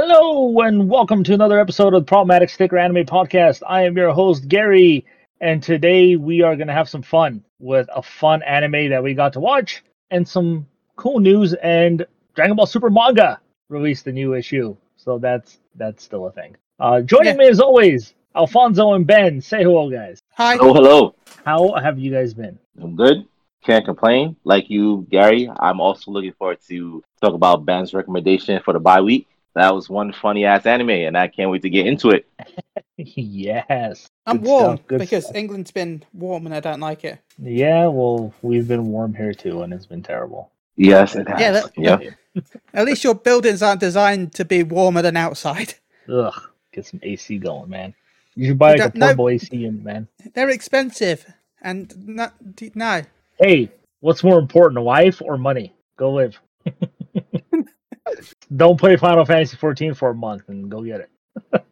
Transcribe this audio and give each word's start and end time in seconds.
Hello 0.00 0.56
and 0.60 0.88
welcome 0.88 1.24
to 1.24 1.34
another 1.34 1.58
episode 1.58 1.92
of 1.92 2.02
the 2.02 2.08
Problematic 2.08 2.50
Sticker 2.50 2.78
Anime 2.78 3.04
Podcast. 3.04 3.64
I 3.66 3.82
am 3.82 3.96
your 3.96 4.12
host 4.12 4.46
Gary, 4.46 5.04
and 5.40 5.60
today 5.60 6.14
we 6.14 6.40
are 6.40 6.54
going 6.54 6.68
to 6.68 6.72
have 6.72 6.88
some 6.88 7.02
fun 7.02 7.42
with 7.58 7.88
a 7.92 8.00
fun 8.00 8.44
anime 8.44 8.90
that 8.90 9.02
we 9.02 9.14
got 9.14 9.32
to 9.32 9.40
watch 9.40 9.82
and 10.12 10.26
some 10.26 10.68
cool 10.94 11.18
news. 11.18 11.52
And 11.54 12.06
Dragon 12.36 12.54
Ball 12.54 12.66
Super 12.66 12.90
manga 12.90 13.40
released 13.70 14.06
a 14.06 14.12
new 14.12 14.34
issue, 14.34 14.76
so 14.94 15.18
that's 15.18 15.58
that's 15.74 16.04
still 16.04 16.28
a 16.28 16.30
thing. 16.30 16.54
Uh, 16.78 17.00
joining 17.00 17.32
Yeah. 17.32 17.38
me 17.38 17.48
as 17.48 17.58
always, 17.58 18.14
Alfonso 18.36 18.92
and 18.92 19.04
Ben. 19.04 19.40
Say 19.40 19.64
hello, 19.64 19.90
guys. 19.90 20.20
Hi. 20.34 20.58
Hello, 20.58 20.74
hello. 20.74 21.14
How 21.44 21.74
have 21.74 21.98
you 21.98 22.12
guys 22.12 22.34
been? 22.34 22.56
I'm 22.80 22.94
good. 22.94 23.26
Can't 23.64 23.84
complain. 23.84 24.36
Like 24.44 24.70
you, 24.70 25.08
Gary, 25.10 25.50
I'm 25.58 25.80
also 25.80 26.12
looking 26.12 26.34
forward 26.34 26.58
to 26.68 27.02
talk 27.20 27.34
about 27.34 27.64
Ben's 27.64 27.92
recommendation 27.92 28.62
for 28.64 28.72
the 28.72 28.78
bye 28.78 29.00
week. 29.00 29.26
That 29.58 29.74
was 29.74 29.90
one 29.90 30.12
funny 30.12 30.44
ass 30.44 30.66
anime, 30.66 30.90
and 30.90 31.18
I 31.18 31.26
can't 31.26 31.50
wait 31.50 31.62
to 31.62 31.68
get 31.68 31.84
into 31.84 32.10
it. 32.10 32.28
yes. 32.96 34.08
I'm 34.24 34.36
Good 34.38 34.46
warm 34.46 34.76
stuff, 34.76 34.86
because 35.00 35.24
stuff. 35.24 35.34
England's 35.36 35.72
been 35.72 36.04
warm 36.12 36.46
and 36.46 36.54
I 36.54 36.60
don't 36.60 36.78
like 36.78 37.04
it. 37.04 37.18
Yeah, 37.42 37.88
well, 37.88 38.32
we've 38.42 38.68
been 38.68 38.86
warm 38.86 39.14
here 39.14 39.32
too, 39.34 39.62
and 39.62 39.72
it's 39.74 39.84
been 39.86 40.02
terrible. 40.04 40.52
Yes, 40.76 41.16
it 41.16 41.26
has. 41.28 41.40
Yeah, 41.40 41.50
that- 41.50 41.72
yeah. 41.76 41.98
At 42.72 42.86
least 42.86 43.02
your 43.02 43.16
buildings 43.16 43.60
aren't 43.60 43.80
designed 43.80 44.32
to 44.34 44.44
be 44.44 44.62
warmer 44.62 45.02
than 45.02 45.16
outside. 45.16 45.74
Ugh, 46.08 46.40
get 46.72 46.86
some 46.86 47.00
AC 47.02 47.38
going, 47.38 47.68
man. 47.68 47.94
You 48.36 48.46
should 48.46 48.58
buy 48.60 48.74
You 48.76 48.78
like 48.82 48.90
a 48.90 48.92
don't- 48.92 49.00
no- 49.00 49.06
portable 49.06 49.28
AC 49.30 49.56
unit, 49.56 49.82
man. 49.82 50.06
They're 50.34 50.50
expensive, 50.50 51.26
and 51.62 51.92
not, 52.06 52.34
no. 52.76 53.02
Hey, 53.40 53.72
what's 53.98 54.22
more 54.22 54.38
important, 54.38 54.78
a 54.78 54.82
wife 54.82 55.20
or 55.20 55.36
money? 55.36 55.74
Go 55.96 56.12
live. 56.12 56.38
Don't 58.54 58.78
play 58.78 58.96
Final 58.96 59.24
Fantasy 59.24 59.56
14 59.56 59.94
for 59.94 60.10
a 60.10 60.14
month 60.14 60.48
and 60.48 60.70
go 60.70 60.82
get 60.82 61.00
it. 61.00 61.10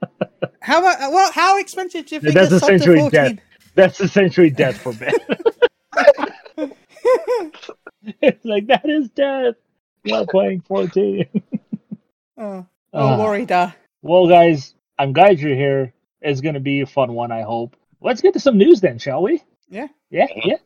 How 0.61 0.81
mu- 0.81 1.15
well? 1.15 1.33
How 1.33 1.59
expensive 1.59 2.07
do 2.07 2.17
you 2.17 2.21
think 2.21 2.35
That's 2.35 2.53
essentially 2.53 3.09
death. 3.11 3.39
That's 3.75 4.01
essentially 4.01 4.51
death 4.51 4.79
for 4.79 4.93
Ben. 4.93 5.15
it's 8.21 8.45
like 8.45 8.67
that 8.69 8.89
is 8.89 9.09
death. 9.11 9.55
Not 10.05 10.29
playing 10.29 10.63
14. 10.63 11.27
Oh, 12.39 12.67
oh 12.93 13.17
Well, 14.03 14.29
guys, 14.29 14.75
I'm 14.99 15.13
glad 15.13 15.41
you're 15.41 15.57
here. 15.57 15.93
It's 16.21 16.41
going 16.41 16.55
to 16.55 16.61
be 16.61 16.81
a 16.81 16.87
fun 16.87 17.13
one, 17.15 17.33
I 17.33 17.43
hope. 17.43 17.77
Let's 18.01 18.21
get 18.21 18.35
to 18.35 18.41
some 18.41 18.57
news 18.57 18.81
then, 18.81 18.99
shall 18.99 19.23
we? 19.23 19.43
Yeah. 19.69 19.89
Yeah, 20.11 20.27
yeah. 20.45 20.57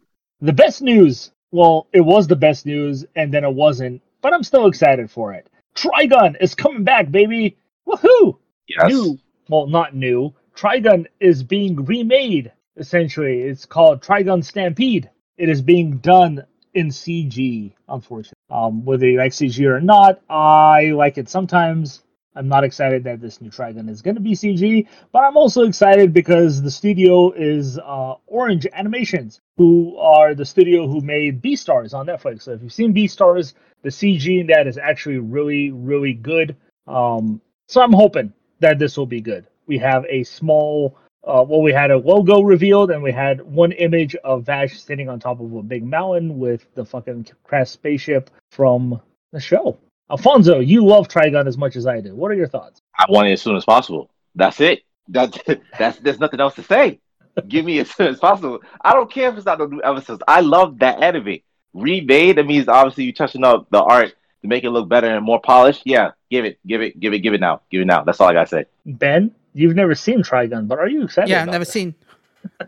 The 0.40 0.52
best 0.52 0.82
news. 0.82 1.30
Well, 1.52 1.88
it 1.92 2.00
was 2.00 2.26
the 2.26 2.36
best 2.36 2.66
news, 2.66 3.04
and 3.16 3.32
then 3.32 3.44
it 3.44 3.52
wasn't, 3.52 4.02
but 4.22 4.32
I'm 4.32 4.42
still 4.42 4.66
excited 4.66 5.10
for 5.10 5.32
it. 5.32 5.48
Trigun 5.74 6.36
is 6.40 6.54
coming 6.54 6.84
back, 6.84 7.10
baby. 7.10 7.56
Woohoo! 7.86 8.38
Yes. 8.68 8.90
New. 8.90 9.18
Well, 9.48 9.66
not 9.66 9.94
new. 9.94 10.34
Trigun 10.54 11.06
is 11.20 11.42
being 11.42 11.84
remade, 11.84 12.52
essentially. 12.76 13.42
It's 13.42 13.66
called 13.66 14.02
Trigun 14.02 14.44
Stampede. 14.44 15.10
It 15.38 15.48
is 15.48 15.62
being 15.62 15.98
done 15.98 16.44
in 16.74 16.88
CG, 16.88 17.72
unfortunately. 17.88 18.34
Um, 18.50 18.84
whether 18.84 19.08
you 19.08 19.18
like 19.18 19.32
CG 19.32 19.64
or 19.64 19.80
not, 19.80 20.20
I 20.28 20.92
like 20.94 21.18
it 21.18 21.28
sometimes. 21.28 22.02
I'm 22.36 22.48
not 22.48 22.62
excited 22.62 23.02
that 23.04 23.20
this 23.20 23.40
new 23.40 23.50
Trigun 23.50 23.88
is 23.88 24.02
going 24.02 24.14
to 24.14 24.20
be 24.20 24.32
CG, 24.32 24.86
but 25.12 25.24
I'm 25.24 25.36
also 25.36 25.62
excited 25.62 26.12
because 26.12 26.62
the 26.62 26.70
studio 26.70 27.32
is 27.32 27.78
uh, 27.78 28.14
Orange 28.26 28.66
Animations, 28.72 29.40
who 29.56 29.96
are 29.98 30.34
the 30.34 30.44
studio 30.44 30.86
who 30.86 31.00
made 31.00 31.42
Beastars 31.42 31.92
on 31.92 32.06
Netflix. 32.06 32.42
So 32.42 32.52
if 32.52 32.62
you've 32.62 32.72
seen 32.72 32.94
Beastars, 32.94 33.54
the 33.82 33.88
CG 33.88 34.40
in 34.40 34.46
that 34.46 34.68
is 34.68 34.78
actually 34.78 35.18
really, 35.18 35.72
really 35.72 36.12
good. 36.12 36.56
Um, 36.86 37.40
so 37.66 37.80
I'm 37.80 37.92
hoping 37.92 38.32
that 38.60 38.78
this 38.78 38.96
will 38.96 39.06
be 39.06 39.20
good. 39.20 39.46
We 39.66 39.78
have 39.78 40.04
a 40.08 40.22
small, 40.22 40.96
uh, 41.24 41.44
well, 41.46 41.62
we 41.62 41.72
had 41.72 41.90
a 41.90 41.98
logo 41.98 42.42
revealed, 42.42 42.92
and 42.92 43.02
we 43.02 43.12
had 43.12 43.40
one 43.40 43.72
image 43.72 44.14
of 44.16 44.44
Vash 44.44 44.80
sitting 44.80 45.08
on 45.08 45.18
top 45.18 45.40
of 45.40 45.52
a 45.52 45.62
big 45.62 45.84
mountain 45.84 46.38
with 46.38 46.64
the 46.74 46.84
fucking 46.84 47.26
crash 47.42 47.70
spaceship 47.70 48.30
from 48.50 49.00
the 49.32 49.40
show. 49.40 49.78
Alfonso, 50.10 50.58
you 50.58 50.84
love 50.84 51.08
Trigun 51.08 51.46
as 51.46 51.56
much 51.56 51.76
as 51.76 51.86
I 51.86 52.00
do. 52.00 52.14
What 52.14 52.30
are 52.30 52.34
your 52.34 52.48
thoughts? 52.48 52.82
I 52.98 53.06
want 53.08 53.28
it 53.28 53.32
as 53.32 53.42
soon 53.42 53.56
as 53.56 53.64
possible. 53.64 54.10
That's 54.34 54.60
it. 54.60 54.82
That, 55.08 55.36
that's 55.78 55.98
there's 55.98 56.18
nothing 56.18 56.40
else 56.40 56.54
to 56.56 56.62
say. 56.62 57.00
Give 57.48 57.64
me 57.64 57.78
as 57.78 57.90
soon 57.90 58.08
as 58.08 58.18
possible. 58.18 58.60
I 58.80 58.92
don't 58.92 59.10
care 59.10 59.30
if 59.30 59.36
it's 59.36 59.46
not 59.46 59.58
no 59.58 59.66
new 59.66 59.80
episodes. 59.82 60.22
I 60.26 60.40
love 60.40 60.80
that 60.80 61.02
anime. 61.02 61.38
Remade, 61.72 62.36
that 62.36 62.46
means 62.46 62.66
obviously 62.66 63.04
you 63.04 63.12
touching 63.12 63.44
up 63.44 63.68
the 63.70 63.80
art 63.80 64.14
to 64.42 64.48
make 64.48 64.64
it 64.64 64.70
look 64.70 64.88
better 64.88 65.06
and 65.06 65.24
more 65.24 65.40
polished. 65.40 65.82
Yeah, 65.84 66.10
give 66.30 66.44
it, 66.44 66.58
give 66.66 66.82
it, 66.82 66.98
give 66.98 67.12
it, 67.12 67.20
give 67.20 67.32
it 67.32 67.40
now. 67.40 67.60
Give 67.70 67.82
it 67.82 67.86
now. 67.86 68.02
That's 68.02 68.20
all 68.20 68.28
I 68.28 68.32
gotta 68.32 68.48
say. 68.48 68.64
Ben, 68.84 69.30
you've 69.54 69.76
never 69.76 69.94
seen 69.94 70.22
Trigun, 70.22 70.66
but 70.66 70.80
are 70.80 70.88
you 70.88 71.04
excited? 71.04 71.30
yeah, 71.30 71.38
I've 71.38 71.42
about 71.44 71.52
never 71.52 71.64
this? 71.64 71.72
seen. 71.72 71.94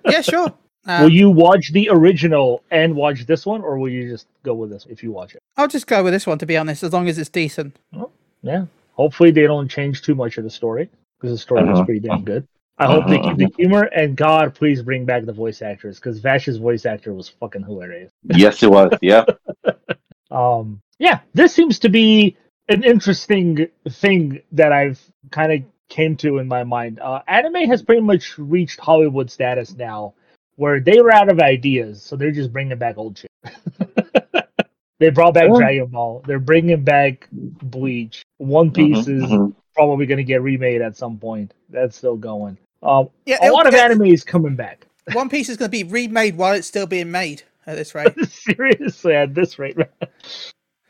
Yeah, 0.09 0.21
sure. 0.21 0.53
Uh, 0.87 1.01
will 1.03 1.13
you 1.13 1.31
watch 1.31 1.73
the 1.73 1.89
original 1.91 2.63
and 2.71 2.95
watch 2.97 3.25
this 3.27 3.47
one, 3.47 3.61
or 3.63 3.79
will 3.79 3.89
you 3.89 4.09
just 4.11 4.27
go 4.43 4.53
with 4.55 4.71
this 4.71 4.87
if 4.91 5.03
you 5.03 5.13
watch 5.13 5.35
it? 5.35 5.43
I'll 5.57 5.69
just 5.69 5.87
go 5.87 6.03
with 6.03 6.13
this 6.13 6.27
one 6.27 6.39
to 6.39 6.47
be 6.47 6.57
honest, 6.57 6.83
as 6.83 6.93
long 6.93 7.09
as 7.09 7.19
it's 7.19 7.31
decent. 7.31 7.77
Yeah. 8.43 8.65
Hopefully 8.95 9.31
they 9.31 9.43
don't 9.43 9.69
change 9.69 10.03
too 10.03 10.15
much 10.15 10.39
of 10.39 10.45
the 10.45 10.51
story 10.51 10.91
because 11.21 11.31
the 11.35 11.39
story 11.39 11.63
was 11.65 11.79
Uh-huh. 11.79 11.85
pretty 11.85 12.01
damn 12.01 12.25
good. 12.25 12.47
I 12.79 12.87
hope 12.87 13.07
they 13.07 13.21
keep 13.21 13.37
the 13.37 13.49
humor 13.57 13.83
and 13.85 14.17
God, 14.17 14.55
please 14.57 14.83
bring 14.83 15.05
back 15.05 15.25
the 15.25 15.33
voice 15.33 15.63
actors 15.63 16.01
because 16.01 16.19
Vash's 16.19 16.57
voice 16.57 16.85
actor 16.85 17.15
was 17.15 17.29
fucking 17.29 17.63
hilarious. 17.63 18.11
Yes, 18.35 18.63
it 18.63 18.71
was. 18.71 18.93
Yeah. 19.01 19.25
Um, 20.31 20.81
yeah, 20.99 21.21
this 21.35 21.53
seems 21.55 21.79
to 21.81 21.89
be 21.91 22.37
an 22.69 22.85
interesting 22.85 23.69
thing 23.89 24.41
that 24.53 24.73
I've 24.73 24.99
kind 25.31 25.53
of 25.53 25.61
came 25.91 26.17
to 26.17 26.39
in 26.39 26.49
my 26.49 26.65
mind. 26.65 27.01
Uh, 27.01 27.21
anime 27.27 27.69
has 27.69 27.83
pretty 27.83 28.01
much 28.01 28.39
reached 28.39 28.81
Hollywood 28.81 29.31
status 29.31 29.75
now, 29.77 30.15
where 30.63 30.79
they 30.79 31.01
were 31.01 31.11
out 31.13 31.29
of 31.29 31.41
ideas, 31.41 32.01
so 32.01 32.15
they're 32.15 32.31
just 32.31 32.53
bringing 32.53 32.79
back 32.79 32.97
old 32.97 33.19
shit. 33.19 33.29
they 35.01 35.11
brought 35.11 35.35
back 35.35 35.49
Yeah. 35.51 35.57
Dragon 35.59 35.87
Ball. 35.87 36.23
They're 36.25 36.39
bringing 36.39 36.85
back 36.85 37.27
Bleach. 37.33 38.23
One 38.39 38.71
Piece 38.71 39.07
Mhm, 39.07 39.17
is 39.17 39.25
mhm. 39.25 39.55
probably 39.75 40.07
going 40.07 40.19
to 40.19 40.25
get 40.25 40.41
remade 40.41 40.81
at 40.81 40.97
some 40.97 41.19
point. 41.19 41.53
That's 41.69 41.97
still 41.97 42.17
going. 42.17 42.57
Um, 42.81 43.11
Yeah, 43.27 43.39
a 43.43 43.51
lot 43.51 43.67
of 43.67 43.75
anime 43.75 44.07
is 44.07 44.23
coming 44.23 44.55
back. 44.55 44.87
One 45.15 45.29
Piece 45.29 45.49
is 45.49 45.57
going 45.57 45.69
to 45.69 45.73
be 45.73 45.83
remade 45.83 46.37
while 46.37 46.55
it's 46.55 46.69
still 46.69 46.87
being 46.87 47.11
made 47.11 47.43
at 47.67 47.75
this 47.75 47.93
rate. 47.93 48.15
Seriously, 48.29 49.15
at 49.17 49.35
this 49.35 49.59
rate, 49.59 49.77
man. 49.77 49.89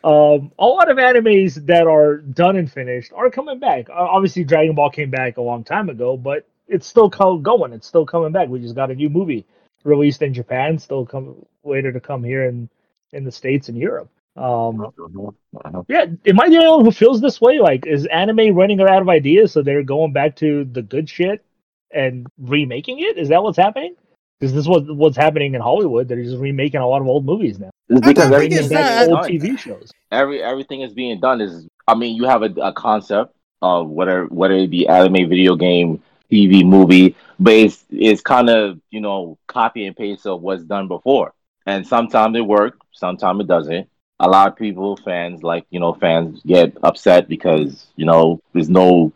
Um, 0.04 0.52
a 0.58 0.66
lot 0.66 0.90
of 0.90 0.98
animes 0.98 1.54
that 1.66 1.86
are 1.86 2.18
done 2.18 2.56
and 2.56 2.70
finished 2.70 3.10
are 3.14 3.30
coming 3.30 3.58
back. 3.58 3.88
Uh, 3.88 3.94
obviously, 3.94 4.44
Dragon 4.44 4.74
Ball 4.74 4.90
came 4.90 5.08
back 5.10 5.38
a 5.38 5.42
long 5.42 5.64
time 5.64 5.88
ago, 5.88 6.18
but 6.18 6.46
it's 6.68 6.86
still 6.86 7.08
co- 7.08 7.38
going. 7.38 7.72
It's 7.72 7.86
still 7.86 8.04
coming 8.04 8.32
back. 8.32 8.48
We 8.50 8.60
just 8.60 8.74
got 8.74 8.90
a 8.90 8.94
new 8.94 9.08
movie 9.08 9.46
released 9.84 10.22
in 10.22 10.32
Japan, 10.34 10.78
still 10.78 11.04
come 11.06 11.44
later 11.64 11.92
to 11.92 12.00
come 12.00 12.22
here 12.24 12.44
in 12.44 12.68
in 13.12 13.24
the 13.24 13.32
states 13.32 13.68
and 13.68 13.76
Europe. 13.76 14.08
Um, 14.36 14.86
yeah, 15.88 16.06
am 16.26 16.40
I 16.40 16.48
the 16.48 16.56
only 16.56 16.68
one 16.68 16.84
who 16.84 16.90
feels 16.90 17.20
this 17.20 17.40
way? 17.40 17.58
Like, 17.58 17.86
is 17.86 18.06
anime 18.06 18.54
running 18.54 18.80
out 18.80 19.02
of 19.02 19.08
ideas, 19.08 19.52
so 19.52 19.62
they're 19.62 19.82
going 19.82 20.12
back 20.12 20.36
to 20.36 20.64
the 20.64 20.80
good 20.82 21.08
shit 21.08 21.44
and 21.92 22.26
remaking 22.38 23.00
it? 23.00 23.18
Is 23.18 23.28
that 23.28 23.42
what's 23.42 23.58
happening? 23.58 23.94
Because 24.40 24.54
this 24.54 24.60
is 24.62 24.68
what 24.68 24.84
what's 24.96 25.16
happening 25.16 25.54
in 25.54 25.60
Hollywood. 25.60 26.08
They're 26.08 26.22
just 26.22 26.38
remaking 26.38 26.80
a 26.80 26.88
lot 26.88 27.00
of 27.02 27.06
old 27.06 27.24
movies 27.24 27.58
now, 27.58 27.70
It's 27.88 28.00
I 28.06 28.08
because 28.08 28.24
don't 28.24 28.34
everything 28.34 28.58
is 28.58 28.68
that. 28.70 29.08
old 29.08 29.22
done. 29.22 29.30
TV 29.30 29.58
shows. 29.58 29.90
every 30.10 30.42
everything 30.42 30.80
is 30.80 30.92
being 30.94 31.20
done 31.20 31.40
is 31.40 31.68
I 31.86 31.94
mean 31.94 32.16
you 32.16 32.24
have 32.24 32.42
a, 32.42 32.50
a 32.60 32.72
concept 32.72 33.34
of 33.60 33.88
whether 33.90 34.24
whether 34.26 34.54
it 34.54 34.70
be 34.70 34.88
anime, 34.88 35.28
video 35.28 35.54
game, 35.54 36.02
TV, 36.32 36.64
movie, 36.64 37.14
but 37.38 37.52
it's 37.52 37.84
it's 37.90 38.22
kind 38.22 38.48
of 38.48 38.80
you 38.90 39.00
know 39.00 39.38
copy 39.46 39.86
and 39.86 39.96
paste 39.96 40.26
of 40.26 40.40
what's 40.40 40.64
done 40.64 40.88
before, 40.88 41.34
and 41.66 41.86
sometimes 41.86 42.36
it 42.36 42.46
works, 42.46 42.78
sometimes 42.92 43.40
it 43.40 43.46
doesn't. 43.46 43.88
A 44.20 44.28
lot 44.28 44.48
of 44.48 44.56
people, 44.56 44.96
fans 44.96 45.42
like 45.42 45.66
you 45.70 45.80
know 45.80 45.92
fans 45.92 46.40
get 46.46 46.76
upset 46.82 47.28
because 47.28 47.86
you 47.96 48.06
know 48.06 48.40
there's 48.52 48.70
no 48.70 49.12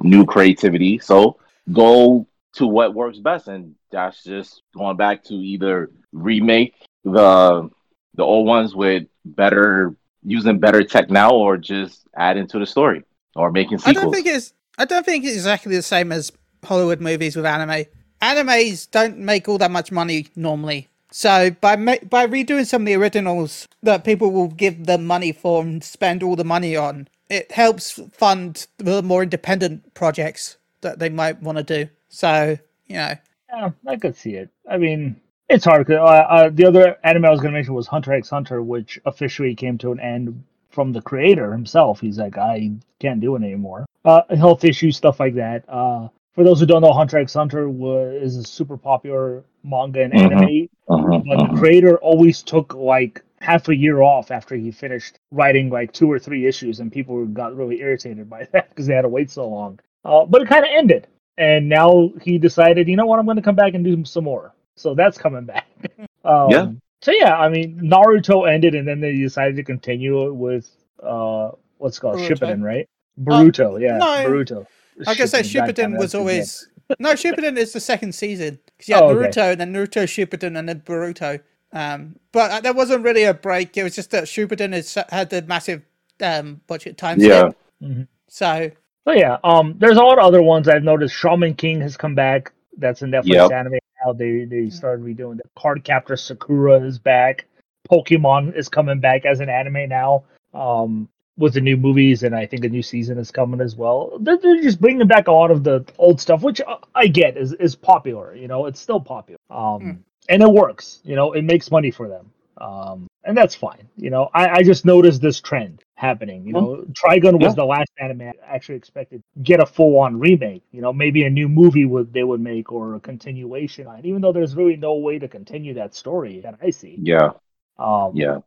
new 0.00 0.24
creativity. 0.24 0.98
So 0.98 1.38
go 1.72 2.26
to 2.54 2.66
what 2.66 2.94
works 2.94 3.18
best, 3.18 3.48
and 3.48 3.74
that's 3.90 4.22
just 4.22 4.62
going 4.76 4.96
back 4.96 5.24
to 5.24 5.34
either 5.34 5.90
remake 6.12 6.74
the 7.04 7.70
the 8.14 8.22
old 8.22 8.46
ones 8.46 8.74
with 8.74 9.04
better 9.24 9.94
using 10.22 10.58
better 10.58 10.84
tech 10.84 11.10
now 11.10 11.32
or 11.32 11.56
just 11.56 12.06
adding 12.16 12.46
to 12.46 12.58
the 12.58 12.66
story 12.66 13.02
or 13.34 13.50
making 13.50 13.78
I 13.84 13.92
don't 13.92 14.12
think 14.12 14.26
it's. 14.26 14.52
I 14.78 14.84
don't 14.84 15.04
think 15.04 15.24
it's 15.24 15.34
exactly 15.34 15.76
the 15.76 15.82
same 15.82 16.12
as 16.12 16.32
Hollywood 16.64 17.00
movies 17.00 17.36
with 17.36 17.46
anime. 17.46 17.84
Animes 18.22 18.90
don't 18.90 19.18
make 19.18 19.48
all 19.48 19.58
that 19.58 19.70
much 19.70 19.90
money 19.90 20.26
normally. 20.36 20.88
So 21.10 21.50
by 21.60 21.76
ma- 21.76 21.96
by 22.08 22.26
redoing 22.26 22.66
some 22.66 22.82
of 22.82 22.86
the 22.86 22.94
originals 22.94 23.66
that 23.82 24.04
people 24.04 24.30
will 24.30 24.48
give 24.48 24.86
them 24.86 25.06
money 25.06 25.32
for 25.32 25.62
and 25.62 25.82
spend 25.82 26.22
all 26.22 26.36
the 26.36 26.44
money 26.44 26.76
on, 26.76 27.08
it 27.28 27.50
helps 27.52 27.98
fund 28.12 28.66
the 28.78 29.02
more 29.02 29.22
independent 29.22 29.92
projects 29.94 30.56
that 30.82 30.98
they 30.98 31.08
might 31.08 31.42
want 31.42 31.58
to 31.58 31.64
do. 31.64 31.90
So 32.08 32.58
you 32.86 32.96
know, 32.96 33.14
Yeah, 33.52 33.70
I 33.86 33.96
could 33.96 34.14
see 34.16 34.34
it. 34.34 34.50
I 34.70 34.76
mean, 34.76 35.16
it's 35.48 35.64
hard. 35.64 35.86
'cause, 35.86 35.96
Uh, 35.96 36.26
uh, 36.28 36.50
the 36.52 36.66
other 36.66 36.96
anime 37.02 37.24
I 37.24 37.30
was 37.30 37.40
going 37.40 37.52
to 37.52 37.56
mention 37.58 37.74
was 37.74 37.88
Hunter 37.88 38.12
x 38.12 38.30
Hunter, 38.30 38.62
which 38.62 39.00
officially 39.06 39.54
came 39.56 39.78
to 39.78 39.90
an 39.92 39.98
end 40.00 40.44
from 40.68 40.92
the 40.92 41.00
creator 41.02 41.50
himself. 41.52 42.00
He's 42.00 42.18
like, 42.18 42.38
I 42.38 42.70
can't 43.00 43.20
do 43.20 43.34
it 43.34 43.42
anymore. 43.42 43.86
uh, 44.04 44.22
health 44.36 44.64
issues, 44.64 44.96
stuff 44.96 45.18
like 45.20 45.34
that. 45.34 45.62
Uh, 45.68 46.08
for 46.34 46.44
those 46.44 46.60
who 46.60 46.66
don't 46.66 46.82
know, 46.82 46.92
Hunter 46.92 47.18
x 47.18 47.34
Hunter 47.34 47.68
was 47.68 48.14
is 48.22 48.36
a 48.36 48.44
super 48.44 48.76
popular 48.76 49.44
manga 49.64 50.02
and 50.02 50.12
Mhm. 50.12 50.32
anime, 50.32 50.68
Uh-huh, 50.88 51.18
but 51.26 51.42
the 51.42 51.46
uh-huh. 51.46 51.56
creator 51.56 51.96
always 51.98 52.42
took 52.42 52.74
like 52.74 53.22
half 53.40 53.68
a 53.68 53.76
year 53.76 54.02
off 54.02 54.30
after 54.30 54.54
he 54.54 54.70
finished 54.70 55.18
writing 55.32 55.70
like 55.70 55.92
two 55.92 56.10
or 56.10 56.18
three 56.18 56.46
issues, 56.46 56.80
and 56.80 56.92
people 56.92 57.24
got 57.26 57.56
really 57.56 57.80
irritated 57.80 58.28
by 58.28 58.46
that 58.52 58.68
because 58.70 58.86
they 58.86 58.94
had 58.94 59.02
to 59.02 59.08
wait 59.08 59.30
so 59.30 59.48
long. 59.48 59.78
Uh, 60.04 60.24
but 60.24 60.42
it 60.42 60.48
kind 60.48 60.64
of 60.64 60.70
ended, 60.72 61.06
and 61.38 61.68
now 61.68 62.10
he 62.22 62.38
decided, 62.38 62.88
you 62.88 62.96
know 62.96 63.06
what, 63.06 63.18
I'm 63.18 63.24
going 63.26 63.36
to 63.36 63.42
come 63.42 63.54
back 63.56 63.74
and 63.74 63.84
do 63.84 64.04
some 64.04 64.24
more. 64.24 64.54
So 64.76 64.94
that's 64.94 65.18
coming 65.18 65.44
back. 65.44 65.66
um, 66.24 66.50
Yeah. 66.50 66.70
So 67.02 67.12
yeah, 67.12 67.36
I 67.36 67.48
mean, 67.48 67.80
Naruto 67.80 68.48
ended, 68.50 68.74
and 68.74 68.86
then 68.86 69.00
they 69.00 69.16
decided 69.16 69.56
to 69.56 69.64
continue 69.64 70.26
it 70.28 70.34
with 70.34 70.70
uh, 71.02 71.50
what's 71.78 71.96
it 71.98 72.00
called 72.00 72.16
Boruto. 72.16 72.28
Shippuden, 72.28 72.62
right? 72.62 72.86
Boruto, 73.18 73.80
yeah, 73.80 73.98
no. 73.98 74.06
Boruto. 74.26 74.66
I 75.06 75.14
guess 75.14 75.32
that 75.32 75.44
Shippuden, 75.44 75.74
Shippuden 75.74 75.98
was 75.98 76.14
always 76.14 76.68
no 76.98 77.12
Shippuden 77.12 77.56
is 77.56 77.72
the 77.72 77.80
second 77.80 78.14
season 78.14 78.58
because 78.66 78.88
you 78.88 78.94
had 78.94 79.04
Oh, 79.04 79.10
okay. 79.10 79.28
Naruto 79.28 79.52
and 79.52 79.60
then 79.60 79.72
Naruto 79.72 80.04
Shippuden 80.04 80.58
and 80.58 80.68
then 80.68 80.80
Boruto. 80.80 81.40
Um, 81.72 82.16
but 82.32 82.50
uh, 82.50 82.60
there 82.60 82.72
wasn't 82.72 83.04
really 83.04 83.24
a 83.24 83.34
break. 83.34 83.76
It 83.76 83.84
was 83.84 83.94
just 83.94 84.10
that 84.10 84.24
Shippuden 84.24 84.74
is, 84.74 84.98
had 85.10 85.30
the 85.30 85.42
massive 85.42 85.82
um 86.22 86.60
budget 86.66 86.98
time 86.98 87.20
Yeah. 87.20 87.50
skip. 87.80 88.08
So 88.28 88.70
So 89.06 89.12
yeah, 89.12 89.38
um, 89.44 89.76
there's 89.78 89.96
a 89.96 90.02
lot 90.02 90.18
of 90.18 90.24
other 90.24 90.42
ones 90.42 90.68
I've 90.68 90.82
noticed. 90.82 91.14
Shaman 91.14 91.54
King 91.54 91.80
has 91.80 91.96
come 91.96 92.14
back. 92.14 92.52
That's 92.76 93.02
a 93.02 93.06
Netflix 93.06 93.26
Yep. 93.34 93.52
anime 93.52 93.78
now. 94.04 94.12
They 94.12 94.44
they 94.44 94.68
started 94.70 95.04
redoing 95.04 95.36
the 95.36 95.44
Card 95.56 95.84
Captor 95.84 96.16
Sakura 96.16 96.80
is 96.80 96.98
back. 96.98 97.46
Pokemon 97.90 98.54
is 98.56 98.68
coming 98.68 99.00
back 99.00 99.24
as 99.24 99.40
an 99.40 99.48
anime 99.48 99.88
now. 99.88 100.24
Um, 100.54 101.08
with 101.36 101.54
the 101.54 101.60
new 101.60 101.76
movies, 101.76 102.22
and 102.22 102.34
I 102.34 102.46
think 102.46 102.64
a 102.64 102.68
new 102.68 102.82
season 102.82 103.18
is 103.18 103.30
coming 103.30 103.60
as 103.60 103.76
well. 103.76 104.18
They're, 104.20 104.38
they're 104.38 104.62
just 104.62 104.80
bringing 104.80 105.06
back 105.06 105.28
a 105.28 105.32
lot 105.32 105.50
of 105.50 105.64
the 105.64 105.84
old 105.98 106.20
stuff, 106.20 106.42
which 106.42 106.60
I 106.94 107.06
get 107.06 107.36
is 107.36 107.52
is 107.54 107.74
popular. 107.74 108.34
You 108.34 108.48
know, 108.48 108.66
it's 108.66 108.80
still 108.80 109.00
popular. 109.00 109.38
Um, 109.50 109.80
Hmm. 109.80 109.90
and 110.28 110.42
it 110.42 110.50
works. 110.50 111.00
You 111.04 111.16
know, 111.16 111.32
it 111.32 111.42
makes 111.42 111.70
money 111.70 111.90
for 111.90 112.08
them. 112.08 112.30
Um, 112.58 113.06
and 113.24 113.34
that's 113.36 113.54
fine. 113.54 113.88
You 113.96 114.10
know, 114.10 114.28
I, 114.34 114.48
I 114.58 114.62
just 114.62 114.84
noticed 114.84 115.22
this 115.22 115.40
trend 115.40 115.82
happening. 115.94 116.46
You 116.46 116.52
know, 116.52 116.84
Trigun 116.92 117.34
was 117.40 117.52
Yeah. 117.52 117.62
the 117.62 117.64
last 117.64 117.90
anime 117.98 118.20
I 118.22 118.32
actually 118.46 118.74
expected 118.76 119.22
to 119.34 119.42
get 119.42 119.60
a 119.60 119.66
full 119.66 119.98
on 119.98 120.18
remake. 120.18 120.62
You 120.70 120.82
know, 120.82 120.92
maybe 120.92 121.24
a 121.24 121.30
new 121.30 121.48
movie 121.48 121.86
would 121.86 122.12
they 122.12 122.22
would 122.22 122.40
make 122.40 122.70
or 122.70 122.96
a 122.96 123.00
continuation 123.00 123.86
on, 123.86 124.00
it, 124.00 124.04
even 124.04 124.20
though 124.20 124.32
there's 124.32 124.54
really 124.54 124.76
no 124.76 124.94
way 124.96 125.18
to 125.18 125.26
continue 125.28 125.72
that 125.74 125.94
story 125.94 126.40
that 126.40 126.56
I 126.62 126.68
see. 126.70 126.98
Yeah. 127.00 127.30
Um, 127.78 128.12
Yeah. 128.14 128.38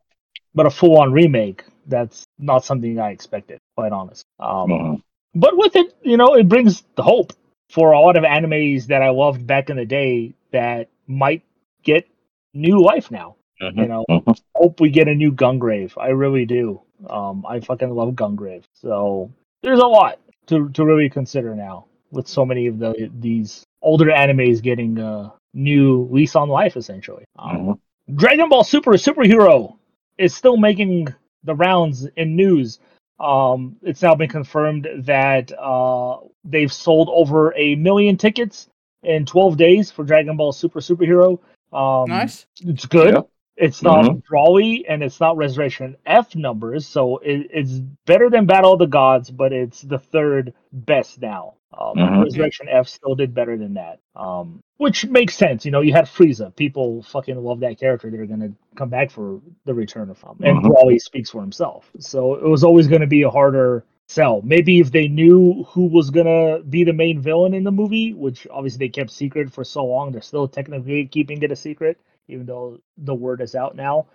But 0.55 0.67
a 0.67 0.69
full 0.69 0.99
on 0.99 1.11
remake, 1.11 1.63
that's 1.87 2.23
not 2.43 2.65
something 2.65 2.99
I 2.99 3.11
expected, 3.11 3.59
quite 3.75 3.91
honest. 3.91 4.25
Um, 4.39 4.69
Mhm. 4.69 5.01
but 5.33 5.57
with 5.57 5.75
it, 5.75 5.95
you 6.03 6.17
know, 6.17 6.35
it 6.35 6.47
brings 6.47 6.83
the 6.95 7.03
hope 7.03 7.33
for 7.69 7.91
a 7.93 7.99
lot 7.99 8.17
of 8.17 8.23
animes 8.23 8.87
that 8.87 9.01
I 9.01 9.09
loved 9.09 9.47
back 9.47 9.69
in 9.69 9.77
the 9.77 9.85
day 9.85 10.33
that 10.51 10.89
might 11.07 11.41
get 11.83 12.07
new 12.53 12.79
life 12.79 13.09
now. 13.11 13.35
You 13.59 13.87
know, 13.87 14.05
Mhm. 14.09 14.39
hope 14.55 14.81
we 14.81 14.89
get 14.89 15.07
a 15.07 15.15
new 15.15 15.31
Gungrave. 15.31 15.93
I 15.97 16.09
really 16.09 16.45
do. 16.45 16.81
Um, 17.09 17.45
I 17.47 17.61
fucking 17.61 17.89
love 17.89 18.13
Gungrave. 18.13 18.63
So 18.73 19.31
there's 19.61 19.79
a 19.79 19.87
lot 19.87 20.19
to 20.47 20.69
to 20.69 20.85
really 20.85 21.09
consider 21.09 21.55
now 21.55 21.85
with 22.11 22.27
so 22.27 22.45
many 22.45 22.67
of 22.67 22.77
the 22.77 23.09
these 23.19 23.63
older 23.81 24.07
animes 24.07 24.61
getting 24.61 24.99
a 24.99 25.33
new 25.53 26.07
lease 26.11 26.35
on 26.35 26.49
life, 26.49 26.75
essentially. 26.75 27.23
Um. 27.39 27.79
Dragon 28.13 28.49
Ball 28.49 28.65
Super 28.65 28.91
Superhero 28.93 29.77
is 30.17 30.35
still 30.35 30.57
making 30.57 31.07
the 31.43 31.55
rounds 31.55 32.07
in 32.17 32.35
news. 32.35 32.79
Um, 33.19 33.77
it's 33.81 34.01
now 34.01 34.15
been 34.15 34.29
confirmed 34.29 34.87
that 34.99 35.51
uh, 35.57 36.17
they've 36.43 36.73
sold 36.73 37.09
over 37.11 37.53
a 37.55 37.75
million 37.75 38.17
tickets 38.17 38.67
in 39.03 39.25
12 39.25 39.57
days 39.57 39.91
for 39.91 40.03
Dragon 40.03 40.35
Ball 40.35 40.51
Super 40.51 40.79
Superhero. 40.79 41.39
Um, 41.71 42.09
nice. 42.09 42.45
It's 42.61 42.85
good. 42.85 43.13
Yeah. 43.13 43.21
It's 43.55 43.83
not. 43.83 44.05
Broly 44.31 44.83
and 44.89 45.03
it's 45.03 45.19
not 45.19 45.37
Resurrection 45.37 45.95
F 46.05 46.35
numbers, 46.35 46.87
so 46.87 47.17
it, 47.17 47.47
it's 47.51 47.71
better 48.05 48.29
than 48.29 48.45
Battle 48.45 48.73
of 48.73 48.79
the 48.79 48.87
Gods, 48.87 49.29
but 49.29 49.53
it's 49.53 49.81
the 49.81 49.99
third 49.99 50.53
best 50.71 51.21
now. 51.21 51.53
Um, 51.71 51.95
Mhm. 51.97 52.23
Resurrection 52.23 52.67
F 52.69 52.87
still 52.87 53.15
did 53.15 53.33
better 53.33 53.57
than 53.57 53.75
that, 53.75 53.99
um, 54.15 54.61
which 54.77 55.07
makes 55.07 55.35
sense. 55.35 55.65
You 55.65 55.71
know, 55.71 55.81
you 55.81 55.91
had 55.93 56.05
Frieza. 56.05 56.55
People 56.55 57.01
fucking 57.03 57.35
love 57.35 57.59
that 57.61 57.79
character. 57.79 58.09
They're 58.09 58.25
gonna 58.27 58.53
come 58.75 58.89
back 58.89 59.09
for 59.11 59.39
the 59.65 59.73
return 59.73 60.09
of 60.09 60.21
him, 60.21 60.35
and 60.41 60.57
Mhm. 60.59 60.71
Broly 60.71 60.99
speaks 60.99 61.29
for 61.31 61.41
himself. 61.41 61.91
So 61.99 62.35
it 62.35 62.47
was 62.47 62.63
always 62.63 62.87
gonna 62.87 63.07
be 63.07 63.23
a 63.23 63.29
harder 63.29 63.85
sell. 64.07 64.41
Maybe 64.43 64.79
if 64.79 64.91
they 64.91 65.07
knew 65.07 65.63
who 65.69 65.85
was 65.87 66.09
gonna 66.11 66.59
be 66.59 66.83
the 66.83 66.93
main 66.93 67.19
villain 67.19 67.53
in 67.53 67.63
the 67.63 67.71
movie, 67.71 68.13
which 68.13 68.47
obviously 68.51 68.85
they 68.85 68.89
kept 68.89 69.09
secret 69.11 69.51
for 69.51 69.63
so 69.63 69.85
long, 69.85 70.11
they're 70.11 70.21
still 70.21 70.47
technically 70.47 71.05
keeping 71.07 71.41
it 71.41 71.51
a 71.51 71.55
secret 71.55 71.97
even 72.27 72.45
though 72.45 72.79
the 72.97 73.13
word 73.13 73.41
is 73.41 73.55
out 73.55 73.75
now. 73.75 74.05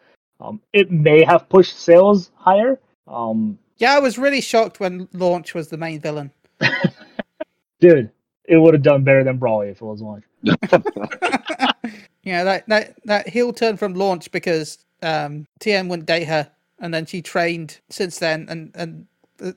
Um, 0.40 0.60
it 0.72 0.90
may 0.90 1.24
have 1.24 1.48
pushed 1.48 1.78
sales 1.78 2.30
higher. 2.36 2.78
Um, 3.06 3.58
Yeah, 3.78 3.94
I 3.94 3.98
was 3.98 4.18
really 4.18 4.40
shocked 4.40 4.80
when 4.80 5.08
Launch 5.12 5.54
was 5.54 5.68
the 5.68 5.76
main 5.76 6.00
villain. 6.00 6.30
dude, 7.80 8.10
it 8.44 8.56
would 8.56 8.74
have 8.74 8.82
done 8.82 9.02
better 9.04 9.24
than 9.24 9.38
Broly 9.38 9.70
if 9.70 9.80
it 9.80 9.84
was 9.84 10.00
Launch. 10.00 10.24
Yeah, 12.28 12.44
that 12.44 12.68
that 12.68 12.94
that 13.06 13.28
heel 13.28 13.54
turn 13.54 13.78
from 13.78 13.94
Launch 13.94 14.30
because 14.30 14.84
um, 15.02 15.46
Tien 15.60 15.88
wouldn't 15.88 16.06
date 16.06 16.26
her, 16.28 16.50
and 16.78 16.92
then 16.92 17.06
she 17.06 17.22
trained 17.22 17.78
since 17.88 18.18
then, 18.18 18.46
and 18.50 18.70
and 18.74 19.06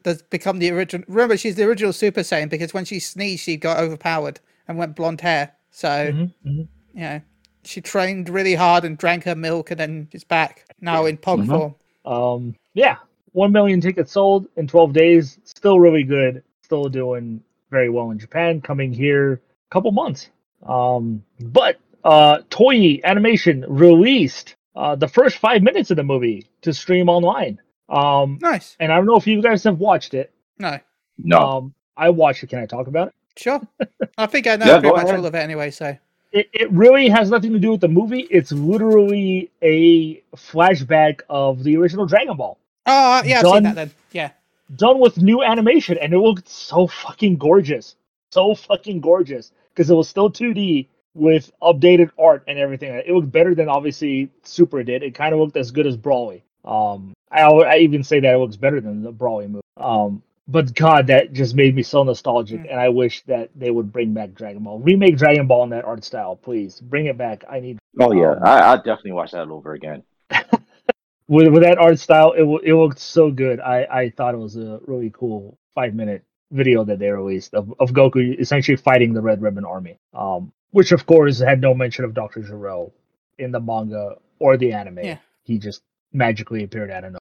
has 0.05 0.21
become 0.21 0.59
the 0.59 0.69
original. 0.71 1.03
Remember, 1.09 1.35
she's 1.35 1.55
the 1.55 1.65
original 1.65 1.91
Super 1.91 2.21
Saiyan 2.21 2.49
because 2.49 2.73
when 2.73 2.85
she 2.85 2.99
sneezed, 2.99 3.43
she 3.43 3.57
got 3.57 3.77
overpowered 3.77 4.39
and 4.69 4.77
went 4.77 4.95
blonde 4.95 5.19
hair. 5.19 5.51
So 5.71 5.89
Mhm, 5.89 6.33
mhm. 6.45 6.67
you 6.93 7.01
know, 7.01 7.21
she 7.63 7.81
trained 7.81 8.29
really 8.29 8.55
hard 8.55 8.83
and 8.85 8.97
drank 8.97 9.23
her 9.25 9.35
milk, 9.35 9.71
and 9.71 9.79
then 9.79 10.07
she's 10.11 10.23
back 10.23 10.65
now 10.81 11.05
in 11.05 11.17
Pog 11.17 11.45
Mhm. 11.45 11.47
form. 11.47 11.75
Um, 12.05 12.55
yeah, 12.73 12.97
one 13.33 13.51
million 13.51 13.79
tickets 13.81 14.11
sold 14.11 14.47
in 14.55 14.67
12 14.67 14.93
days. 14.93 15.39
Still 15.43 15.79
really 15.79 16.03
good. 16.03 16.43
Still 16.63 16.85
doing 16.89 17.41
very 17.69 17.89
well 17.89 18.11
in 18.11 18.19
Japan. 18.19 18.61
Coming 18.61 18.91
here 18.93 19.33
a 19.33 19.39
couple 19.73 19.91
months. 19.91 20.29
Um, 20.63 21.23
but 21.39 21.77
uh, 22.03 22.39
Toei 22.49 23.03
Animation 23.03 23.65
released 23.67 24.55
uh, 24.75 24.95
the 24.95 25.07
first 25.07 25.37
five 25.37 25.61
minutes 25.61 25.91
of 25.91 25.97
the 25.97 26.03
movie 26.03 26.47
to 26.61 26.73
stream 26.73 27.09
online. 27.09 27.59
Um, 27.89 28.39
Nice. 28.41 28.77
and 28.79 28.91
I 28.91 28.95
don't 28.95 29.05
know 29.05 29.17
if 29.17 29.27
you 29.27 29.41
guys 29.41 29.63
have 29.65 29.79
watched 29.79 30.13
it. 30.13 30.31
No, 30.57 30.79
No. 31.17 31.37
Um, 31.39 31.73
I 31.97 32.09
watched 32.09 32.43
it. 32.43 32.47
Can 32.47 32.59
I 32.59 32.65
talk 32.65 32.87
about 32.87 33.09
it? 33.09 33.13
sure. 33.37 33.61
I 34.17 34.25
think 34.27 34.47
I 34.47 34.55
know 34.55 34.65
Yeah, 34.65 34.79
pretty 34.79 34.95
much 34.95 35.05
ahead. 35.05 35.19
all 35.19 35.25
of 35.25 35.35
it 35.35 35.39
anyway. 35.39 35.71
So 35.71 35.95
it, 36.31 36.49
it 36.53 36.71
really 36.71 37.09
has 37.09 37.29
nothing 37.29 37.53
to 37.53 37.59
do 37.59 37.71
with 37.71 37.81
the 37.81 37.87
movie. 37.87 38.21
It's 38.29 38.51
literally 38.51 39.51
a 39.61 40.21
flashback 40.35 41.21
of 41.29 41.63
the 41.63 41.77
original 41.77 42.05
Dragon 42.05 42.37
Ball, 42.37 42.57
oh 42.85 43.21
yeah, 43.25 43.37
I've 43.37 43.43
Done. 43.43 43.53
seen 43.53 43.63
that 43.63 43.75
then. 43.75 43.91
Yeah. 44.11 44.31
done 44.75 44.99
with 44.99 45.17
new 45.17 45.43
animation, 45.43 45.97
and 45.97 46.13
it 46.13 46.19
looked 46.19 46.47
so 46.49 46.87
fucking 46.87 47.37
gorgeous, 47.37 47.95
so 48.31 48.55
fucking 48.55 49.01
gorgeous 49.01 49.51
because 49.73 49.89
it 49.89 49.93
was 49.95 50.07
still 50.09 50.29
2D 50.31 50.87
with 51.13 51.51
updated 51.61 52.09
art 52.17 52.43
and 52.47 52.57
everything. 52.57 52.93
It 52.93 53.09
looked 53.09 53.31
better 53.31 53.53
than 53.53 53.67
obviously 53.69 54.29
Super 54.43 54.83
did. 54.83 55.03
It 55.03 55.13
kind 55.13 55.33
of 55.33 55.39
looked 55.39 55.57
as 55.57 55.71
good 55.71 55.85
as 55.87 55.97
Broly. 55.97 56.41
Um, 56.63 57.13
I, 57.31 57.41
I 57.43 57.77
even 57.77 58.03
say 58.03 58.19
that 58.19 58.33
it 58.33 58.37
looks 58.37 58.55
better 58.55 58.79
than 58.79 59.03
the 59.03 59.11
Broly 59.11 59.49
movie. 59.49 59.61
Um, 59.77 60.23
but 60.51 60.73
God, 60.75 61.07
that 61.07 61.33
just 61.33 61.55
made 61.55 61.75
me 61.75 61.83
so 61.83 62.03
nostalgic, 62.03 62.61
Mm. 62.61 62.71
and 62.71 62.79
I 62.79 62.89
wish 62.89 63.21
that 63.23 63.49
they 63.55 63.71
would 63.71 63.91
bring 63.91 64.13
back 64.13 64.33
Dragon 64.33 64.63
Ball, 64.63 64.79
remake 64.79 65.17
Dragon 65.17 65.47
Ball 65.47 65.63
in 65.63 65.69
that 65.71 65.85
art 65.85 66.03
style, 66.03 66.35
please. 66.35 66.79
Bring 66.81 67.05
it 67.05 67.17
back. 67.17 67.43
I 67.49 67.59
need 67.59 67.79
oh 67.99 68.11
yeah. 68.11 68.31
um, 68.31 68.43
I 68.43 68.73
I 68.73 68.75
definitely 68.77 69.13
watch 69.13 69.31
that 69.31 69.47
over 69.47 69.73
again. 69.73 70.03
with 71.27 71.47
with 71.53 71.63
that 71.63 71.77
art 71.77 71.99
style. 71.99 72.31
It 72.33 72.39
w- 72.39 72.59
it 72.63 72.73
looked 72.73 72.99
so 72.99 73.31
good. 73.31 73.59
I 73.59 73.85
I 73.91 74.09
thought 74.09 74.33
it 74.33 74.37
was 74.37 74.57
a 74.57 74.79
really 74.85 75.11
cool 75.13 75.57
five 75.73 75.93
minute 75.93 76.23
video 76.51 76.83
that 76.83 76.99
they 76.99 77.09
released 77.09 77.53
of, 77.53 77.73
of 77.79 77.91
Goku 77.91 78.37
essentially 78.39 78.75
fighting 78.75 79.13
the 79.13 79.21
Red 79.21 79.41
Ribbon 79.41 79.63
Army. 79.65 79.97
Um, 80.13 80.51
which 80.71 80.91
of 80.91 81.05
course 81.05 81.39
had 81.39 81.61
no 81.61 81.73
mention 81.73 82.05
of 82.05 82.13
Doctor 82.13 82.41
Gero 82.41 82.91
in 83.37 83.51
the 83.51 83.59
manga 83.59 84.15
or 84.39 84.57
the 84.57 84.73
anime. 84.73 84.99
Yeah. 84.99 85.17
He 85.43 85.57
just 85.59 85.81
magically 86.13 86.63
appeared 86.63 86.91
out 86.91 87.03
of 87.03 87.11
nowhere. 87.13 87.19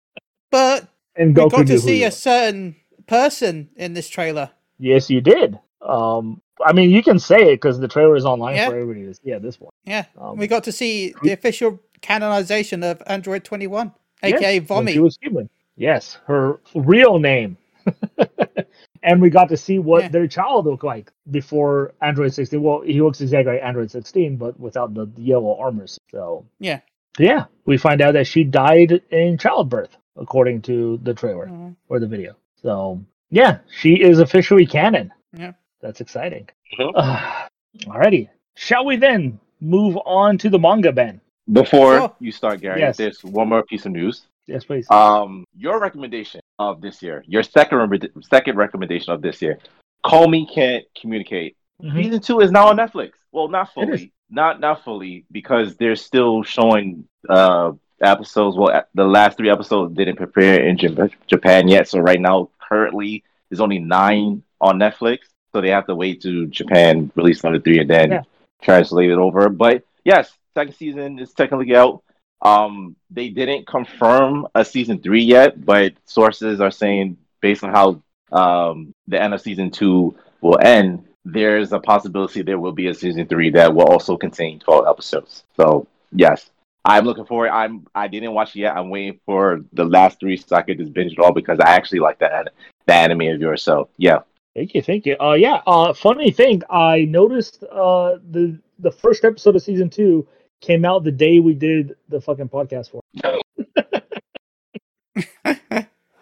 But 0.51 0.89
And 1.17 1.37
we 1.37 1.43
Goku 1.43 1.51
got 1.51 1.67
to 1.69 1.79
see 1.79 2.05
a 2.05 2.11
certain 2.11 2.77
person 3.11 3.69
in 3.77 3.93
this 3.95 4.09
trailer. 4.09 4.51
Yes, 4.79 5.11
you 5.11 5.21
did. 5.21 5.59
Um, 5.83 6.41
I 6.65 6.73
mean, 6.73 6.91
you 6.91 7.03
can 7.03 7.19
say 7.19 7.41
it 7.53 7.57
because 7.57 7.81
the 7.81 7.89
trailer 7.89 8.15
is 8.17 8.25
online 8.25 8.55
Yeah. 8.55 8.69
for 8.69 8.77
everybody 8.79 9.05
to 9.07 9.15
see 9.15 9.33
at 9.33 9.43
this 9.43 9.57
point. 9.57 9.75
Yeah, 9.85 10.05
Um, 10.17 10.37
we 10.39 10.47
got 10.47 10.63
to 10.65 10.73
see 10.73 11.13
the 11.25 11.33
official 11.33 11.81
canonization 12.03 12.85
of 12.85 13.03
Android 13.07 13.43
21, 13.45 13.93
Yes, 14.23 14.41
aka 14.41 14.61
Vomi. 14.61 14.93
She 14.93 15.01
was 15.01 15.19
human. 15.21 15.51
Yes, 15.77 16.19
her 16.27 16.61
real 16.75 17.19
name. 17.19 17.57
and 19.03 19.21
we 19.21 19.29
got 19.31 19.49
to 19.49 19.57
see 19.57 19.79
what 19.81 20.03
Yeah. 20.05 20.09
their 20.09 20.29
child 20.29 20.67
looked 20.67 20.85
like 20.85 21.11
before 21.31 21.93
Android 22.01 22.33
16. 22.33 22.63
Well, 22.63 22.83
he 22.83 23.01
looks 23.03 23.21
exactly 23.21 23.55
like 23.55 23.63
Android 23.63 23.91
16, 23.91 24.37
but 24.37 24.61
without 24.61 24.95
the 24.95 25.09
yellow 25.17 25.57
armors. 25.59 25.99
So 26.13 26.45
Yeah. 26.61 26.81
yeah, 27.19 27.47
we 27.67 27.77
find 27.77 28.01
out 28.03 28.13
that 28.13 28.27
she 28.29 28.45
died 28.45 28.93
in 29.11 29.37
childbirth, 29.39 29.97
according 30.17 30.63
to 30.63 30.99
the 31.03 31.15
trailer 31.15 31.47
Mhm. 31.47 31.75
or 31.89 31.99
the 31.99 32.07
video. 32.07 32.37
So 32.63 33.01
Yeah, 33.33 33.59
she 33.71 33.95
is 34.03 34.19
officially 34.19 34.67
canon. 34.67 35.13
Yeah. 35.33 35.53
That's 35.81 36.01
exciting. 36.01 36.49
Mhm. 36.79 36.93
Uh, 36.97 37.47
alrighty. 37.87 38.29
Shall 38.57 38.85
we 38.85 38.97
then 38.97 39.39
move 39.61 39.97
on 40.05 40.37
to 40.39 40.51
the 40.51 40.59
manga, 40.59 40.91
Ben? 40.93 41.21
Before 41.53 41.97
Sure. 41.99 42.17
you 42.19 42.33
start, 42.33 42.61
Gary, 42.61 42.81
Yes. 42.81 42.97
there's 42.97 43.23
one 43.25 43.49
more 43.49 43.63
piece 43.63 43.87
of 43.87 43.93
news. 43.93 44.27
Yes, 44.47 44.65
please. 44.65 44.91
Um, 44.91 45.45
your 45.57 45.79
recommendation 45.79 46.41
of 46.59 46.81
this 46.81 47.03
year, 47.03 47.23
your 47.29 47.43
second 47.45 47.89
re- 47.89 48.11
second 48.23 48.57
recommendation 48.57 49.13
of 49.13 49.23
this 49.23 49.41
year, 49.41 49.59
Komi 50.05 50.53
Can't 50.53 50.85
Communicate. 51.01 51.57
Mhm. 51.83 51.95
Season 52.03 52.21
two 52.21 52.41
is 52.41 52.51
now 52.51 52.67
on 52.69 52.77
Netflix. 52.77 53.13
Well, 53.33 53.47
not 53.49 53.73
fully, 53.73 54.13
not 54.29 54.59
not 54.61 54.83
fully, 54.85 55.25
because 55.31 55.77
they're 55.77 55.95
still 55.97 56.43
showing 56.43 57.05
uh 57.29 57.73
episodes. 58.01 58.57
Well, 58.57 58.83
the 58.95 59.05
last 59.05 59.37
three 59.37 59.51
episodes 59.51 59.95
didn't 59.95 60.17
prepare 60.17 60.65
in 60.65 60.77
Jap- 60.77 61.13
Japan 61.27 61.69
yet, 61.69 61.89
so 61.89 61.99
right 61.99 62.21
now, 62.21 62.51
currently, 62.61 63.25
there's 63.49 63.61
only 63.61 63.79
nine 63.79 64.43
on 64.61 64.79
Netflix. 64.79 65.21
So 65.53 65.61
they 65.61 65.71
have 65.71 65.87
to 65.87 65.95
wait 65.95 66.23
to 66.23 66.47
Japan 66.47 67.11
release 67.17 67.43
number 67.43 67.59
three 67.59 67.81
and 67.81 67.91
then 67.91 68.11
Yeah. 68.11 68.23
translate 68.63 69.11
it 69.11 69.19
over. 69.19 69.49
But 69.49 69.83
yes, 70.05 70.33
second 70.55 70.75
season 70.75 71.19
is 71.19 71.33
technically 71.33 71.75
out. 71.75 72.03
Um, 72.43 72.97
they 73.11 73.29
didn't 73.29 73.67
confirm 73.67 74.47
a 74.55 74.65
season 74.65 75.01
three 75.01 75.23
yet, 75.23 75.65
but 75.65 75.93
sources 76.05 76.61
are 76.61 76.71
saying 76.71 77.17
based 77.41 77.65
on 77.65 77.71
how 77.71 78.01
um, 78.33 78.95
the 79.09 79.21
end 79.21 79.35
of 79.35 79.41
season 79.41 79.71
two 79.71 80.15
will 80.41 80.59
end, 80.63 81.05
there's 81.25 81.73
a 81.73 81.81
possibility 81.81 82.43
there 82.43 82.59
will 82.59 82.73
be 82.73 82.87
a 82.87 82.95
season 82.95 83.27
three 83.27 83.51
that 83.51 83.75
will 83.75 83.85
also 83.87 84.17
contain 84.17 84.61
12 84.61 84.87
episodes. 84.87 85.45
So 85.57 85.87
yes, 86.13 86.49
I'm 86.85 87.05
looking 87.05 87.27
forward. 87.27 87.51
I'm 87.51 87.87
I 87.95 88.09
didn't 88.09 88.33
watch 88.33 88.57
it 88.57 88.61
yet. 88.61 88.77
I'm 88.77 88.89
waiting 88.91 89.21
for 89.27 89.61
the 89.73 89.85
last 89.85 90.19
three 90.21 90.37
so 90.37 90.57
I 90.57 90.63
could 90.63 90.79
just 90.79 90.93
binge 90.93 91.13
it 91.13 91.19
all 91.19 91.33
because 91.33 91.59
I 91.61 91.71
actually 91.71 92.01
like 92.01 92.19
that 92.21 92.53
the 92.87 92.95
anime 92.95 93.23
of 93.23 93.41
yours. 93.41 93.63
So 93.63 93.89
yeah, 93.99 94.21
Thank 94.55 94.75
you, 94.75 94.83
thank 94.83 95.07
you. 95.07 95.17
Uh, 95.21 95.35
yeah. 95.35 95.61
Uh, 95.67 95.93
funny 95.93 96.31
thing, 96.31 96.63
I 96.71 97.05
noticed 97.05 97.63
uh 97.65 98.17
the 98.31 98.59
the 98.79 98.91
first 98.91 99.25
episode 99.25 99.57
of 99.57 99.63
season 99.63 99.91
two 99.91 100.27
came 100.61 100.85
out 100.85 101.05
the 101.05 101.13
day 101.13 101.39
we 101.41 101.55
did 101.55 101.95
the 102.09 102.21
fucking 102.21 102.49
podcast 102.49 102.91
for. 102.91 103.01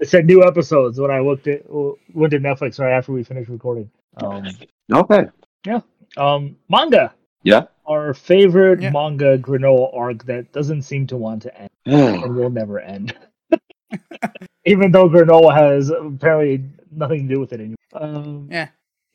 It 0.01 0.09
said 0.09 0.27
new 0.27 0.45
episodes 0.45 1.01
when 1.01 1.11
I 1.11 1.19
looked 1.19 1.49
at 1.49 1.63
went 1.69 2.31
to 2.31 2.39
Netflix 2.39 2.79
right 2.79 2.93
after 2.93 3.11
we 3.13 3.25
finished 3.25 3.51
recording. 3.51 3.91
Um, 4.19 4.47
okay, 4.93 5.27
Yeah. 5.67 5.81
um, 6.17 6.57
manga. 6.69 7.13
yeah. 7.43 7.65
Our 7.89 8.13
favorite 8.15 8.81
Yeah. 8.83 8.91
manga 8.91 9.39
Granolah 9.39 9.97
arc 9.97 10.25
that 10.27 10.53
doesn't 10.53 10.83
seem 10.83 11.07
to 11.09 11.17
want 11.17 11.43
to 11.43 11.59
end 11.61 11.71
and 11.87 12.37
will 12.37 12.51
never 12.51 12.79
end. 12.79 13.15
Even 14.67 14.93
though 14.93 15.09
Granolah 15.09 15.55
has 15.57 15.91
apparently 15.91 16.65
nothing 16.91 17.27
to 17.29 17.35
do 17.35 17.41
with 17.41 17.53
it 17.53 17.61
anymore. 17.61 17.77
Um, 17.95 18.49
Yeah. 18.51 18.69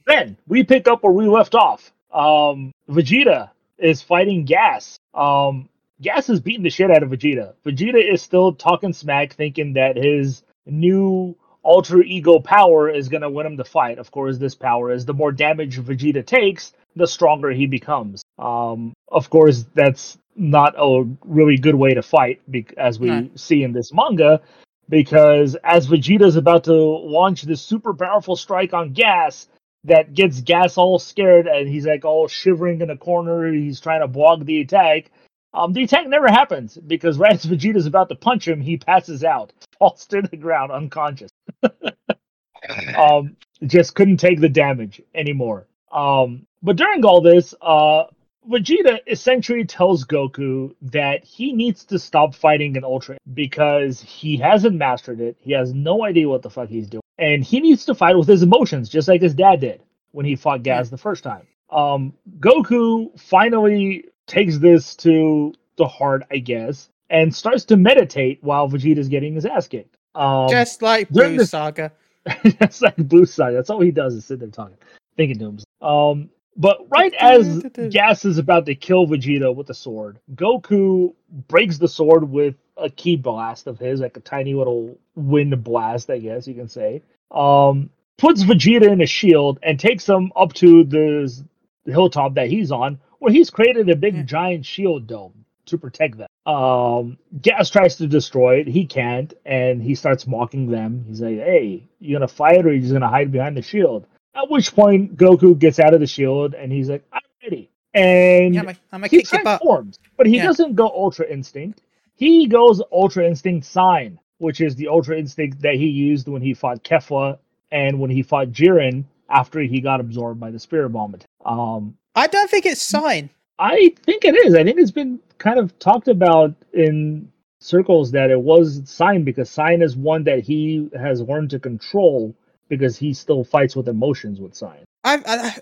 Then 0.05 0.35
we 0.47 0.63
pick 0.63 0.87
up 0.87 1.03
where 1.03 1.13
we 1.13 1.27
left 1.27 1.55
off. 1.55 1.91
Um, 2.11 2.71
Vegeta 2.89 3.51
is 3.77 4.01
fighting 4.01 4.43
Gas. 4.45 4.97
Um, 5.13 5.69
Gas 6.01 6.29
is 6.29 6.39
beating 6.41 6.63
the 6.63 6.69
shit 6.69 6.91
out 6.91 7.03
of 7.03 7.09
Vegeta. 7.11 7.53
Vegeta 7.65 8.13
is 8.13 8.21
still 8.21 8.53
talking 8.53 8.91
smack, 8.91 9.33
thinking 9.33 9.73
that 9.73 9.95
his 9.95 10.43
new 10.65 11.35
alter 11.61 12.01
ego 12.01 12.39
power 12.39 12.89
is 12.89 13.07
going 13.07 13.21
to 13.21 13.29
win 13.29 13.45
him 13.45 13.55
the 13.55 13.63
fight. 13.63 13.97
Of 13.99 14.11
course, 14.11 14.37
this 14.37 14.55
power 14.55 14.91
is 14.91 15.05
the 15.05 15.13
more 15.13 15.31
damage 15.31 15.79
Vegeta 15.79 16.25
takes, 16.25 16.73
the 16.95 17.07
stronger 17.07 17.51
he 17.51 17.65
becomes. 17.65 18.23
Um, 18.39 18.93
of 19.11 19.29
course, 19.29 19.65
that's 19.73 20.17
not 20.35 20.75
a 20.77 21.03
really 21.25 21.57
good 21.57 21.75
way 21.75 21.93
to 21.93 22.01
fight, 22.01 22.41
be- 22.49 22.67
as 22.77 22.99
we 22.99 23.31
see 23.35 23.63
in 23.63 23.71
this 23.73 23.93
manga, 23.93 24.41
because 24.89 25.55
as 25.63 25.87
Vegeta's 25.87 26.35
about 26.35 26.63
to 26.65 26.73
launch 26.73 27.43
this 27.43 27.61
super 27.61 27.93
powerful 27.93 28.35
strike 28.35 28.73
on 28.73 28.93
Gas, 28.93 29.47
that 29.85 30.13
gets 30.13 30.41
Gas 30.41 30.77
all 30.77 30.97
scared 30.99 31.47
and 31.47 31.67
he's 31.67 31.85
like 31.85 32.05
all 32.05 32.27
shivering 32.27 32.81
in 32.81 32.89
a 32.89 32.97
corner. 32.97 33.51
He's 33.51 33.79
trying 33.79 34.01
to 34.01 34.07
block 34.07 34.39
the 34.39 34.61
attack. 34.61 35.11
Um, 35.53 35.73
the 35.73 35.83
attack 35.83 36.07
never 36.07 36.27
happens 36.27 36.77
because 36.77 37.17
right 37.17 37.33
as 37.33 37.45
Vegeta's 37.45 37.85
about 37.85 38.09
to 38.09 38.15
punch 38.15 38.47
him, 38.47 38.61
he 38.61 38.77
passes 38.77 39.23
out, 39.23 39.53
falls 39.79 40.05
to 40.07 40.21
the 40.21 40.37
ground 40.37 40.71
unconscious. 40.71 41.31
um, 42.97 43.35
just 43.65 43.93
couldn't 43.93 44.17
take 44.17 44.39
the 44.39 44.49
damage 44.49 45.01
anymore. 45.13 45.67
Um, 45.91 46.47
but 46.63 46.75
during 46.77 47.05
all 47.05 47.21
this, 47.21 47.53
uh, 47.61 48.05
Vegeta 48.49 48.99
essentially 49.07 49.63
tells 49.63 50.05
Goku 50.05 50.73
that 50.81 51.23
he 51.23 51.53
needs 51.53 51.85
to 51.85 51.99
stop 51.99 52.35
fighting 52.35 52.75
an 52.75 52.83
Ultra 52.83 53.17
because 53.33 54.01
he 54.01 54.35
hasn't 54.37 54.75
mastered 54.75 55.21
it. 55.21 55.37
He 55.39 55.51
has 55.53 55.73
no 55.73 56.03
idea 56.03 56.27
what 56.27 56.41
the 56.41 56.49
fuck 56.49 56.69
he's 56.69 56.89
doing, 56.89 57.03
and 57.17 57.43
he 57.43 57.59
needs 57.59 57.85
to 57.85 57.95
fight 57.95 58.17
with 58.17 58.27
his 58.27 58.43
emotions, 58.43 58.89
just 58.89 59.07
like 59.07 59.21
his 59.21 59.33
dad 59.33 59.59
did 59.61 59.81
when 60.11 60.25
he 60.25 60.35
fought 60.35 60.63
Gas 60.63 60.89
the 60.89 60.97
first 60.97 61.23
time. 61.23 61.47
Um, 61.69 62.13
Goku 62.39 63.17
finally 63.19 64.05
takes 64.27 64.57
this 64.57 64.95
to 64.97 65.53
the 65.77 65.87
heart, 65.87 66.23
I 66.31 66.37
guess, 66.37 66.89
and 67.09 67.33
starts 67.33 67.65
to 67.65 67.77
meditate 67.77 68.39
while 68.43 68.69
Vegeta's 68.69 69.07
getting 69.07 69.35
his 69.35 69.45
ass 69.45 69.67
kicked. 69.67 69.95
Um, 70.15 70.49
Just 70.49 70.81
like 70.81 71.09
Blue 71.09 71.37
this- 71.37 71.49
Saga. 71.51 71.91
that's 72.59 72.81
like 72.81 72.95
Blue 72.95 73.25
Side. 73.25 73.53
That's 73.53 73.69
all 73.69 73.81
he 73.81 73.91
does 73.91 74.13
is 74.13 74.23
sit 74.23 74.39
there 74.39 74.47
talking, 74.47 74.77
thinking 75.17 75.39
to 75.39 75.45
himself. 75.45 75.65
Um, 75.81 76.29
but 76.57 76.79
right 76.89 77.13
as 77.19 77.63
Gas 77.89 78.25
is 78.25 78.37
about 78.37 78.65
to 78.67 78.75
kill 78.75 79.07
Vegeta 79.07 79.53
with 79.55 79.67
the 79.67 79.73
sword, 79.73 80.19
Goku 80.35 81.13
breaks 81.47 81.77
the 81.77 81.87
sword 81.87 82.29
with 82.29 82.55
a 82.77 82.89
ki 82.89 83.15
blast 83.17 83.67
of 83.67 83.79
his, 83.79 84.01
like 84.01 84.17
a 84.17 84.21
tiny 84.21 84.53
little 84.53 84.97
wind 85.15 85.63
blast, 85.63 86.09
I 86.09 86.19
guess 86.19 86.47
you 86.47 86.55
can 86.55 86.69
say. 86.69 87.01
Um, 87.31 87.89
puts 88.17 88.43
Vegeta 88.43 88.89
in 88.91 89.01
a 89.01 89.05
shield 89.07 89.59
and 89.63 89.79
takes 89.79 90.07
him 90.07 90.31
up 90.35 90.53
to 90.53 90.83
the 90.83 91.43
hilltop 91.85 92.35
that 92.35 92.47
he's 92.49 92.71
on, 92.71 92.99
where 93.19 93.31
he's 93.33 93.49
created 93.49 93.89
a 93.89 93.95
big 93.95 94.15
Yeah. 94.15 94.23
giant 94.23 94.65
shield 94.65 95.07
dome 95.07 95.45
to 95.67 95.77
protect 95.77 96.17
them. 96.17 96.27
Um, 96.45 97.17
Gas 97.41 97.69
tries 97.69 97.95
to 97.97 98.07
destroy 98.07 98.57
it. 98.57 98.67
He 98.67 98.85
can't, 98.85 99.33
and 99.45 99.81
he 99.81 99.95
starts 99.95 100.27
mocking 100.27 100.67
them. 100.69 101.05
He's 101.07 101.21
like, 101.21 101.37
"Hey, 101.37 101.87
you 101.99 102.15
gonna 102.15 102.27
fight 102.27 102.65
or 102.65 102.73
you 102.73 102.81
just 102.81 102.93
gonna 102.93 103.07
hide 103.07 103.31
behind 103.31 103.57
the 103.57 103.61
shield?" 103.61 104.05
At 104.35 104.49
which 104.49 104.73
point, 104.73 105.15
Goku 105.17 105.57
gets 105.57 105.79
out 105.79 105.93
of 105.93 105.99
the 105.99 106.07
shield 106.07 106.53
and 106.55 106.71
he's 106.71 106.89
like, 106.89 107.03
"I'm 107.11 107.21
ready." 107.43 107.69
And 107.93 108.53
Yeah, 108.55 108.61
I'm 108.61 108.75
gonna 109.01 109.07
he 109.07 109.17
kick 109.21 109.31
your 109.31 109.41
transforms, 109.41 109.99
but 110.17 110.25
he 110.25 110.37
Yeah. 110.37 110.45
doesn't 110.45 110.75
go 110.75 110.87
Ultra 110.87 111.27
Instinct. 111.27 111.81
He 112.15 112.47
goes 112.47 112.81
Ultra 112.91 113.27
Instinct 113.27 113.65
Sign, 113.65 114.19
which 114.39 114.61
is 114.61 114.75
the 114.75 114.87
Ultra 114.87 115.17
Instinct 115.17 115.61
that 115.61 115.75
he 115.75 115.87
used 115.87 116.27
when 116.27 116.41
he 116.41 116.53
fought 116.53 116.83
Kefla 116.83 117.37
and 117.71 117.99
when 117.99 118.09
he 118.09 118.23
fought 118.23 118.49
Jiren 118.49 119.03
after 119.29 119.59
he 119.61 119.79
got 119.81 119.99
absorbed 119.99 120.39
by 120.39 120.49
the 120.51 120.59
Spirit 120.59 120.89
Bomb. 120.89 121.13
attack. 121.15 121.27
Um, 121.45 121.95
I 122.15 122.27
don't 122.27 122.49
think 122.49 122.65
it's 122.65 122.81
sign. 122.81 123.29
I 123.59 123.93
think 124.03 124.25
it 124.25 124.35
is. 124.35 124.55
I 124.55 124.63
think 124.63 124.79
it's 124.79 124.91
been 124.91 125.19
kind 125.37 125.59
of 125.59 125.77
talked 125.79 126.07
about 126.07 126.53
in 126.73 127.31
circles 127.59 128.11
that 128.11 128.29
it 128.31 128.39
was 128.39 128.81
Sign 128.85 129.23
because 129.23 129.49
Sign 129.49 129.81
is 129.81 129.95
one 129.95 130.23
that 130.25 130.39
he 130.39 130.89
has 130.99 131.21
learned 131.21 131.51
to 131.51 131.59
control 131.59 132.35
because 132.77 132.97
he 132.97 133.13
still 133.13 133.43
fights 133.43 133.75
with 133.75 133.87
emotions 133.87 134.39
with 134.39 134.55
Sign. 134.55 134.83
I, 135.03 135.21
I 135.25 135.57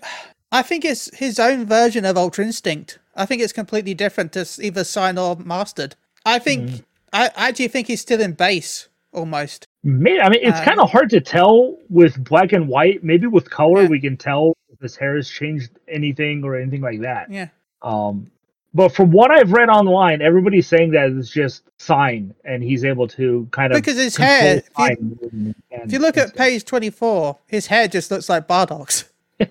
I 0.60 0.62
think 0.62 0.84
it's 0.84 1.14
his 1.16 1.38
own 1.38 1.66
version 1.66 2.04
of 2.04 2.16
Ultra 2.16 2.44
Instinct. 2.44 2.98
I 3.16 3.26
think 3.26 3.42
it's 3.42 3.52
completely 3.52 3.94
different 3.94 4.32
to 4.32 4.46
either 4.60 4.84
sign 4.84 5.18
or 5.18 5.36
mastered. 5.36 5.96
I 6.24 6.38
think 6.38 6.68
Mm. 6.70 6.84
I, 7.12 7.26
I 7.36 7.48
actually 7.48 7.68
think 7.68 7.86
he's 7.88 8.00
still 8.00 8.20
in 8.20 8.32
base 8.32 8.88
almost. 9.12 9.66
Maybe, 9.84 10.20
I 10.20 10.28
mean, 10.30 10.40
it's 10.42 10.58
Uh, 10.60 10.64
kind 10.64 10.80
of 10.80 10.90
hard 10.90 11.10
to 11.10 11.20
tell 11.20 11.76
with 11.90 12.22
black 12.24 12.52
and 12.52 12.68
white. 12.68 13.02
Maybe 13.02 13.26
with 13.26 13.50
color, 13.50 13.82
Yeah. 13.82 13.88
we 13.88 14.00
can 14.00 14.16
tell 14.16 14.54
if 14.72 14.80
his 14.80 14.96
hair 14.96 15.16
has 15.16 15.28
changed 15.28 15.70
anything 15.88 16.44
or 16.44 16.56
anything 16.56 16.80
like 16.80 17.00
that. 17.00 17.30
Yeah. 17.30 17.48
Um, 17.82 18.30
but 18.74 18.94
from 18.94 19.10
what 19.10 19.30
I've 19.30 19.52
read 19.52 19.68
online, 19.68 20.22
everybody's 20.22 20.66
saying 20.66 20.92
that 20.92 21.10
it's 21.10 21.30
just 21.30 21.62
sign, 21.78 22.34
and 22.44 22.62
he's 22.62 22.84
able 22.84 23.08
to 23.08 23.46
kind 23.50 23.72
of 23.72 23.76
Because 23.76 23.96
his 23.96 24.16
hair, 24.16 24.58
if 24.58 24.68
you, 24.78 24.86
sign 24.86 24.96
more 25.00 25.30
than 25.30 25.46
he 25.46 25.54
can 25.76 25.86
if 25.86 25.92
you 25.92 25.98
look 25.98 26.16
at 26.16 26.34
page 26.34 26.64
24, 26.64 27.38
his 27.46 27.66
hair 27.66 27.88
just 27.88 28.10
looks 28.10 28.28
like 28.28 28.46
Bardock's. 28.48 29.04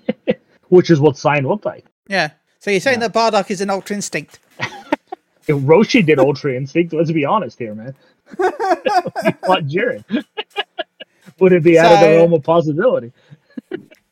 which 0.70 0.90
is 0.90 1.00
what 1.00 1.18
sign 1.18 1.46
looked 1.46 1.66
like. 1.66 1.86
Yeah. 2.08 2.32
So 2.60 2.72
you're 2.72 2.80
saying 2.80 3.00
that 3.00 3.13
Bardock 3.13 3.51
is 3.51 3.60
an 3.62 3.70
Ultra 3.70 3.96
Instinct? 3.96 4.40
If 4.60 4.68
Roshi 5.58 6.06
did 6.06 6.18
Ultra 6.20 6.54
Instinct, 6.56 6.94
let's 6.94 7.12
be 7.12 7.25
honest 7.25 7.60
here, 7.60 7.75
man. 7.75 7.96
What 8.38 9.68
Jiren? 9.68 10.06
Would 11.40 11.51
it 11.51 11.63
be 11.63 11.78
out 11.78 11.92
of 11.92 12.00
the 12.00 12.06
So- 12.06 12.16
realm 12.18 12.34
of 12.34 12.44
possibility? 12.44 13.12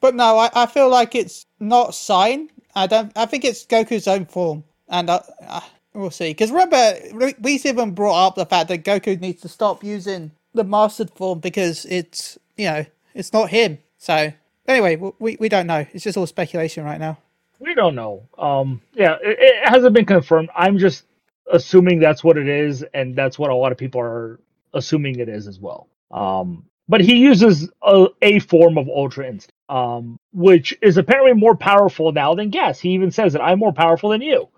But 0.02 0.16
no, 0.16 0.38
I, 0.38 0.50
I 0.54 0.66
feel 0.66 0.90
like 0.90 1.16
it's 1.16 1.46
not 1.60 1.94
sign. 1.94 2.50
I 2.76 2.88
don't. 2.88 3.12
I 3.18 3.26
think 3.26 3.44
it's 3.46 3.66
Goku's 3.66 4.08
own 4.08 4.26
form, 4.26 4.64
and 4.90 5.10
uh, 5.10 5.22
uh, 5.48 5.62
we'll 5.94 6.12
see. 6.12 6.32
Because 6.32 6.52
remember, 6.52 6.96
we- 7.14 7.36
even 7.66 7.92
brought 7.94 8.28
up 8.28 8.36
the 8.36 8.48
fact 8.48 8.70
that 8.70 8.86
Goku 8.86 9.20
needs 9.22 9.42
to 9.44 9.50
stop 9.50 9.84
using 9.84 10.32
the 10.56 10.66
mastered 10.66 11.12
form 11.12 11.40
because 11.40 11.86
it's 11.88 12.40
you 12.58 12.66
know 12.66 12.86
it's 13.16 13.34
not 13.34 13.50
him. 13.52 13.80
So 14.00 14.34
anyway, 14.68 14.98
we 15.20 15.38
we 15.40 15.50
don't 15.50 15.68
know. 15.68 15.86
It's 15.94 16.04
just 16.06 16.18
all 16.18 16.28
speculation 16.28 16.86
right 16.86 17.00
now. 17.00 17.20
We 17.60 17.76
don't 17.76 17.96
know. 17.96 18.24
Um, 18.38 18.82
yeah, 18.96 19.16
it, 19.24 19.38
it 19.40 19.70
hasn't 19.70 19.96
been 19.96 20.06
confirmed. 20.06 20.50
I'm 20.56 20.80
just 20.80 21.06
assuming 21.52 22.00
that's 22.00 22.24
what 22.24 22.38
it 22.38 22.48
is, 22.50 22.86
and 22.94 23.16
that's 23.16 23.40
what 23.40 23.52
a 23.52 23.56
lot 23.56 23.74
of 23.74 23.80
people 23.80 24.02
are 24.02 24.40
assuming 24.76 25.20
it 25.20 25.30
is 25.30 25.48
as 25.48 25.60
well. 25.60 25.90
Um, 26.12 26.66
but 26.90 27.02
he 27.02 27.18
uses 27.18 27.70
a, 27.84 28.08
a 28.22 28.40
form 28.40 28.78
of 28.78 28.90
Ultra 28.90 29.28
Instinct, 29.28 29.54
um, 29.70 30.20
which 30.34 30.78
is 30.82 30.98
apparently 30.98 31.34
more 31.34 31.56
powerful 31.58 32.14
now 32.14 32.36
than 32.36 32.50
Gas. 32.52 32.80
He 32.80 32.92
even 32.92 33.12
says 33.12 33.34
that 33.34 33.42
I'm 33.44 33.60
more 33.60 33.74
powerful 33.74 34.12
than 34.12 34.22
you. 34.22 34.50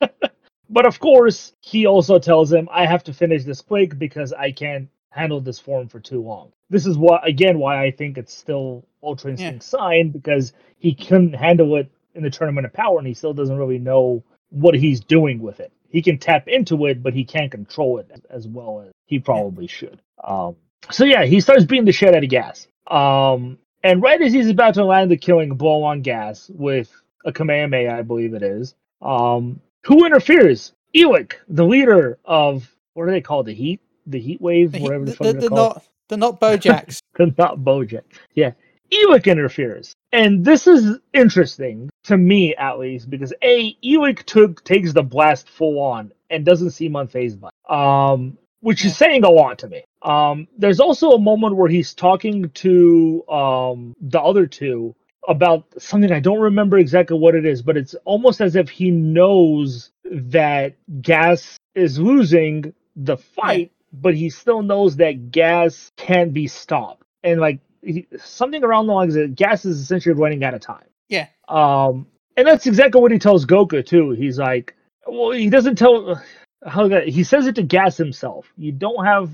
but 0.70 0.86
of 0.86 0.98
course, 1.00 1.52
he 1.60 1.86
also 1.86 2.18
tells 2.18 2.52
him, 2.52 2.68
I 2.70 2.86
have 2.86 3.04
to 3.04 3.12
finish 3.12 3.44
this 3.44 3.60
quick 3.60 3.98
because 3.98 4.32
I 4.32 4.52
can't 4.52 4.88
handle 5.10 5.40
this 5.40 5.58
form 5.58 5.88
for 5.88 6.00
too 6.00 6.22
long. 6.22 6.52
This 6.70 6.86
is 6.86 6.98
what 6.98 7.26
again 7.26 7.58
why 7.58 7.84
I 7.84 7.90
think 7.90 8.18
it's 8.18 8.34
still 8.34 8.84
Ultra 9.02 9.32
Instinct 9.32 9.64
yeah. 9.64 9.78
sign 9.78 10.10
because 10.10 10.52
he 10.78 10.94
couldn't 10.94 11.34
handle 11.34 11.76
it 11.76 11.90
in 12.14 12.22
the 12.22 12.30
tournament 12.30 12.66
of 12.66 12.72
power 12.72 12.98
and 12.98 13.06
he 13.06 13.14
still 13.14 13.34
doesn't 13.34 13.56
really 13.56 13.78
know 13.78 14.22
what 14.50 14.74
he's 14.74 15.00
doing 15.00 15.40
with 15.40 15.60
it. 15.60 15.72
He 15.88 16.02
can 16.02 16.18
tap 16.18 16.48
into 16.48 16.86
it, 16.86 17.02
but 17.02 17.14
he 17.14 17.24
can't 17.24 17.50
control 17.50 17.98
it 17.98 18.10
as 18.30 18.48
well 18.48 18.84
as 18.86 18.92
he 19.06 19.18
probably 19.18 19.66
should. 19.66 20.00
Um, 20.22 20.56
so 20.90 21.04
yeah, 21.04 21.24
he 21.24 21.40
starts 21.40 21.64
beating 21.64 21.84
the 21.84 21.92
shit 21.92 22.14
out 22.14 22.24
of 22.24 22.30
gas. 22.30 22.66
Um, 22.88 23.58
and 23.82 24.02
right 24.02 24.20
as 24.20 24.32
he's 24.32 24.48
about 24.48 24.74
to 24.74 24.84
land 24.84 25.10
the 25.10 25.16
killing 25.16 25.54
blow 25.54 25.82
on 25.84 26.02
gas 26.02 26.50
with 26.52 26.90
a 27.24 27.32
Kamehameha, 27.32 27.92
I 27.92 28.02
believe 28.02 28.34
it 28.34 28.42
is, 28.42 28.74
um, 29.00 29.60
who 29.84 30.04
interferes? 30.04 30.72
Ewick, 30.92 31.40
the 31.48 31.64
leader 31.64 32.18
of 32.24 32.70
what 32.94 33.08
are 33.08 33.10
they 33.10 33.20
called? 33.20 33.46
The 33.46 33.54
Heat, 33.54 33.80
the 34.06 34.20
Heat 34.20 34.40
Wave, 34.40 34.72
the 34.72 34.80
whatever 34.80 35.04
the, 35.04 35.12
the, 35.12 35.32
the, 35.32 35.40
the 35.40 35.50
not 35.50 35.84
the 36.08 36.16
not 36.16 36.40
Bojacks. 36.40 37.00
the 37.16 37.34
not 37.36 37.58
Bojack. 37.58 38.02
Yeah, 38.34 38.52
Ewick 38.90 39.26
interferes, 39.26 39.94
and 40.12 40.44
this 40.44 40.66
is 40.66 40.98
interesting 41.12 41.90
to 42.04 42.16
me 42.16 42.54
at 42.54 42.78
least 42.78 43.10
because 43.10 43.32
a 43.42 43.76
Ewick 43.80 44.24
took 44.24 44.62
takes 44.64 44.92
the 44.92 45.02
blast 45.02 45.48
full 45.48 45.80
on 45.80 46.12
and 46.30 46.44
doesn't 46.44 46.70
seem 46.70 46.92
unfazed 46.92 47.40
by, 47.40 47.48
it, 47.48 47.72
um, 47.74 48.38
which 48.60 48.84
is 48.84 48.96
saying 48.96 49.24
a 49.24 49.30
lot 49.30 49.58
to 49.58 49.68
me. 49.68 49.84
Um, 50.02 50.46
there's 50.56 50.80
also 50.80 51.12
a 51.12 51.18
moment 51.18 51.56
where 51.56 51.68
he's 51.68 51.94
talking 51.94 52.50
to 52.50 53.28
um 53.28 53.96
the 54.00 54.20
other 54.20 54.46
two 54.46 54.94
about 55.28 55.64
something 55.78 56.12
I 56.12 56.20
don't 56.20 56.40
remember 56.40 56.78
exactly 56.78 57.18
what 57.18 57.34
it 57.34 57.46
is, 57.46 57.62
but 57.62 57.76
it's 57.76 57.94
almost 58.04 58.40
as 58.40 58.56
if 58.56 58.68
he 58.68 58.90
knows 58.90 59.90
that 60.04 60.76
Gas 61.00 61.56
is 61.74 61.98
losing 61.98 62.74
the 62.96 63.16
fight, 63.16 63.72
but 63.92 64.14
he 64.14 64.30
still 64.30 64.62
knows 64.62 64.96
that 64.96 65.30
Gas 65.30 65.90
can't 65.96 66.32
be 66.32 66.46
stopped. 66.46 67.02
And 67.22 67.40
like 67.40 67.60
he, 67.82 68.06
something 68.18 68.62
around 68.62 68.86
the 68.86 68.92
lines 68.92 69.14
that 69.14 69.34
Gas 69.34 69.64
is 69.64 69.80
essentially 69.80 70.14
running 70.14 70.44
out 70.44 70.54
of 70.54 70.60
time. 70.60 70.86
Yeah. 71.08 71.28
Um, 71.48 72.06
and 72.36 72.46
that's 72.46 72.66
exactly 72.66 73.00
what 73.00 73.12
he 73.12 73.18
tells 73.18 73.46
Goku 73.46 73.84
too. 73.84 74.10
He's 74.10 74.38
like, 74.38 74.74
well, 75.06 75.30
he 75.30 75.50
doesn't 75.50 75.76
tell 75.76 76.20
how 76.66 76.88
that 76.88 77.08
he 77.08 77.24
says 77.24 77.46
it 77.46 77.54
to 77.56 77.62
Gas 77.62 77.96
himself. 77.96 78.52
You 78.56 78.72
don't 78.72 79.04
have 79.04 79.30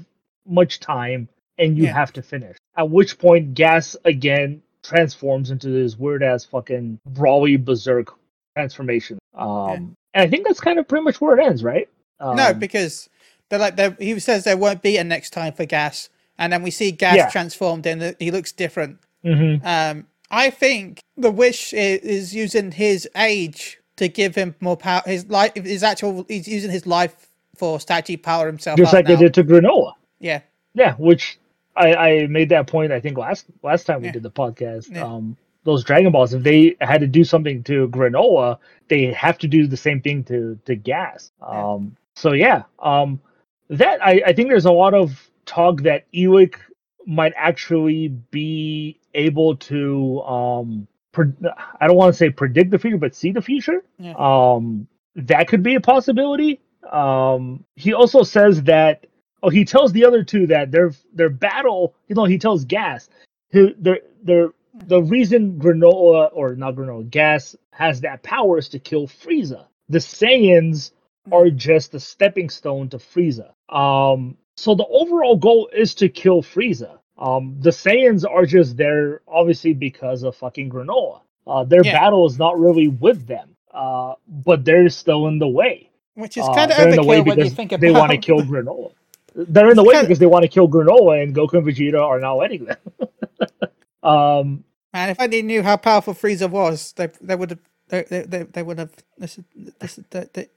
much 0.47 0.81
time, 0.81 1.29
and 1.59 1.77
you 1.77 1.85
yeah. 1.85 1.93
have 1.93 2.13
to 2.15 2.23
finish. 2.23 2.57
At 2.77 2.91
which 2.91 3.19
point, 3.19 3.55
Gas 3.55 3.97
again 4.05 4.63
transforms 4.83 5.51
into 5.51 5.69
this 5.69 5.99
weird 5.99 6.23
ass 6.23 6.45
fucking 6.45 6.99
Broly 7.13 7.63
berserk 7.63 8.15
transformation. 8.57 9.19
Um, 9.35 9.49
yeah. 9.49 9.75
and 9.75 9.91
I 10.15 10.27
think 10.29 10.47
that's 10.47 10.61
kind 10.61 10.79
of 10.79 10.89
pretty 10.89 11.05
much 11.05 11.21
where 11.21 11.39
it 11.39 11.45
ends, 11.45 11.63
right? 11.63 11.89
Um, 12.19 12.37
no, 12.37 12.53
because 12.53 13.09
they're 13.49 13.59
like 13.59 13.77
they're, 13.77 13.97
he 13.99 14.19
says 14.19 14.45
there 14.45 14.57
won't 14.57 14.83
be 14.83 14.97
a 14.97 15.05
next 15.05 15.31
time 15.31 15.53
for 15.53 15.65
Gas, 15.65 16.09
and 16.39 16.53
then 16.53 16.63
we 16.63 16.71
see 16.71 16.91
Gas 16.91 17.17
yeah. 17.17 17.31
transformed 17.31 17.87
and 17.87 18.17
he 18.19 18.31
looks 18.31 18.53
different. 18.53 18.99
Mm-hmm. 19.25 19.67
Um, 19.67 20.07
I 20.31 20.51
think 20.51 21.01
the 21.17 21.31
wish 21.31 21.73
is, 21.73 22.35
using 22.35 22.73
his 22.73 23.09
age 23.17 23.81
to 23.97 24.09
give 24.09 24.35
him 24.35 24.55
more 24.61 24.77
power. 24.77 25.03
His 25.05 25.29
life, 25.29 25.55
his 25.55 25.83
actual, 25.83 26.25
he's 26.29 26.47
using 26.47 26.71
his 26.71 26.87
life 26.87 27.29
force 27.57 27.85
to 27.87 27.95
actually 27.95 28.19
power 28.19 28.47
himself. 28.47 28.79
Just 28.79 28.93
like 28.93 29.07
now. 29.07 29.17
they 29.17 29.25
did 29.25 29.35
to 29.35 29.45
Granolah. 29.45 29.95
Yeah. 30.21 30.41
Yeah, 30.75 30.95
which 30.95 31.39
I, 31.81 31.95
I 31.95 32.27
made 32.27 32.51
that 32.51 32.67
point. 32.67 32.93
I 32.93 33.01
think 33.01 33.19
last 33.19 33.47
last 33.63 33.85
time 33.85 34.01
we 34.01 34.07
yeah. 34.07 34.13
did 34.13 34.23
the 34.23 34.31
podcast. 34.31 34.95
Yeah. 34.95 35.05
Um, 35.05 35.37
those 35.65 35.85
Dragon 35.85 36.11
Balls, 36.11 36.33
if 36.33 36.43
they 36.43 36.77
had 36.81 37.01
to 37.01 37.07
do 37.07 37.23
something 37.23 37.63
to 37.65 37.89
Granolah, 37.89 38.59
they 38.89 39.13
have 39.13 39.37
to 39.39 39.49
do 39.49 39.67
the 39.67 39.77
same 39.77 40.01
thing 40.01 40.25
to 40.25 40.59
to 40.65 40.75
Gas. 40.75 41.31
Um, 41.43 41.97
so 42.17 42.33
yeah, 42.33 42.63
um, 42.79 43.21
that 43.69 44.05
I, 44.05 44.23
I 44.27 44.33
think 44.33 44.49
there's 44.49 44.65
a 44.65 44.73
lot 44.73 44.95
of 44.95 45.31
talk 45.47 45.83
that 45.83 46.07
Ewick 46.13 46.59
might 47.07 47.33
actually 47.37 48.09
be 48.09 48.99
able 49.15 49.57
to 49.57 50.21
um, 50.23 50.87
pre- 51.13 51.33
I 51.81 51.87
don't 51.87 51.97
want 51.97 52.15
to 52.15 52.19
say 52.19 52.31
predict 52.31 52.71
the 52.71 52.79
future, 52.79 52.99
but 52.99 53.15
see 53.15 53.33
the 53.33 53.43
future. 53.43 53.83
Yeah. 53.99 54.15
Um, 54.17 54.87
that 55.17 55.49
could 55.49 55.63
be 55.63 55.75
a 55.75 55.81
possibility. 55.81 56.61
Um, 56.91 57.65
he 57.77 57.93
also 57.95 58.23
says 58.23 58.63
that 58.65 59.07
Oh, 59.43 59.49
he 59.49 59.65
tells 59.65 59.93
the 59.93 60.05
other 60.05 60.23
two 60.23 60.47
that 60.49 60.71
their 60.71 60.93
their 61.13 61.31
battle. 61.31 61.95
You 62.09 62.15
know, 62.15 62.25
he 62.25 62.39
tells 62.39 62.65
Gas, 62.65 63.09
who 63.51 63.75
their 63.79 64.01
their 64.23 64.51
the 64.75 65.03
reason 65.03 65.59
Granolah 65.59 66.31
or 66.33 66.55
not 66.55 66.75
Granolah 66.75 67.11
Gas 67.11 67.57
has 67.73 68.01
that 68.03 68.23
power 68.23 68.59
is 68.59 68.69
to 68.71 68.79
kill 68.79 69.07
Frieza. 69.07 69.67
The 69.89 69.99
Saiyans 69.99 70.93
are 71.33 71.51
just 71.51 71.95
a 71.95 72.01
stepping 72.01 72.49
stone 72.49 72.89
to 72.91 72.99
Frieza. 72.99 73.53
Um, 73.75 74.37
so 74.57 74.75
the 74.75 74.87
overall 74.87 75.37
goal 75.37 75.71
is 75.73 75.95
to 75.97 76.09
kill 76.09 76.43
Frieza. 76.43 76.99
Um, 77.19 77.57
the 77.61 77.71
Saiyans 77.71 78.25
are 78.29 78.47
just 78.47 78.77
there, 78.77 79.21
obviously, 79.29 79.75
because 79.75 80.23
of 80.23 80.37
fucking 80.37 80.71
Granolah. 80.71 81.21
Uh, 81.47 81.65
their 81.65 81.85
yeah. 81.85 81.93
battle 81.93 82.27
is 82.27 82.39
not 82.39 82.59
really 82.59 82.89
with 82.89 83.27
them, 83.27 83.57
uh, 83.73 84.15
but 84.29 84.65
they're 84.65 84.89
still 84.89 85.27
in 85.27 85.39
the 85.39 85.49
way. 85.49 85.91
Which 86.15 86.37
is 86.37 86.47
kind 86.47 86.71
uh, 86.71 86.75
of 86.75 86.89
overkill 86.89 87.27
when 87.27 87.39
you 87.41 87.51
think 87.51 87.73
about. 87.73 87.81
They 87.81 87.91
want 87.91 88.13
to 88.13 88.19
kill 88.19 88.41
Granolah. 88.41 88.93
They're 89.35 89.71
in 89.71 89.77
the 89.77 89.85
way 89.85 90.01
because 90.01 90.19
they 90.19 90.27
want 90.27 90.43
to 90.43 90.49
kill 90.49 90.69
Granolah, 90.69 91.23
and 91.23 91.35
Goku 91.35 91.55
and 91.55 91.67
Vegeta 91.67 92.01
are 92.01 92.21
not 92.21 92.35
letting 92.35 92.65
them. 92.67 92.77
um, 94.03 94.65
and 94.93 95.11
if 95.11 95.21
I 95.21 95.27
knew 95.27 95.63
how 95.63 95.77
powerful 95.77 96.15
Frieza 96.15 96.49
was, 96.51 96.93
they 96.95 97.09
they 97.21 97.37
would 97.37 97.51
have 97.51 97.59
they, 97.89 98.03
they, 98.03 98.43
they 98.45 98.63
would 98.63 98.79
have 98.79 98.91
this 99.19 99.39
is 99.39 99.45
this 99.79 100.01
they, 100.11 100.49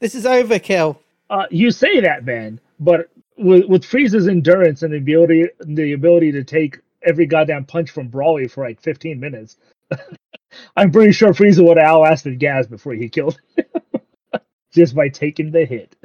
this 0.00 0.14
is 0.14 0.24
overkill. 0.24 0.98
Uh, 1.30 1.46
you 1.50 1.70
say 1.70 2.00
that, 2.00 2.24
man, 2.24 2.60
but 2.80 3.10
with 3.36 3.66
with 3.66 3.82
Frieza's 3.84 4.28
endurance 4.28 4.82
and 4.82 4.92
the 4.92 4.98
ability 4.98 5.46
the 5.60 5.92
ability 5.92 6.32
to 6.32 6.44
take 6.44 6.78
every 7.02 7.26
goddamn 7.26 7.64
punch 7.64 7.90
from 7.90 8.10
Broly 8.10 8.50
for 8.50 8.64
like 8.66 8.80
15 8.80 9.20
minutes, 9.20 9.56
I'm 10.76 10.90
pretty 10.90 11.12
sure 11.12 11.32
Frieza 11.32 11.66
would 11.66 11.76
have 11.78 11.86
outlasted 11.86 12.38
Gas 12.38 12.66
before 12.66 12.94
he 12.94 13.08
killed 13.08 13.38
him. 13.56 13.64
just 14.72 14.94
by 14.94 15.08
taking 15.08 15.50
the 15.50 15.64
hit. 15.64 15.96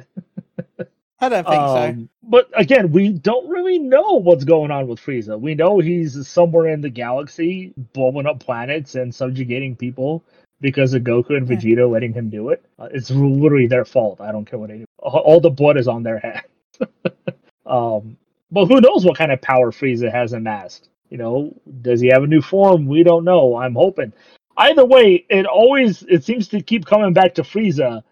I 1.20 1.28
don't 1.28 1.44
think 1.44 1.56
um, 1.56 2.00
so. 2.00 2.08
But 2.22 2.50
again, 2.54 2.90
we 2.92 3.10
don't 3.10 3.48
really 3.48 3.78
know 3.78 4.20
what's 4.20 4.44
going 4.44 4.70
on 4.70 4.88
with 4.88 5.00
Frieza. 5.00 5.38
We 5.38 5.54
know 5.54 5.78
he's 5.78 6.26
somewhere 6.26 6.68
in 6.68 6.80
the 6.80 6.90
galaxy, 6.90 7.72
blowing 7.92 8.26
up 8.26 8.40
planets 8.40 8.94
and 8.94 9.14
subjugating 9.14 9.76
people 9.76 10.24
because 10.60 10.94
of 10.94 11.02
Goku 11.02 11.36
and 11.36 11.46
Vegeta 11.46 11.78
yeah. 11.78 11.84
letting 11.84 12.12
him 12.12 12.30
do 12.30 12.48
it. 12.50 12.64
Uh, 12.78 12.88
it's 12.92 13.10
literally 13.10 13.66
their 13.66 13.84
fault. 13.84 14.20
I 14.20 14.32
don't 14.32 14.44
care 14.44 14.58
what 14.58 14.70
they 14.70 14.78
do. 14.78 14.84
All 14.98 15.40
the 15.40 15.50
blood 15.50 15.76
is 15.76 15.88
on 15.88 16.02
their 16.02 16.18
hands. 16.18 16.46
um, 17.66 18.16
but 18.50 18.66
who 18.66 18.80
knows 18.80 19.04
what 19.04 19.18
kind 19.18 19.32
of 19.32 19.40
power 19.42 19.70
Frieza 19.70 20.10
has 20.10 20.32
amassed? 20.32 20.88
You 21.10 21.18
know, 21.18 21.54
does 21.82 22.00
he 22.00 22.08
have 22.08 22.22
a 22.22 22.26
new 22.26 22.40
form? 22.40 22.86
We 22.86 23.02
don't 23.02 23.24
know. 23.24 23.56
I'm 23.56 23.74
hoping. 23.74 24.12
Either 24.56 24.84
way, 24.84 25.24
it 25.28 25.46
always 25.46 26.02
it 26.04 26.24
seems 26.24 26.48
to 26.48 26.62
keep 26.62 26.86
coming 26.86 27.12
back 27.12 27.34
to 27.34 27.42
Frieza, 27.42 28.02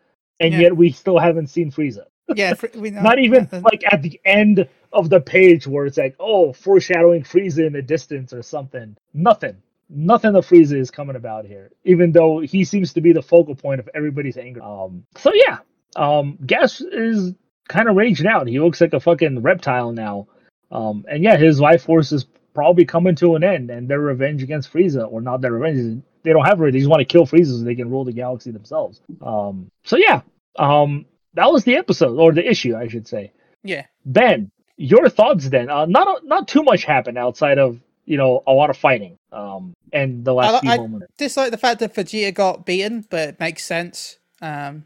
and 0.41 0.53
yeah. 0.53 0.61
yet 0.61 0.77
we 0.77 0.93
still 0.93 1.19
haven't 1.19 1.49
seen 1.49 1.71
Frieza 1.71 2.05
yeah, 2.35 2.55
we 2.75 2.91
know. 2.91 3.03
Not 3.03 3.19
even 3.19 3.49
like 3.53 3.83
at 3.91 4.03
the 4.03 4.21
end 4.25 4.69
of 4.93 5.09
the 5.11 5.21
page 5.21 5.67
where 5.67 5.87
it's 5.87 5.99
like, 5.99 6.17
oh, 6.21 6.53
foreshadowing 6.53 7.23
Frieza 7.23 7.67
in 7.67 7.73
the 7.73 7.83
distance 7.83 8.33
or 8.33 8.43
something. 8.43 8.97
Nothing. 9.15 9.57
Nothing 9.89 10.35
of 10.37 10.47
Frieza 10.47 10.79
is 10.79 10.91
coming 10.91 11.17
about 11.17 11.45
here, 11.45 11.71
even 11.85 12.13
though 12.13 12.41
he 12.41 12.65
seems 12.65 12.93
to 12.95 13.01
be 13.01 13.13
the 13.13 13.23
focal 13.23 13.55
point 13.55 13.81
of 13.81 13.89
everybody's 13.95 14.39
anger. 14.39 14.63
Um, 14.63 15.05
so 15.17 15.33
yeah, 15.35 15.59
um, 15.97 16.39
Gas 16.47 16.81
is 16.81 17.35
kind 17.69 17.89
of 17.89 17.97
raging 17.97 18.27
out. 18.27 18.47
He 18.47 18.59
looks 18.59 18.81
like 18.81 18.95
a 18.95 19.01
fucking 19.01 19.43
reptile 19.43 19.93
now. 19.93 20.29
Um, 20.71 21.05
and 21.09 21.23
yeah, 21.23 21.37
his 21.37 21.61
life 21.61 21.85
force 21.85 22.13
is 22.13 22.25
probably 22.55 22.85
coming 22.85 23.15
to 23.17 23.37
an 23.37 23.45
end, 23.45 23.71
and 23.71 23.89
their 23.89 24.01
revenge 24.01 24.43
against 24.43 24.73
Frieza, 24.73 25.11
or 25.11 25.21
not 25.21 25.41
their 25.41 25.53
revenge, 25.53 26.03
they 26.23 26.33
don't 26.33 26.45
have 26.45 26.61
revenge. 26.61 26.75
They 26.75 26.81
just 26.81 26.91
want 26.91 27.01
to 27.01 27.05
kill 27.05 27.27
Frieza 27.27 27.59
so 27.59 27.65
they 27.65 27.75
can 27.75 27.91
rule 27.91 28.05
the 28.05 28.13
galaxy 28.13 28.51
themselves. 28.51 29.01
Um, 29.21 29.71
so 29.85 29.97
yeah, 29.97 30.23
um, 30.59 31.05
that 31.35 31.53
was 31.53 31.65
the 31.65 31.77
episode 31.77 32.19
or 32.19 32.33
the 32.33 32.49
issue, 32.49 32.77
I 32.77 32.89
should 32.89 33.07
say. 33.07 33.33
Yeah. 33.63 33.87
Ben, 34.05 34.51
your 34.77 35.09
thoughts 35.09 35.49
then? 35.49 35.71
Uh, 35.71 35.87
not 35.87 36.25
not 36.25 36.49
too 36.49 36.63
much 36.63 36.85
happened 36.85 37.19
outside 37.19 37.59
of 37.59 37.81
you 38.05 38.17
know 38.17 38.43
a 38.47 38.53
lot 38.53 38.71
of 38.71 38.77
fighting. 38.77 39.19
Um, 39.31 39.75
and 39.93 40.25
the 40.25 40.35
last 40.35 40.55
I, 40.55 40.61
few 40.61 40.71
I 40.71 40.77
moments. 40.77 41.07
Dislike 41.17 41.51
the 41.51 41.59
fact 41.59 41.81
that 41.81 41.95
Vegeta 41.95 42.35
got 42.35 42.67
beaten, 42.67 43.07
but 43.09 43.31
it 43.31 43.41
makes 43.41 43.65
sense. 43.65 44.19
Um, 44.41 44.85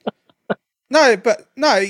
no, 0.90 1.16
but 1.16 1.48
no, 1.56 1.84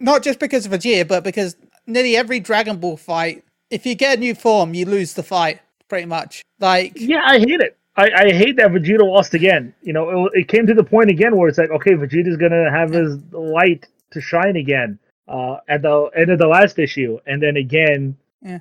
not 0.00 0.22
just 0.22 0.38
because 0.38 0.66
of 0.66 0.72
Vegeta, 0.72 1.06
but 1.06 1.24
because 1.24 1.56
nearly 1.86 2.16
every 2.16 2.40
Dragon 2.40 2.78
Ball 2.78 2.96
fight, 2.96 3.44
if 3.70 3.86
you 3.86 3.94
get 3.94 4.18
a 4.18 4.20
new 4.20 4.34
form, 4.34 4.74
you 4.74 4.86
lose 4.86 5.14
the 5.14 5.22
fight 5.22 5.60
pretty 5.88 6.06
much. 6.06 6.44
Like, 6.58 6.92
yeah, 6.96 7.22
I 7.24 7.38
hate 7.38 7.60
it. 7.60 7.76
I, 7.96 8.10
I 8.10 8.32
hate 8.32 8.56
that 8.56 8.70
Vegeta 8.70 9.04
lost 9.04 9.34
again. 9.34 9.74
You 9.82 9.92
know, 9.92 10.26
it, 10.26 10.32
it, 10.34 10.48
came 10.48 10.66
to 10.66 10.74
the 10.74 10.82
point 10.82 11.10
again 11.10 11.36
where 11.36 11.48
it's 11.48 11.58
like, 11.58 11.70
okay, 11.70 11.92
Vegeta's 11.92 12.36
gonna 12.36 12.70
have 12.70 12.90
his 12.90 13.18
light 13.32 13.86
to 14.10 14.20
shine 14.20 14.56
again 14.56 14.98
uh, 15.28 15.58
at 15.68 15.82
the 15.82 16.10
end 16.16 16.30
of 16.30 16.38
the 16.38 16.46
last 16.46 16.78
issue, 16.78 17.18
and 17.26 17.42
then 17.42 17.56
again, 17.56 18.16
yeah. 18.42 18.58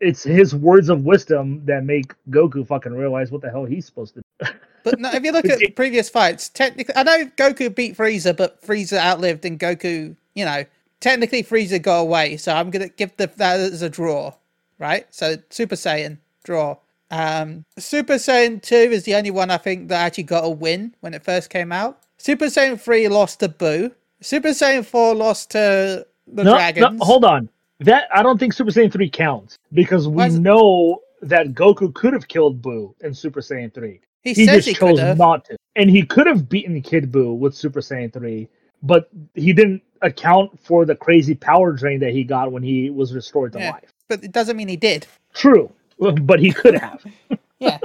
it's 0.00 0.22
his 0.22 0.54
words 0.54 0.88
of 0.90 1.04
wisdom 1.04 1.62
that 1.64 1.84
make 1.84 2.14
Goku 2.30 2.66
fucking 2.66 2.92
realize 2.92 3.30
what 3.30 3.40
the 3.40 3.50
hell 3.50 3.64
he's 3.64 3.86
supposed 3.86 4.14
to 4.14 4.20
do. 4.20 4.48
But 4.82 5.00
no, 5.00 5.10
if 5.12 5.24
you 5.24 5.32
look 5.32 5.46
at 5.48 5.76
previous 5.76 6.10
fights, 6.10 6.50
technically, 6.50 6.94
I 6.94 7.02
know 7.04 7.24
Goku 7.36 7.74
beat 7.74 7.96
Frieza, 7.96 8.36
but 8.36 8.62
Frieza 8.62 8.98
outlived, 8.98 9.46
and 9.46 9.58
Goku, 9.58 10.14
you 10.34 10.44
know, 10.44 10.64
technically 11.00 11.42
Frieza 11.42 11.80
got 11.80 12.00
away. 12.00 12.36
So 12.36 12.52
I'm 12.52 12.70
gonna 12.70 12.90
give 12.90 13.16
the, 13.16 13.28
that 13.36 13.60
as 13.60 13.80
a 13.80 13.88
draw, 13.88 14.34
right? 14.78 15.06
So 15.10 15.36
Super 15.48 15.76
Saiyan 15.76 16.18
draw. 16.44 16.76
Um, 17.10 17.64
Super 17.78 18.14
Saiyan 18.14 18.62
2 18.62 18.74
is 18.74 19.04
the 19.04 19.14
only 19.14 19.30
one 19.30 19.50
I 19.50 19.58
think 19.58 19.88
that 19.88 20.04
actually 20.04 20.24
got 20.24 20.44
a 20.44 20.50
win 20.50 20.94
when 21.00 21.14
it 21.14 21.22
first 21.22 21.50
came 21.50 21.70
out. 21.72 22.00
Super 22.18 22.46
Saiyan 22.46 22.80
3 22.80 23.08
lost 23.08 23.40
to 23.40 23.48
Boo. 23.48 23.90
Super 24.20 24.48
Saiyan 24.48 24.84
4 24.84 25.14
lost 25.14 25.50
to 25.52 26.06
the 26.26 26.44
No, 26.44 26.56
no, 26.76 26.96
hold 27.04 27.24
on. 27.24 27.48
That 27.80 28.04
I 28.14 28.22
don't 28.22 28.38
think 28.38 28.52
Super 28.52 28.70
Saiyan 28.70 28.92
3 28.92 29.10
counts 29.10 29.58
because 29.72 30.08
we 30.08 30.28
know 30.30 31.00
that 31.22 31.54
Goku 31.54 31.92
could 31.94 32.12
have 32.12 32.28
killed 32.28 32.62
Boo 32.62 32.94
in 33.00 33.14
Super 33.14 33.40
Saiyan 33.40 33.72
3. 33.74 34.00
He, 34.22 34.32
He 34.32 34.46
just 34.46 34.66
he 34.68 34.74
chose 34.74 34.98
could 34.98 35.06
have. 35.06 35.18
not 35.18 35.44
to. 35.46 35.56
And 35.76 35.90
he 35.90 36.02
could 36.02 36.26
have 36.26 36.48
beaten 36.48 36.80
Kid 36.80 37.12
Boo 37.12 37.34
with 37.34 37.54
Super 37.54 37.80
Saiyan 37.80 38.12
3, 38.12 38.48
but 38.82 39.10
he 39.34 39.52
didn't 39.52 39.82
account 40.02 40.58
for 40.60 40.84
the 40.86 40.94
crazy 40.94 41.34
power 41.34 41.72
drain 41.72 42.00
that 42.00 42.12
he 42.12 42.24
got 42.24 42.50
when 42.52 42.62
he 42.62 42.90
was 42.90 43.14
restored 43.14 43.52
to 43.52 43.58
Yeah. 43.58 43.72
life. 43.72 43.90
But 44.08 44.24
it 44.24 44.32
doesn't 44.32 44.56
mean 44.56 44.68
he 44.68 44.76
did. 44.76 45.06
True, 45.34 45.70
but 46.22 46.40
he 46.40 46.52
could 46.52 46.74
have. 46.74 47.04
Yeah. 47.60 47.78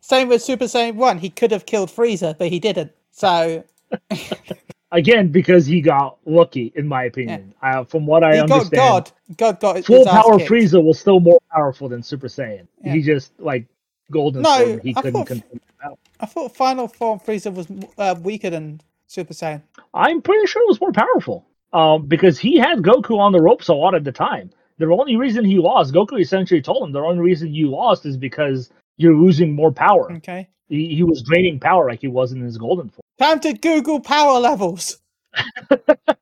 Same 0.00 0.28
with 0.28 0.40
Super 0.42 0.66
Saiyan 0.66 0.94
1. 0.94 1.18
He 1.18 1.30
could 1.30 1.50
have 1.50 1.66
killed 1.66 1.88
Frieza, 1.88 2.36
but 2.38 2.48
he 2.48 2.60
didn't. 2.60 2.92
So 3.10 3.64
Again, 4.92 5.28
because 5.32 5.66
he 5.66 5.80
got 5.80 6.18
lucky, 6.26 6.72
in 6.76 6.86
my 6.86 7.04
opinion. 7.04 7.52
Uh, 7.60 7.82
from 7.82 8.06
what 8.06 8.22
I 8.22 8.32
he 8.32 8.36
got 8.36 8.50
understand, 8.52 8.70
God. 8.76 9.10
God 9.36 9.60
got 9.60 9.76
his 9.76 9.86
full 9.86 10.04
power 10.04 10.38
kicked. 10.38 10.50
Frieza 10.50 10.82
was 10.82 11.00
still 11.00 11.18
more 11.18 11.40
powerful 11.50 11.88
than 11.88 12.02
Super 12.04 12.28
Saiyan. 12.28 12.68
Yeah. 12.84 12.92
He 12.92 13.02
just 13.02 13.32
like 13.40 13.66
Golden 14.12 14.42
No, 14.42 14.56
Sword. 14.64 14.82
He 14.84 14.90
I 14.90 15.00
couldn't 15.02 15.12
thought- 15.12 15.26
control 15.26 15.50
the 15.54 15.82
power. 15.82 15.96
I 16.20 16.26
thought 16.26 16.56
Final 16.56 16.86
Form 16.88 17.18
Frieza 17.18 17.52
was 17.52 17.66
uh, 17.98 18.14
weaker 18.22 18.48
than 18.48 18.80
Super 19.08 19.34
Saiyan. 19.34 19.60
I'm 19.92 20.22
pretty 20.22 20.46
sure 20.46 20.62
it 20.62 20.68
was 20.68 20.80
more 20.80 20.92
powerful. 20.92 21.44
Um, 21.72 22.06
because 22.06 22.38
he 22.38 22.58
had 22.58 22.78
Goku 22.78 23.18
on 23.18 23.32
the 23.32 23.40
ropes 23.40 23.66
a 23.68 23.74
lot 23.74 23.94
at 23.96 24.04
the 24.04 24.12
time. 24.12 24.50
The 24.78 24.86
only 24.86 25.16
reason 25.16 25.44
he 25.44 25.58
lost, 25.58 25.94
Goku 25.94 26.20
essentially 26.20 26.60
told 26.60 26.86
him 26.86 26.92
the 26.92 27.00
only 27.00 27.20
reason 27.22 27.54
you 27.54 27.70
lost 27.70 28.04
is 28.04 28.16
because 28.16 28.70
you're 28.96 29.16
losing 29.16 29.54
more 29.54 29.72
power. 29.72 30.12
Okay. 30.12 30.48
He, 30.68 30.94
he 30.94 31.02
was 31.02 31.22
draining 31.22 31.60
power 31.60 31.88
like 31.88 32.00
he 32.00 32.08
was 32.08 32.32
in 32.32 32.40
his 32.40 32.58
golden 32.58 32.88
form. 32.90 33.02
Time 33.18 33.40
to 33.40 33.54
Google 33.54 34.00
power 34.00 34.38
levels. 34.38 34.98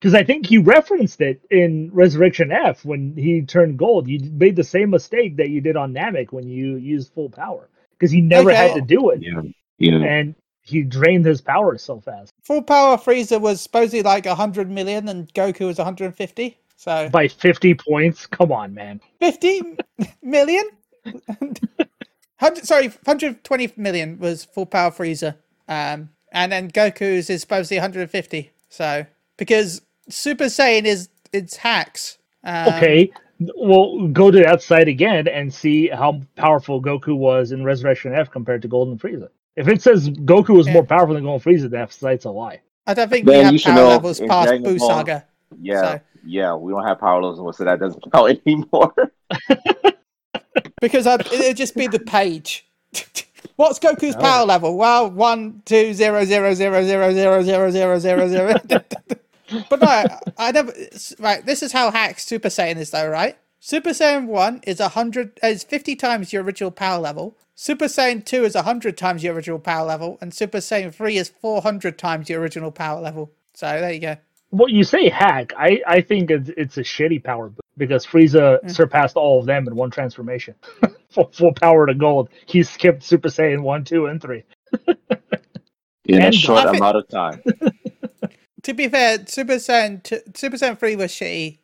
Because 0.00 0.14
I 0.14 0.22
think 0.22 0.46
he 0.46 0.58
referenced 0.58 1.20
it 1.20 1.40
in 1.50 1.90
Resurrection 1.92 2.52
F 2.52 2.84
when 2.84 3.16
he 3.16 3.42
turned 3.42 3.78
gold. 3.78 4.06
You 4.06 4.20
made 4.30 4.54
the 4.54 4.62
same 4.62 4.90
mistake 4.90 5.36
that 5.38 5.48
you 5.50 5.60
did 5.60 5.76
on 5.76 5.92
Namek 5.92 6.30
when 6.30 6.48
you 6.48 6.76
used 6.76 7.12
full 7.12 7.28
power. 7.28 7.68
Because 7.92 8.12
he 8.12 8.20
never 8.20 8.54
had 8.54 8.74
to 8.74 8.80
do 8.80 9.10
it. 9.10 9.20
Yeah. 9.20 9.42
Yeah. 9.78 10.04
And 10.04 10.36
he 10.62 10.82
drained 10.82 11.24
his 11.24 11.40
power 11.40 11.76
so 11.78 12.00
fast. 12.00 12.32
Full 12.44 12.62
power 12.62 12.96
Frieza 12.96 13.40
was 13.40 13.60
supposedly 13.60 14.02
like 14.02 14.24
100 14.24 14.70
million 14.70 15.08
and 15.08 15.32
Goku 15.34 15.66
was 15.66 15.78
150. 15.78 16.58
So 16.78 17.08
By 17.10 17.26
50 17.26 17.74
points. 17.74 18.24
Come 18.26 18.52
on, 18.52 18.72
man. 18.72 19.00
50 19.20 19.62
million? 20.22 20.64
sorry, 22.62 22.86
120 22.88 23.72
million 23.76 24.16
was 24.20 24.44
full 24.44 24.64
power 24.64 24.92
Frieza. 24.92 25.34
Um, 25.68 26.10
and 26.32 26.52
then 26.52 26.70
Goku's 26.70 27.28
is 27.30 27.40
supposedly 27.40 27.78
150. 27.78 28.52
So, 28.68 29.04
because 29.36 29.82
Super 30.08 30.44
Saiyan 30.44 30.84
is, 30.84 31.08
it's 31.32 31.56
hacks. 31.56 32.18
Um, 32.44 32.68
Okay. 32.74 33.10
Well, 33.56 34.06
go 34.08 34.30
to 34.30 34.38
that 34.40 34.62
site 34.62 34.86
again 34.88 35.26
and 35.28 35.52
see 35.52 35.88
how 35.88 36.20
powerful 36.36 36.80
Goku 36.82 37.16
was 37.16 37.50
in 37.52 37.64
Resurrection 37.64 38.12
F 38.14 38.30
compared 38.30 38.62
to 38.62 38.68
Golden 38.68 38.96
Frieza. 38.98 39.28
If 39.56 39.66
it 39.66 39.82
says 39.82 40.10
Goku 40.10 40.50
was 40.56 40.66
Yeah. 40.68 40.74
more 40.74 40.84
powerful 40.84 41.14
than 41.14 41.24
Golden 41.24 41.40
Frieza, 41.52 41.68
that 41.70 41.92
site's 41.92 42.24
a 42.24 42.30
lie. 42.30 42.60
I 42.86 42.94
don't 42.94 43.08
think 43.08 43.26
Man, 43.26 43.52
we 43.52 43.58
have 43.60 43.74
power 43.74 43.84
levels 43.88 44.20
past 44.20 44.48
Dragon 44.48 44.64
Buu 44.64 44.78
Saga. 44.80 45.24
Yeah. 45.60 45.80
So- 45.82 46.00
Yeah. 46.24 46.54
We 46.54 46.72
don't 46.72 46.84
have 46.86 46.98
power 47.00 47.22
levels, 47.22 47.56
so 47.56 47.64
that 47.64 47.80
doesn't 47.80 48.12
count 48.12 48.40
anymore. 48.46 48.94
Because 50.80 51.06
I'd, 51.08 51.26
it'd 51.32 51.56
just 51.56 51.74
be 51.74 51.88
the 51.88 51.98
page. 51.98 52.64
What's 53.56 53.80
Goku's 53.80 54.14
Oh. 54.14 54.20
power 54.20 54.46
level? 54.46 54.76
Well, 54.76 55.10
one, 55.10 55.62
two, 55.64 55.92
zero, 55.92 56.24
zero, 56.24 56.54
zero, 56.54 56.84
zero, 56.84 57.12
zero, 57.12 57.42
zero, 57.42 57.70
zero, 57.72 57.98
zero, 57.98 58.28
zero. 58.28 58.54
but 59.68 59.80
no, 59.80 60.04
I 60.38 60.52
never. 60.52 60.72
Right, 61.18 61.44
this 61.44 61.62
is 61.64 61.72
how 61.72 61.90
hacked 61.90 62.20
Super 62.20 62.48
Saiyan 62.48 62.76
is, 62.76 62.90
though. 62.92 63.08
Right, 63.08 63.36
Super 63.58 63.90
Saiyan 63.90 64.26
one 64.26 64.60
is 64.64 64.78
a 64.78 64.90
hundred, 64.90 65.38
uh, 65.42 65.48
is 65.48 65.64
fifty 65.64 65.96
times 65.96 66.32
your 66.32 66.44
original 66.44 66.70
power 66.70 67.00
level. 67.00 67.36
Super 67.56 67.86
Saiyan 67.86 68.24
two 68.24 68.44
is 68.44 68.54
hundred 68.54 68.96
times 68.96 69.24
your 69.24 69.34
original 69.34 69.58
power 69.58 69.84
level, 69.84 70.18
and 70.20 70.32
Super 70.32 70.58
Saiyan 70.58 70.94
three 70.94 71.16
is 71.18 71.28
four 71.28 71.62
hundred 71.62 71.98
times 71.98 72.28
your 72.30 72.40
original 72.40 72.70
power 72.70 73.00
level. 73.00 73.32
So 73.54 73.66
there 73.80 73.92
you 73.92 74.00
go. 74.00 74.16
Well, 74.50 74.68
you 74.68 74.82
say 74.84 75.08
hack. 75.10 75.52
I, 75.58 75.82
I 75.86 76.00
think 76.00 76.30
it's, 76.30 76.50
it's 76.56 76.78
a 76.78 76.82
shitty 76.82 77.22
power 77.22 77.48
boost 77.48 77.60
because 77.76 78.06
Frieza 78.06 78.58
surpassed 78.70 79.16
all 79.16 79.40
of 79.40 79.46
them 79.46 79.66
in 79.68 79.76
one 79.76 79.90
transformation. 79.90 80.54
full, 81.10 81.30
full 81.32 81.52
power 81.54 81.86
to 81.86 81.94
gold. 81.94 82.30
He 82.46 82.62
skipped 82.62 83.02
Super 83.02 83.28
Saiyan 83.28 83.62
1, 83.62 83.84
2, 83.84 84.06
and 84.06 84.22
3. 84.22 84.42
In 86.06 86.22
a 86.22 86.32
short 86.32 86.60
I 86.60 86.64
think- 86.70 86.76
amount 86.78 86.96
of 86.96 87.08
time. 87.08 87.42
To 88.64 88.74
be 88.74 88.88
fair, 88.88 89.24
Super 89.26 89.54
Saiyan 89.54 90.02
two, 90.02 90.18
Super 90.34 90.56
Saiyan 90.56 90.78
three 90.78 90.96
was 90.96 91.10
shitty. 91.12 91.58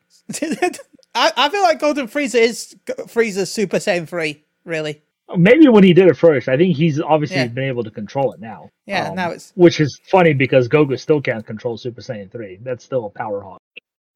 I, 1.14 1.32
I 1.36 1.48
feel 1.50 1.62
like 1.62 1.80
Golden 1.80 2.06
Frieza 2.08 2.36
is 2.36 2.68
G- 2.86 2.94
Frieza's 3.02 3.52
Super 3.52 3.76
Saiyan 3.78 4.08
three. 4.08 4.42
Really, 4.64 5.02
Maybe 5.36 5.68
when 5.68 5.84
he 5.84 5.92
did 5.94 6.06
it 6.08 6.16
first. 6.16 6.48
I 6.48 6.56
think 6.56 6.76
he's 6.76 7.00
obviously 7.00 7.38
Yeah. 7.38 7.46
been 7.48 7.64
able 7.64 7.82
to 7.84 7.90
control 7.90 8.32
it 8.32 8.40
now. 8.40 8.68
Yeah, 8.86 9.08
Um, 9.08 9.14
now 9.16 9.28
it's- 9.28 9.52
Which 9.56 9.80
is 9.80 9.98
funny 10.10 10.34
because 10.34 10.68
Goku 10.68 10.98
still 10.98 11.20
can't 11.20 11.46
control 11.46 11.76
Super 11.78 12.02
Saiyan 12.02 12.30
3. 12.30 12.58
That's 12.62 12.84
still 12.84 13.06
a 13.06 13.10
power 13.10 13.40
hog. 13.42 13.58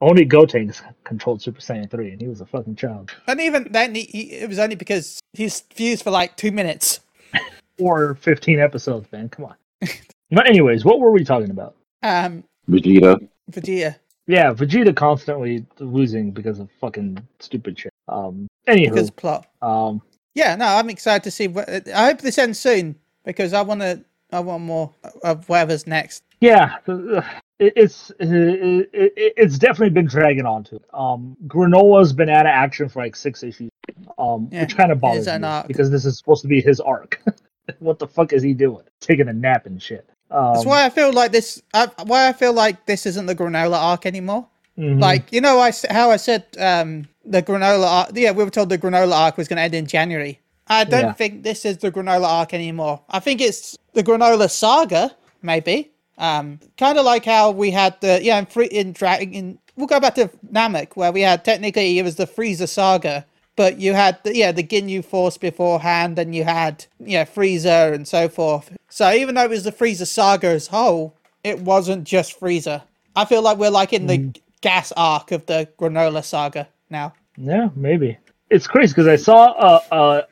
Only 0.00 0.26
Gotenks 0.26 0.80
controlled 1.04 1.42
Super 1.42 1.60
Saiyan 1.60 1.90
3, 1.90 2.12
and 2.12 2.20
he 2.20 2.28
was 2.28 2.40
a 2.40 2.46
fucking 2.46 2.76
child. 2.76 3.10
and 3.26 3.40
even 3.40 3.68
then, 3.72 3.94
he, 3.94 4.02
he, 4.02 4.20
it 4.32 4.48
was 4.48 4.58
only 4.58 4.76
because 4.76 5.18
he's 5.32 5.60
fused 5.74 6.04
for 6.04 6.10
like 6.10 6.36
two 6.36 6.52
minutes. 6.52 7.00
Or 7.80 8.16
15 8.16 8.58
episodes, 8.58 9.06
man. 9.12 9.28
Come 9.28 9.44
on. 9.44 9.54
but, 10.32 10.48
anyways, 10.48 10.84
what 10.84 10.98
were 10.98 11.12
we 11.12 11.22
talking 11.22 11.50
about? 11.50 11.76
Um, 12.02 12.42
Vegeta. 12.68 13.24
Vegeta. 13.52 13.94
Yeah, 14.26 14.52
Vegeta 14.52 14.94
constantly 14.96 15.64
losing 15.78 16.32
because 16.32 16.58
of 16.58 16.68
fucking 16.80 17.18
stupid 17.38 17.78
shit. 17.78 17.92
Um, 18.08 18.48
anywho, 18.66 18.90
because 18.90 19.10
plot. 19.12 19.46
um, 19.62 20.02
Yeah, 20.38 20.54
no, 20.54 20.66
I'm 20.66 20.88
excited 20.88 21.24
to 21.24 21.30
see. 21.32 21.46
I 21.94 22.04
hope 22.06 22.20
this 22.20 22.38
ends 22.38 22.58
soon 22.60 22.94
because 23.24 23.52
I 23.52 23.62
want 23.62 23.80
to. 23.80 24.04
I 24.30 24.40
want 24.40 24.62
more 24.62 24.92
of 25.24 25.48
whatever's 25.48 25.86
next. 25.86 26.22
yeah, 26.40 26.76
uh, 26.86 27.22
it's 27.58 28.10
it, 28.20 28.88
it, 28.92 29.12
it's 29.36 29.58
definitely 29.58 29.90
been 29.90 30.06
dragging 30.06 30.46
on 30.46 30.62
to 30.64 30.76
it. 30.76 30.84
Um, 30.94 31.36
Granolah's 31.48 32.12
been 32.12 32.28
out 32.28 32.46
of 32.46 32.50
action 32.50 32.88
for 32.88 33.02
like 33.02 33.16
six 33.16 33.42
issues, 33.42 33.70
um, 34.18 34.48
Yeah, 34.52 34.60
which 34.62 34.76
kind 34.76 34.92
of 34.92 35.00
bothers 35.00 35.26
me 35.26 35.42
arc. 35.42 35.66
because 35.66 35.90
this 35.90 36.04
is 36.04 36.18
supposed 36.18 36.42
to 36.42 36.48
be 36.48 36.60
his 36.60 36.78
arc. 36.78 37.20
what 37.80 37.98
the 37.98 38.06
fuck 38.06 38.32
is 38.32 38.42
he 38.42 38.52
doing? 38.54 38.84
Taking 39.00 39.28
a 39.28 39.32
nap 39.32 39.66
and 39.66 39.82
shit. 39.82 40.08
Um, 40.30 40.52
That's 40.54 40.66
why 40.66 40.84
I 40.84 40.90
feel 40.90 41.12
like 41.12 41.32
this. 41.32 41.60
I, 41.74 41.88
why 42.04 42.28
I 42.28 42.32
feel 42.34 42.52
like 42.52 42.84
this 42.86 43.06
isn't 43.06 43.26
the 43.26 43.34
Granolah 43.34 43.80
arc 43.82 44.04
anymore. 44.06 44.46
mhm. 44.78 45.00
Like 45.00 45.32
you 45.32 45.40
know, 45.40 45.58
I 45.58 45.72
how 45.90 46.10
I 46.10 46.16
said 46.18 46.44
um, 46.60 47.08
the 47.30 47.42
Granolah 47.42 47.86
arc. 47.86 48.10
Yeah, 48.14 48.32
we 48.32 48.44
were 48.44 48.50
told 48.50 48.68
the 48.70 48.78
Granolah 48.78 49.14
arc 49.16 49.36
was 49.36 49.48
going 49.48 49.58
to 49.58 49.62
end 49.62 49.74
in 49.74 49.86
January. 49.86 50.40
I 50.66 50.84
don't 50.84 51.00
Yeah. 51.06 51.12
think 51.12 51.42
this 51.44 51.64
is 51.64 51.78
the 51.78 51.90
Granolah 51.90 52.26
arc 52.28 52.54
anymore. 52.54 53.00
I 53.10 53.20
think 53.20 53.40
it's 53.40 53.76
the 53.94 54.02
Granolah 54.02 54.50
saga, 54.50 55.14
maybe. 55.42 55.90
Um, 56.18 56.58
kind 56.76 56.98
of 56.98 57.04
like 57.04 57.24
how 57.24 57.50
we 57.52 57.70
had 57.70 58.00
the 58.00 58.20
yeah 58.22 58.38
in 58.38 58.46
free 58.46 58.66
in 58.66 58.92
Dragon. 58.92 59.32
In, 59.32 59.58
we'll 59.76 59.86
go 59.86 60.00
back 60.00 60.14
to 60.16 60.28
Namek 60.52 60.96
where 60.96 61.12
we 61.12 61.20
had 61.22 61.44
technically 61.44 61.98
it 61.98 62.02
was 62.02 62.16
the 62.16 62.26
Frieza 62.26 62.68
saga, 62.68 63.24
but 63.56 63.78
you 63.78 63.94
had 63.94 64.18
the, 64.24 64.34
yeah 64.36 64.50
the 64.52 64.64
Ginyu 64.64 65.04
Force 65.04 65.38
beforehand, 65.38 66.18
and 66.18 66.34
you 66.34 66.44
had 66.44 66.86
yeah 66.98 67.24
Frieza 67.24 67.92
and 67.94 68.06
so 68.08 68.28
forth. 68.28 68.76
So 68.88 69.12
even 69.12 69.36
though 69.36 69.44
it 69.44 69.50
was 69.50 69.64
the 69.64 69.72
Frieza 69.72 70.06
saga 70.06 70.48
as 70.48 70.66
whole, 70.66 71.14
it 71.44 71.60
wasn't 71.60 72.04
just 72.04 72.38
Frieza. 72.40 72.82
I 73.14 73.24
feel 73.24 73.42
like 73.42 73.58
we're 73.58 73.70
like 73.70 73.92
in 73.92 74.06
the 74.08 74.32
gas 74.60 74.92
arc 74.96 75.30
of 75.30 75.46
the 75.46 75.68
Granolah 75.78 76.24
saga 76.24 76.68
now. 76.90 77.12
Yeah, 77.38 77.68
maybe. 77.76 78.18
It's 78.50 78.66
crazy 78.66 78.92
because 78.92 79.06
I 79.06 79.16
saw 79.16 79.52
a, 79.52 79.82
a 79.96 80.26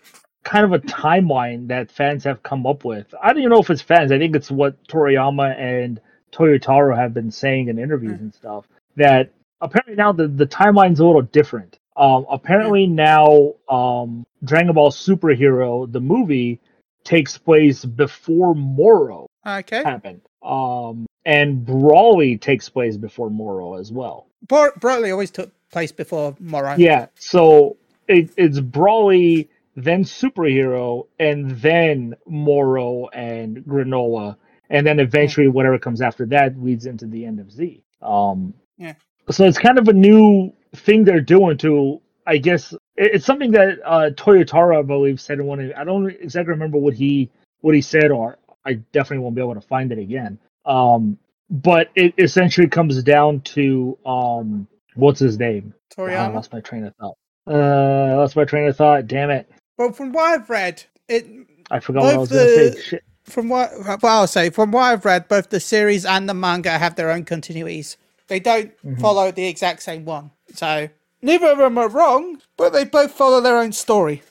kind 0.45 0.65
of 0.65 0.73
a 0.73 0.79
timeline 0.81 1.69
that 1.69 1.91
fans 1.91 2.25
have 2.25 2.43
come 2.43 2.67
up 2.67 2.85
with. 2.85 3.15
I 3.23 3.29
don't 3.29 3.39
even 3.39 3.51
know 3.51 3.61
if 3.61 3.71
it's 3.71 3.83
fans. 3.83 4.11
I 4.13 4.19
think 4.19 4.35
it's 4.35 4.51
what 4.51 4.83
Toriyama 4.89 5.57
and 5.59 6.01
Toyotaro 6.33 6.97
have 6.97 7.15
been 7.15 7.31
saying 7.31 7.69
in 7.69 7.79
interviews 7.79 8.21
and 8.21 8.35
stuff. 8.35 8.67
That 8.97 9.31
apparently 9.61 9.95
now 9.97 10.13
the, 10.13 10.29
the 10.29 10.47
timeline's 10.47 11.01
a 11.01 11.07
little 11.07 11.23
different. 11.23 11.79
Um, 11.97 12.27
apparently 12.31 12.87
now 12.87 13.55
um, 13.69 14.27
Dragon 14.45 14.73
Ball 14.75 14.91
Superhero, 14.91 15.91
the 15.91 16.01
movie, 16.01 16.61
takes 17.05 17.39
place 17.39 17.85
before 17.85 18.55
Moro 18.55 19.29
Okay. 19.47 19.83
happened. 19.83 20.23
Um, 20.43 21.07
and 21.25 21.67
Broly 21.67 22.41
takes 22.41 22.69
place 22.69 22.97
before 22.97 23.31
Moro 23.31 23.75
as 23.75 23.91
well. 23.93 24.27
Bro- 24.47 24.73
Broly 24.79 25.11
always 25.11 25.31
took 25.31 25.53
place 25.73 25.93
before 25.93 26.35
Moro. 26.41 26.75
Yeah, 26.77 27.07
so 27.19 27.77
it, 28.09 28.31
it's 28.37 28.61
Broly, 28.61 29.49
then 29.77 30.05
superhero, 30.05 31.07
and 31.19 31.51
then 31.51 32.15
Moro 32.27 33.09
and 33.09 33.59
Granolah, 33.59 34.37
and 34.71 34.87
then 34.87 34.99
eventually 35.01 35.49
whatever 35.49 35.79
comes 35.79 36.01
after 36.01 36.27
that 36.27 36.61
leads 36.63 36.87
into 36.87 37.07
the 37.07 37.25
end 37.25 37.41
of 37.41 37.51
Z. 37.51 37.83
Um, 38.03 38.55
Yeah. 38.79 38.95
So 39.31 39.45
it's 39.45 39.59
kind 39.59 39.79
of 39.79 39.89
a 39.89 39.93
new 39.93 40.53
thing 40.77 41.03
they're 41.05 41.21
doing 41.21 41.59
to, 41.59 42.01
I 42.27 42.37
guess, 42.39 42.73
it- 42.97 43.15
it's 43.15 43.25
something 43.27 43.51
that 43.53 43.79
uh, 43.85 44.11
Toyotaro, 44.11 44.79
I 44.79 44.83
believe, 44.83 45.21
said 45.21 45.39
in 45.41 45.47
one. 45.47 45.61
Of, 45.61 45.73
I 45.77 45.85
don't 45.85 46.09
exactly 46.11 46.53
remember 46.53 46.79
what 46.79 46.95
he 46.95 47.31
what 47.61 47.75
he 47.75 47.81
said, 47.83 48.11
or 48.13 48.39
I 48.65 48.75
definitely 48.93 49.25
won't 49.25 49.35
be 49.35 49.41
able 49.43 49.55
to 49.55 49.61
find 49.61 49.91
it 49.91 49.99
again. 49.99 50.39
Um, 50.65 51.19
but 51.51 51.89
it 51.97 52.15
essentially 52.19 52.69
comes 52.69 53.03
down 53.03 53.41
to 53.43 53.99
um, 54.07 54.69
what's 54.97 55.21
his 55.21 55.39
name? 55.39 55.73
Ah, 55.99 56.03
I 56.03 56.29
lost 56.29 56.53
my 56.53 56.61
train 56.61 56.85
of 56.85 56.95
thought. 56.97 57.17
Uh, 57.47 57.53
I 57.53 58.15
lost 58.15 58.35
my 58.37 58.45
train 58.45 58.67
of 58.69 58.77
thought. 58.77 59.07
Damn 59.07 59.31
it! 59.31 59.49
Well, 59.79 59.93
from 59.93 60.13
what 60.13 60.25
I've 60.25 60.51
read, 60.51 60.83
it 61.09 61.27
I 61.71 61.81
forgot 61.81 62.03
what 62.03 62.15
I 62.15 62.19
was 62.19 62.29
going 62.31 62.47
to 62.49 62.73
say. 62.73 62.83
Shit. 62.83 63.05
from 63.25 63.49
what 63.49 63.71
well, 64.03 64.21
I'll 64.21 64.27
say 64.27 64.51
from 64.51 64.73
what 64.73 64.83
I've 64.83 65.05
read, 65.05 65.29
both 65.29 65.51
the 65.51 65.61
series 65.61 66.05
and 66.05 66.29
the 66.29 66.35
manga 66.35 66.71
have 66.79 66.97
their 66.97 67.11
own 67.11 67.25
continuities. 67.25 67.97
They 68.29 68.41
don't 68.41 68.73
Mm-hmm. 68.85 69.01
follow 69.01 69.31
the 69.31 69.47
exact 69.47 69.83
same 69.83 70.05
one. 70.05 70.33
So 70.55 70.89
neither 71.23 71.49
of 71.53 71.59
them 71.59 71.79
are 71.79 71.89
wrong, 71.89 72.41
but 72.57 72.73
they 72.73 72.85
both 72.85 73.13
follow 73.13 73.41
their 73.41 73.59
own 73.59 73.73
story. 73.73 74.23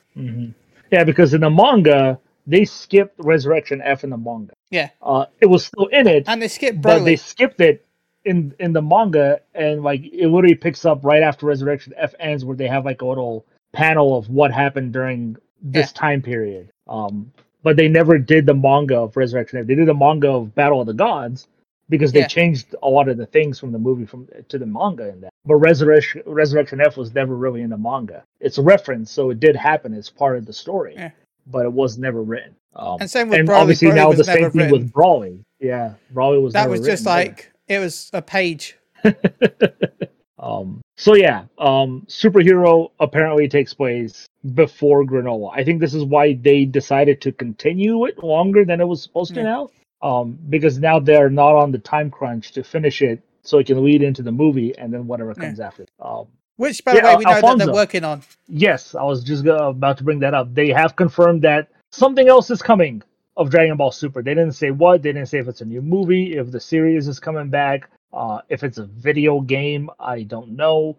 Yeah, 0.92 1.04
because 1.04 1.34
in 1.34 1.42
the 1.42 1.50
manga 1.50 2.20
they 2.48 2.64
skipped 2.66 3.16
Resurrection 3.20 3.82
F 3.82 4.04
in 4.04 4.10
the 4.12 4.18
manga. 4.18 4.54
Yeah, 4.72 4.90
Uh, 5.02 5.26
it 5.42 5.46
was 5.48 5.66
still 5.66 5.88
in 5.88 6.08
it, 6.08 6.26
and 6.28 6.42
they 6.42 6.48
skip 6.50 6.76
but 6.82 7.04
they 7.06 7.16
skipped 7.16 7.60
it 7.62 7.86
in 8.26 8.54
in 8.60 8.74
the 8.74 8.82
manga, 8.82 9.40
and 9.54 9.84
like 9.84 10.02
it 10.06 10.28
literally 10.28 10.56
picks 10.56 10.86
up 10.86 11.04
right 11.06 11.24
after 11.24 11.46
Resurrection 11.46 11.94
F 11.98 12.14
ends, 12.20 12.44
where 12.46 12.58
they 12.58 12.68
have 12.68 12.86
like 12.86 13.02
a 13.02 13.06
little 13.06 13.46
panel 13.74 14.18
of 14.18 14.30
what 14.30 14.52
happened 14.52 14.94
during 14.94 15.36
this 15.62 15.92
Yeah. 15.96 16.00
time 16.00 16.22
period. 16.22 16.70
Um, 16.88 17.32
but 17.64 17.76
they 17.78 17.88
never 17.88 18.18
did 18.20 18.46
the 18.46 18.54
manga 18.54 18.98
of 18.98 19.18
Resurrection 19.18 19.60
F. 19.60 19.66
They 19.68 19.76
did 19.76 19.88
the 19.88 19.94
manga 19.94 20.30
of 20.30 20.54
Battle 20.56 20.82
of 20.82 20.88
the 20.88 20.94
Gods 20.94 21.48
because 21.90 22.12
they 22.12 22.20
Yeah. 22.22 22.28
changed 22.28 22.76
a 22.84 22.90
lot 22.90 23.10
of 23.10 23.18
the 23.18 23.26
things 23.26 23.60
from 23.60 23.72
the 23.72 23.80
movie 23.80 24.06
from 24.06 24.28
to 24.50 24.58
the 24.58 24.66
manga 24.66 25.10
in 25.10 25.22
that. 25.22 25.32
But 25.46 25.56
Resurrection 25.56 26.22
Resurrection 26.26 26.82
F 26.82 26.98
was 26.98 27.14
never 27.14 27.36
really 27.36 27.62
in 27.62 27.70
the 27.70 27.78
manga. 27.78 28.24
It's 28.40 28.58
a 28.58 28.62
reference, 28.64 29.12
so 29.12 29.30
it 29.30 29.40
did 29.40 29.56
happen 29.56 29.94
as 29.94 30.10
part 30.10 30.38
of 30.38 30.46
the 30.46 30.54
story, 30.54 30.94
Yeah. 30.96 31.12
but 31.48 31.66
it 31.66 31.74
was 31.74 31.98
never 31.98 32.22
written. 32.24 32.56
Um, 32.76 32.98
And 33.02 33.10
same 33.10 33.30
with 33.30 33.40
and 33.40 33.48
Broly. 33.48 33.62
obviously 33.62 33.88
Broly 33.90 33.96
now 33.96 34.12
the 34.14 34.24
same 34.24 34.42
never 34.42 34.50
thing 34.52 34.62
written. 34.72 34.72
with 34.84 34.92
Broly. 34.92 35.40
Yeah, 35.60 35.94
Broly 36.14 36.42
was 36.42 36.54
That 36.54 36.70
was 36.70 36.82
just 36.82 37.06
written 37.06 37.34
like 37.34 37.52
it 37.68 37.80
was 37.80 38.10
a 38.14 38.22
page. 38.22 38.78
um 40.40 40.82
so 40.98 41.16
yeah 41.16 41.46
um 41.60 42.06
superhero 42.08 42.92
apparently 43.00 43.48
takes 43.48 43.74
place 43.74 44.28
before 44.54 45.04
Granolah. 45.04 45.52
I 45.54 45.64
think 45.64 45.80
this 45.80 45.94
is 45.94 46.04
why 46.04 46.34
they 46.34 46.66
decided 46.66 47.22
to 47.22 47.32
continue 47.32 48.06
it 48.06 48.24
longer 48.24 48.66
than 48.66 48.82
it 48.82 48.88
was 48.88 49.02
supposed 49.02 49.34
to 49.36 49.44
now 49.44 49.70
um 50.02 50.38
because 50.50 50.80
now 50.80 51.00
they're 51.00 51.30
not 51.30 51.56
on 51.56 51.72
the 51.72 51.78
time 51.80 52.10
crunch 52.10 52.52
to 52.54 52.64
finish 52.64 53.02
it 53.02 53.22
so 53.44 53.60
it 53.60 53.68
can 53.68 53.84
lead 53.84 54.02
into 54.02 54.24
the 54.24 54.32
movie 54.32 54.76
and 54.78 54.94
then 54.94 55.08
whatever 55.08 55.34
comes 55.36 55.60
after. 55.60 55.86
Um 56.00 56.28
Which, 56.58 56.84
by 56.84 56.96
the 56.96 57.02
way, 57.02 57.16
we 57.18 57.26
know 57.26 57.42
that 57.42 57.58
they're 57.58 57.74
working 57.74 58.04
on. 58.04 58.24
yes 58.48 58.96
i 58.96 59.04
was 59.04 59.24
just 59.24 59.46
about 59.46 59.98
to 60.00 60.04
bring 60.04 60.20
that 60.20 60.34
up. 60.34 60.54
They 60.54 60.70
have 60.70 60.96
confirmed 60.96 61.42
that 61.44 61.70
something 61.92 62.28
else 62.28 62.50
is 62.50 62.62
coming 62.62 63.04
of 63.38 63.50
dragon 63.50 63.78
ball 63.78 63.92
super. 63.92 64.22
They 64.22 64.34
didn't 64.34 64.54
say 64.54 64.72
what 64.72 65.02
they 65.02 65.12
didn't 65.12 65.28
say 65.28 65.40
if 65.40 65.48
it's 65.48 65.62
a 65.62 65.66
new 65.66 65.82
movie 65.82 66.38
if 66.38 66.52
the 66.52 66.60
series 66.60 67.08
is 67.08 67.20
coming 67.20 67.50
back 67.50 67.90
uh, 68.14 68.42
if 68.50 68.64
it's 68.64 68.78
a 68.78 68.86
video 68.86 69.42
game 69.42 69.90
i 70.00 70.24
don't 70.24 70.52
know. 70.52 70.98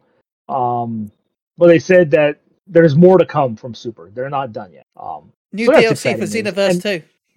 Um, 0.48 1.10
but 1.58 1.68
they 1.68 1.78
said 1.78 2.10
that 2.12 2.40
there's 2.66 2.96
more 2.96 3.18
to 3.18 3.26
come 3.26 3.56
from 3.56 3.74
super. 3.74 4.10
They're 4.10 4.30
not 4.30 4.52
done 4.52 4.72
yet. 4.72 4.86
Um, 4.96 5.32
New 5.52 5.66
So 5.66 5.72
DLC 5.72 6.18
for. 6.18 6.24
Xenoverse 6.24 6.82
2. 6.82 7.02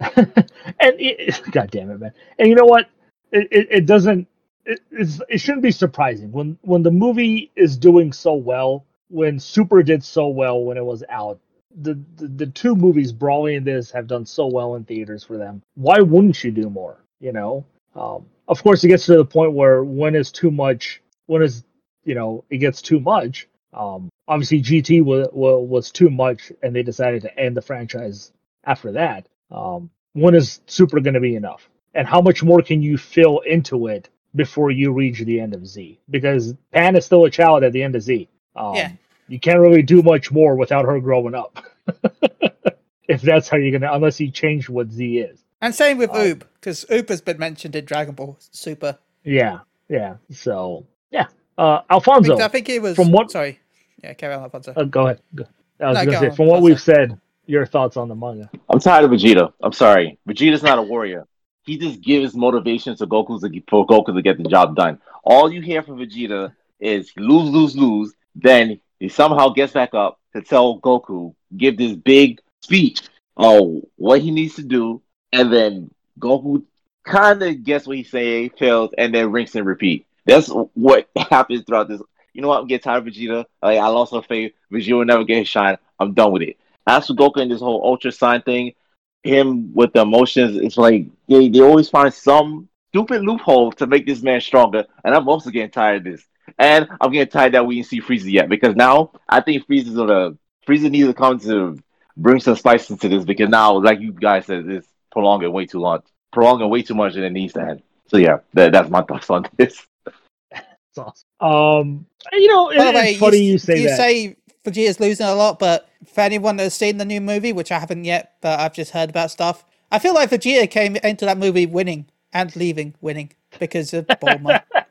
and 0.80 0.94
it, 0.98 1.40
god 1.52 1.70
damn 1.70 1.90
it 1.90 1.98
man. 1.98 2.12
And 2.38 2.48
you 2.48 2.54
know 2.54 2.64
what? 2.64 2.88
It, 3.32 3.48
it, 3.50 3.68
it 3.70 3.86
doesn't 3.86 4.26
it, 4.64 4.80
it's, 4.90 5.20
it 5.28 5.38
shouldn't 5.38 5.62
be 5.62 5.70
surprising. 5.70 6.30
When 6.32 6.58
when 6.62 6.82
the 6.82 6.90
movie 6.90 7.50
is 7.56 7.76
doing 7.76 8.12
so 8.12 8.34
well 8.34 8.84
when 9.08 9.38
super 9.38 9.82
did 9.82 10.04
so 10.04 10.28
well 10.28 10.62
when 10.62 10.76
it 10.76 10.84
was 10.84 11.02
out 11.08 11.38
the, 11.82 11.98
the 12.16 12.26
the 12.26 12.46
two 12.46 12.74
movies 12.74 13.12
brawling 13.12 13.56
and 13.56 13.66
this 13.66 13.90
have 13.90 14.06
done 14.06 14.26
so 14.26 14.46
well 14.46 14.74
in 14.74 14.84
theaters 14.84 15.24
for 15.24 15.38
them. 15.38 15.62
Why 15.74 16.00
wouldn't 16.00 16.42
you 16.42 16.50
do 16.50 16.68
more 16.70 16.98
you 17.20 17.32
know? 17.32 17.64
Um, 17.94 18.26
of 18.48 18.62
course 18.62 18.82
it 18.84 18.88
gets 18.88 19.06
to 19.06 19.16
the 19.16 19.24
point 19.24 19.52
where 19.52 19.84
when 19.84 20.14
is 20.14 20.32
too 20.32 20.50
much 20.50 21.02
when 21.26 21.42
is 21.42 21.64
you 22.04 22.14
know 22.14 22.44
it 22.50 22.58
gets 22.58 22.82
too 22.82 23.00
much. 23.00 23.48
Um, 23.72 24.08
obviously 24.26 24.60
gt 24.62 25.04
was, 25.04 25.28
was 25.32 25.90
too 25.92 26.10
much 26.10 26.50
and 26.62 26.74
they 26.74 26.82
decided 26.82 27.22
to 27.22 27.38
end 27.38 27.56
the 27.56 27.62
franchise 27.62 28.32
after 28.64 28.92
that. 28.92 29.28
Um, 29.50 29.90
when 30.14 30.34
is 30.34 30.60
super 30.66 30.98
going 31.00 31.14
to 31.14 31.20
be 31.20 31.36
enough? 31.36 31.68
And 31.94 32.06
how 32.06 32.20
much 32.20 32.42
more 32.42 32.62
can 32.62 32.82
you 32.82 32.96
fill 32.98 33.40
into 33.40 33.86
it 33.86 34.08
before 34.34 34.70
you 34.70 34.92
reach 34.92 35.20
the 35.20 35.40
end 35.40 35.54
of 35.54 35.66
z? 35.66 36.00
Because 36.08 36.54
pan 36.72 36.96
is 36.96 37.04
still 37.04 37.24
a 37.24 37.30
child 37.30 37.62
at 37.62 37.72
the 37.72 37.82
end 37.82 37.94
of 37.94 38.02
z. 38.02 38.28
Um, 38.56 38.74
Yeah. 38.74 38.92
You 39.30 39.38
can't 39.40 39.60
really 39.60 39.82
do 39.82 40.02
much 40.02 40.30
more 40.32 40.54
without 40.56 40.84
her 40.84 40.98
growing 41.00 41.34
up 41.34 41.64
if 43.08 43.22
that's 43.22 43.48
how 43.48 43.56
you're 43.56 43.78
gonna 43.78 43.92
unless 43.94 44.20
you 44.20 44.30
change 44.30 44.68
what 44.68 44.90
z 44.90 45.18
is 45.18 45.42
And 45.60 45.74
same 45.74 45.98
with 45.98 46.10
Um, 46.10 46.16
Oob, 46.16 46.42
because 46.54 46.84
Oob 46.90 47.08
has 47.08 47.20
been 47.20 47.38
mentioned 47.38 47.76
in 47.76 47.84
Dragon 47.84 48.14
Ball 48.14 48.36
Super. 48.50 48.98
yeah 49.24 49.60
yeah 49.88 50.16
so 50.30 50.86
yeah 51.10 51.26
uh 51.58 51.80
alfonso 51.90 52.38
I 52.38 52.48
think 52.48 52.68
it 52.68 52.80
was. 52.82 52.96
from 52.96 53.10
what- 53.12 53.30
Sorry. 53.30 53.58
Yeah, 54.02 54.14
carry 54.14 54.34
on, 54.34 54.42
Alfonso. 54.42 54.72
uh, 54.76 54.84
go 54.84 55.06
ahead 55.06 55.20
Go- 55.34 55.44
i 55.80 55.88
was 55.88 55.94
No, 55.96 56.04
gonna 56.04 56.12
go 56.16 56.20
say 56.20 56.28
on, 56.30 56.36
from 56.36 56.46
what 56.46 56.56
Alfonso. 56.56 56.64
we've 56.70 56.80
said 56.80 57.18
your 57.46 57.66
thoughts 57.66 57.96
on 57.96 58.08
the 58.08 58.14
manga 58.14 58.48
I'm 58.70 58.78
tired 58.80 59.04
of 59.04 59.10
Vegeta. 59.10 59.52
I'm 59.62 59.72
sorry. 59.72 60.18
Vegeta's 60.28 60.62
not 60.62 60.78
a 60.78 60.82
warrior. 60.82 61.26
He 61.64 61.76
just 61.78 62.00
gives 62.00 62.34
motivation 62.36 62.96
to 62.96 63.06
Goku 63.08 63.40
to, 63.40 63.62
for 63.68 63.84
Goku 63.86 64.14
to 64.14 64.22
get 64.22 64.38
the 64.40 64.48
job 64.48 64.76
done. 64.76 65.00
All 65.24 65.52
you 65.52 65.60
hear 65.60 65.82
from 65.82 65.96
Vegeta 65.98 66.52
is 66.78 67.10
lose, 67.16 67.50
lose, 67.50 67.76
lose. 67.76 68.14
Then 68.36 68.78
he 69.00 69.08
somehow 69.08 69.48
gets 69.48 69.72
back 69.72 69.94
up 69.94 70.20
to 70.34 70.42
tell 70.42 70.78
Goku, 70.78 71.34
give 71.56 71.76
this 71.76 71.94
big 71.94 72.40
speech 72.62 73.02
on 73.36 73.82
what 73.96 74.20
he 74.20 74.30
needs 74.30 74.54
to 74.56 74.62
do, 74.62 75.02
and 75.32 75.52
then 75.52 75.90
Goku 76.20 76.62
kind 77.04 77.42
of 77.42 77.64
gets 77.64 77.86
what 77.86 77.96
he's 77.96 78.10
saying, 78.10 78.50
fails, 78.58 78.90
and 78.96 79.14
then 79.14 79.32
rinse 79.32 79.54
and 79.54 79.66
repeat. 79.66 80.06
That's 80.26 80.48
what 80.48 81.08
happens 81.16 81.64
throughout 81.64 81.88
this. 81.88 82.02
You 82.34 82.42
know 82.42 82.48
what? 82.48 82.60
I'm 82.60 82.66
getting 82.66 82.82
tired 82.84 83.08
of 83.08 83.12
Vegeta. 83.12 83.44
Like 83.62 83.78
I 83.78 83.88
lost 83.88 84.12
my 84.12 84.22
faith. 84.22 84.52
Vegeta 84.70 84.98
will 84.98 85.04
never 85.04 85.24
get 85.24 85.38
his 85.38 85.48
shine. 85.48 85.78
I'm 85.98 86.14
done 86.14 86.32
with 86.32 86.42
it. 86.42 86.58
As 86.86 87.06
for 87.06 87.14
Goku 87.14 87.40
and 87.40 87.50
this 87.50 87.60
whole 87.60 87.82
Ultra 87.84 88.12
Sign 88.12 88.42
thing, 88.42 88.74
him 89.22 89.74
with 89.74 89.92
the 89.92 90.02
emotions, 90.02 90.56
it's 90.56 90.76
like 90.76 91.06
they, 91.28 91.48
they 91.48 91.60
always 91.60 91.88
find 91.88 92.12
some 92.12 92.68
stupid 92.90 93.22
loophole 93.22 93.72
to 93.72 93.86
make 93.86 94.06
this 94.06 94.22
man 94.22 94.40
stronger. 94.40 94.84
And 95.04 95.14
I'm 95.14 95.28
also 95.28 95.50
getting 95.50 95.70
tired 95.70 96.06
of 96.06 96.12
this. 96.12 96.24
And 96.58 96.88
I'm 97.00 97.12
getting 97.12 97.30
tired 97.30 97.52
that 97.54 97.66
we 97.66 97.76
didn't 97.76 97.88
see 97.88 98.00
Frieza 98.00 98.30
yet 98.30 98.48
because 98.48 98.74
now 98.76 99.12
I 99.28 99.40
think 99.40 99.66
Frieza's 99.66 99.94
gonna 99.94 100.32
Frieza 100.66 100.90
needs 100.90 101.08
to 101.08 101.14
come 101.14 101.38
to 101.40 101.78
bring 102.16 102.40
some 102.40 102.56
spice 102.56 102.90
into 102.90 103.08
this 103.08 103.24
because 103.24 103.48
now, 103.48 103.78
like 103.78 104.00
you 104.00 104.12
guys 104.12 104.46
said, 104.46 104.66
it's 104.68 104.88
prolonging 105.12 105.52
way 105.52 105.66
too 105.66 105.80
long, 105.80 106.02
prolonging 106.32 106.68
way 106.68 106.82
too 106.82 106.94
much 106.94 107.14
than 107.14 107.24
it 107.24 107.30
needs 107.30 107.54
to 107.54 107.62
end. 107.62 107.82
So 108.08 108.16
yeah, 108.16 108.38
that, 108.54 108.72
that's 108.72 108.90
my 108.90 109.02
thoughts 109.02 109.30
on 109.30 109.46
this. 109.56 109.86
it's 110.52 110.98
awesome 110.98 111.24
um 111.40 112.04
you 112.32 112.48
know 112.48 112.66
By 112.76 112.84
the 112.84 112.90
it- 112.90 112.94
way, 112.94 113.10
it's 113.10 113.18
funny 113.20 113.38
you, 113.38 113.52
you, 113.52 113.58
say 113.58 113.80
you 113.80 113.88
that 113.88 113.96
say 113.96 114.36
Vegeta's 114.64 115.00
losing 115.00 115.26
a 115.26 115.34
lot, 115.34 115.58
but 115.58 115.88
for 116.12 116.20
anyone 116.20 116.56
that's 116.56 116.74
seen 116.74 116.98
the 116.98 117.04
new 117.06 117.20
movie, 117.20 117.52
which 117.52 117.72
I 117.72 117.78
haven't 117.78 118.04
yet, 118.04 118.34
but 118.42 118.60
I've 118.60 118.74
just 118.74 118.90
heard 118.90 119.08
about 119.08 119.30
stuff, 119.30 119.64
I 119.90 119.98
feel 119.98 120.12
like 120.12 120.28
Vegeta 120.30 120.70
came 120.70 120.96
into 120.96 121.24
that 121.24 121.38
movie 121.38 121.64
winning 121.64 122.06
and 122.32 122.54
leaving 122.56 122.94
winning 123.00 123.32
because 123.58 123.94
of 123.94 124.06
Bulma. 124.06 124.62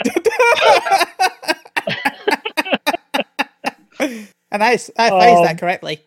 and 4.50 4.62
I 4.62 4.76
phrased 4.76 4.92
Um, 4.96 5.44
that 5.44 5.58
correctly. 5.58 6.00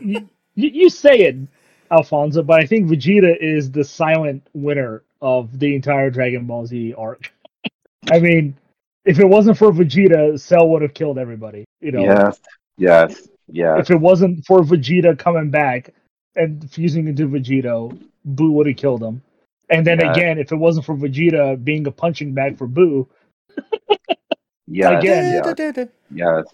You, 0.00 0.28
you 0.54 0.68
you 0.68 0.90
say 0.90 1.20
it, 1.20 1.36
Alfonso, 1.90 2.42
but 2.42 2.60
I 2.60 2.66
think 2.66 2.88
Vegeta 2.90 3.34
is 3.40 3.70
the 3.70 3.84
silent 3.84 4.46
winner 4.52 5.02
of 5.22 5.58
the 5.58 5.74
entire 5.74 6.10
Dragon 6.10 6.46
Ball 6.46 6.66
Z 6.66 6.94
arc. 6.98 7.32
I 8.10 8.18
mean, 8.18 8.56
if 9.04 9.18
it 9.18 9.26
wasn't 9.26 9.56
for 9.56 9.70
Vegeta, 9.72 10.38
Cell 10.38 10.68
would 10.68 10.82
have 10.82 10.94
killed 10.94 11.18
everybody. 11.18 11.64
You 11.80 11.92
know, 11.92 12.02
Yes, 12.02 12.40
yes, 12.76 13.28
yes. 13.48 13.80
if 13.80 13.90
it 13.90 14.00
wasn't 14.00 14.44
for 14.44 14.60
Vegeta 14.60 15.18
coming 15.18 15.50
back 15.50 15.90
and 16.36 16.70
fusing 16.70 17.08
into 17.08 17.28
Vegito, 17.28 17.98
Boo 18.24 18.52
would 18.52 18.66
have 18.66 18.76
killed 18.76 19.02
him. 19.02 19.22
And 19.70 19.86
then 19.86 20.00
Yeah. 20.00 20.12
again, 20.12 20.38
if 20.38 20.52
it 20.52 20.56
wasn't 20.56 20.86
for 20.86 20.94
Vegeta 20.96 21.62
being 21.62 21.86
a 21.86 21.90
punching 21.90 22.34
bag 22.34 22.58
for 22.58 22.66
Boo 22.66 23.08
yeah, 24.66 24.98
Again. 24.98 25.42
yes, 25.44 25.88
yes. 26.14 26.44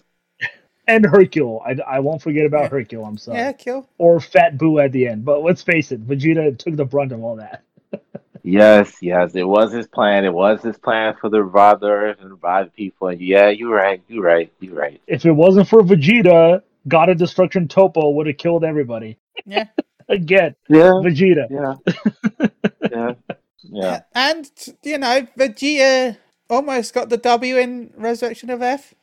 and 0.87 1.05
Hercule, 1.05 1.61
I, 1.65 1.77
I 1.87 1.99
won't 1.99 2.21
forget 2.21 2.45
about 2.45 2.63
Yeah. 2.63 2.69
Hercule. 2.69 3.05
I'm 3.05 3.17
sorry. 3.17 3.37
Yeah, 3.37 3.51
kill. 3.53 3.87
Or 3.97 4.19
Fat 4.19 4.57
Boo 4.57 4.79
at 4.79 4.91
the 4.91 5.07
end. 5.07 5.25
But 5.25 5.43
let's 5.43 5.61
face 5.61 5.91
it, 5.91 6.05
Vegeta 6.07 6.57
took 6.57 6.75
the 6.75 6.85
brunt 6.85 7.11
of 7.11 7.23
all 7.23 7.35
that. 7.37 7.63
Yes, 8.41 8.97
yes, 9.01 9.35
it 9.35 9.43
was 9.43 9.73
his 9.73 9.85
plan. 9.85 10.23
It 10.23 10.33
was 10.33 10.61
his 10.63 10.77
plan 10.77 11.13
for 11.19 11.29
the 11.29 11.43
revive 11.43 11.81
the 11.81 11.87
Earth 11.87 12.17
and 12.21 12.31
revive 12.31 12.73
people. 12.73 13.09
And 13.09 13.19
yeah, 13.19 13.49
you're 13.49 13.75
right. 13.75 14.01
You're 14.07 14.23
right. 14.23 14.51
You're 14.61 14.73
right. 14.75 14.99
If 15.07 15.25
it 15.25 15.33
wasn't 15.33 15.67
for 15.67 15.81
Vegeta, 15.81 16.61
God 16.87 17.09
of 17.09 17.17
Destruction 17.17 17.67
Toppo 17.67 18.11
would 18.15 18.27
have 18.27 18.37
killed 18.37 18.63
everybody. 18.63 19.17
Yeah. 19.45 19.65
Again, 20.09 20.55
Yeah, 20.67 20.91
Vegeta. 21.05 21.45
yeah, 21.49 22.47
yeah, 22.91 23.13
yeah. 23.61 23.99
And 24.15 24.49
you 24.83 24.97
know, 24.97 25.27
Vegeta 25.37 26.17
almost 26.49 26.93
got 26.93 27.09
the 27.09 27.17
W 27.17 27.57
in 27.57 27.93
Resurrection 27.95 28.49
of 28.49 28.61
F. 28.61 28.93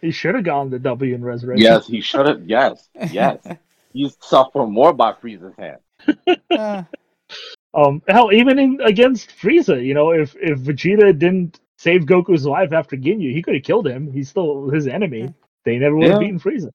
He 0.00 0.10
should 0.10 0.34
have 0.34 0.44
gotten 0.44 0.70
the 0.70 0.78
W 0.78 1.14
in 1.14 1.22
Resurrection. 1.22 1.62
Yes, 1.62 1.86
he 1.86 2.00
should 2.00 2.26
have. 2.26 2.42
Yes, 2.48 2.88
yes. 3.10 3.38
You 3.92 4.08
suffer 4.20 4.66
more 4.66 4.92
by 4.92 5.12
Frieza's 5.14 5.54
hand. 5.58 6.38
Uh, 6.50 6.82
Um, 7.72 8.02
hell, 8.08 8.32
even 8.32 8.58
in 8.58 8.80
against 8.80 9.30
Frieza, 9.30 9.80
you 9.84 9.94
know, 9.94 10.10
if 10.10 10.34
if 10.40 10.58
Vegeta 10.58 11.16
didn't 11.16 11.60
save 11.78 12.02
Goku's 12.02 12.44
life 12.44 12.72
after 12.72 12.96
Ginyu, 12.96 13.32
he 13.32 13.42
could 13.42 13.54
have 13.54 13.62
killed 13.62 13.86
him. 13.86 14.10
He's 14.10 14.28
still 14.28 14.68
his 14.70 14.88
enemy. 14.88 15.32
They 15.64 15.78
never 15.78 15.94
would 15.94 16.10
have 16.10 16.20
Yeah. 16.20 16.26
beaten 16.28 16.40
Frieza. 16.40 16.70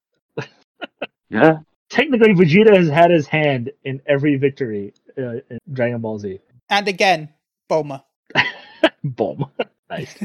Yeah, 1.29 1.57
Technically, 1.95 2.33
Vegeta 2.35 2.75
has 2.77 2.89
had 2.89 3.11
his 3.11 3.27
hand 3.27 3.71
in 3.85 4.01
every 4.07 4.35
victory 4.37 4.93
uh, 5.17 5.35
in 5.49 5.59
Dragon 5.73 6.01
Ball 6.01 6.19
Z. 6.19 6.39
and 6.69 6.87
again, 6.87 7.29
Bulma. 7.69 8.03
Boom. 9.03 9.45
nice. 9.89 10.15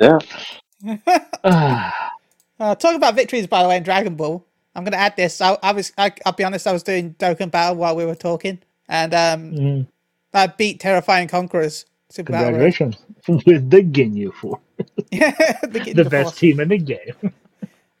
yeah. 0.00 0.20
Ah, 1.44 1.92
Uh, 2.60 2.74
talking 2.76 2.96
about 2.96 3.16
victories, 3.16 3.46
by 3.48 3.62
the 3.62 3.68
way, 3.68 3.76
in 3.76 3.82
Dragon 3.82 4.14
Ball. 4.16 4.46
I'm 4.74 4.84
going 4.84 4.92
to 4.92 4.98
add 4.98 5.16
this. 5.16 5.40
I, 5.40 5.58
I 5.62 5.72
was, 5.72 5.92
I, 5.98 6.12
I'll 6.26 6.32
be 6.32 6.44
honest, 6.44 6.66
I 6.66 6.72
was 6.72 6.82
doing 6.84 7.14
Dokkan 7.14 7.50
Battle 7.50 7.76
while 7.76 7.96
we 7.96 8.06
were 8.06 8.14
talking, 8.14 8.60
and 8.88 9.14
um, 9.14 9.58
mm, 9.58 9.88
I 10.34 10.46
beat 10.48 10.80
Terrifying 10.80 11.28
Conquerors. 11.28 11.86
Super 12.10 12.32
Battle 12.32 12.52
Road. 12.52 12.74
congratulations 12.74 12.96
with 13.28 13.70
the 13.70 13.82
Ginyu 13.82 14.32
for 14.34 14.60
Yeah, 15.10 15.58
beginning 15.72 15.96
the 15.96 16.04
best 16.04 16.24
Force. 16.24 16.38
team 16.38 16.60
in 16.60 16.68
the 16.68 16.78
game. 16.78 17.14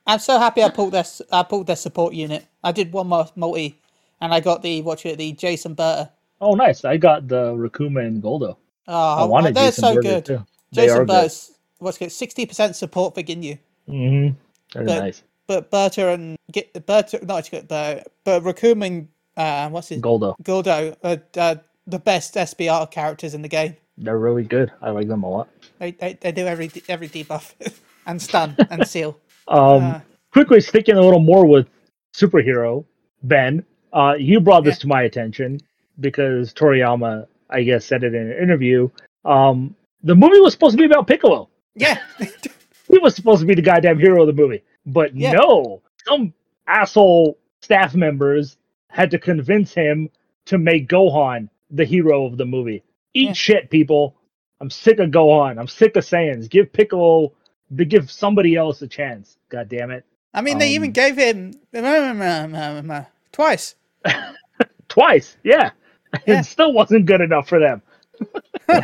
I'm 0.06 0.18
so 0.18 0.38
happy 0.38 0.62
I 0.62 0.68
pulled 0.70 0.92
this. 0.92 1.22
I 1.30 1.42
pulled 1.42 1.66
their 1.66 1.76
support 1.76 2.14
unit. 2.14 2.46
I 2.64 2.72
did 2.72 2.92
one 2.92 3.06
more 3.08 3.26
multi, 3.36 3.80
and 4.20 4.34
I 4.34 4.40
got 4.40 4.62
the 4.62 4.82
watch 4.82 5.06
it 5.06 5.18
the 5.18 5.32
Jason 5.32 5.74
Burter. 5.74 6.10
Oh, 6.40 6.54
nice! 6.54 6.84
I 6.84 6.96
got 6.96 7.28
the 7.28 7.52
Recoome 7.54 8.04
and 8.04 8.22
Guldo. 8.22 8.56
Oh, 8.88 9.22
I 9.22 9.24
wanted 9.24 9.54
they're 9.54 9.68
Jason 9.68 9.82
so 9.84 9.94
Berger, 9.94 10.08
good. 10.08 10.24
too. 10.24 10.46
Jason 10.72 10.98
good. 10.98 11.06
Burter's 11.08 11.52
what's 11.78 11.98
good, 11.98 12.10
sixty 12.12 12.46
percent 12.46 12.74
support 12.76 13.14
for 13.14 13.22
Ginyu. 13.22 13.58
Mm-hmm. 13.88 14.36
They're 14.74 14.84
But- 14.84 14.98
nice. 15.00 15.22
But 15.48 15.70
Burter 15.70 16.08
and 16.08 16.38
get 16.52 16.86
Burter, 16.86 17.18
not 17.24 17.50
good, 17.50 17.68
but 17.68 18.08
but 18.24 18.42
Recoome 18.42 18.86
and 18.86 19.08
uh, 19.36 19.68
what's 19.70 19.88
his 19.88 20.00
Goldo. 20.00 20.36
Guldo 20.42 20.96
are 21.04 21.20
uh, 21.36 21.56
the 21.86 21.98
best 21.98 22.34
SBR 22.34 22.90
characters 22.90 23.34
in 23.34 23.42
the 23.42 23.48
game. 23.48 23.76
They're 23.98 24.18
really 24.18 24.44
good. 24.44 24.70
I 24.80 24.90
like 24.90 25.08
them 25.08 25.24
a 25.24 25.28
lot. 25.28 25.48
They 25.78 25.90
they, 25.90 26.14
they 26.20 26.32
do 26.32 26.46
every 26.46 26.70
every 26.88 27.08
debuff 27.08 27.52
and 28.06 28.22
stun 28.22 28.56
and 28.70 28.86
seal. 28.86 29.18
Um, 29.48 29.82
Uh. 29.82 30.00
quickly 30.32 30.60
sticking 30.60 30.96
a 30.96 31.00
little 31.00 31.20
more 31.20 31.46
with 31.46 31.68
superhero 32.14 32.84
Ben. 33.22 33.64
Uh, 33.92 34.14
you 34.18 34.40
brought 34.40 34.64
this 34.64 34.76
Yeah. 34.76 34.80
to 34.82 34.88
my 34.88 35.02
attention 35.02 35.60
because 36.00 36.52
Toriyama, 36.54 37.26
I 37.50 37.62
guess, 37.62 37.84
said 37.84 38.04
it 38.04 38.14
in 38.14 38.30
an 38.30 38.38
interview. 38.42 38.88
Um, 39.24 39.74
the 40.02 40.14
movie 40.14 40.40
was 40.40 40.52
supposed 40.52 40.72
to 40.76 40.78
be 40.78 40.86
about 40.86 41.06
Piccolo. 41.06 41.48
Yeah, 41.74 41.98
He 42.90 42.98
was 42.98 43.14
supposed 43.14 43.40
to 43.40 43.46
be 43.46 43.54
the 43.54 43.62
goddamn 43.62 43.98
hero 43.98 44.22
of 44.22 44.26
the 44.26 44.40
movie, 44.42 44.62
but 44.84 45.14
Yeah. 45.16 45.32
no, 45.32 45.80
some 46.06 46.34
asshole 46.66 47.38
staff 47.62 47.94
members 47.94 48.56
had 48.88 49.10
to 49.12 49.18
convince 49.18 49.72
him 49.72 50.10
to 50.46 50.58
make 50.58 50.88
Gohan 50.88 51.48
the 51.70 51.84
hero 51.84 52.26
of 52.26 52.36
the 52.36 52.44
movie. 52.44 52.82
Eat 53.14 53.28
Yeah. 53.28 53.32
shit, 53.32 53.70
people. 53.70 54.16
I'm 54.60 54.68
sick 54.70 54.98
of 54.98 55.10
Gohan. 55.10 55.58
I'm 55.58 55.68
sick 55.68 55.96
of 55.96 56.04
Saiyans. 56.04 56.50
Give 56.50 56.70
Piccolo, 56.72 57.32
to 57.76 57.84
give 57.84 58.10
somebody 58.10 58.56
else 58.56 58.82
a 58.82 58.88
chance. 58.88 59.36
God 59.48 59.68
damn 59.68 59.90
it. 59.90 60.04
I 60.34 60.40
mean 60.42 60.58
they 60.58 60.70
even 60.74 60.88
Um, 60.88 60.92
gave 60.92 61.16
him 61.16 61.52
twice. 63.32 63.74
Twice, 64.88 65.36
yeah. 65.44 65.70
Yeah. 66.26 66.40
It 66.40 66.44
still 66.44 66.72
wasn't 66.72 67.06
good 67.06 67.20
enough 67.22 67.48
for 67.48 67.58
them. 67.60 67.80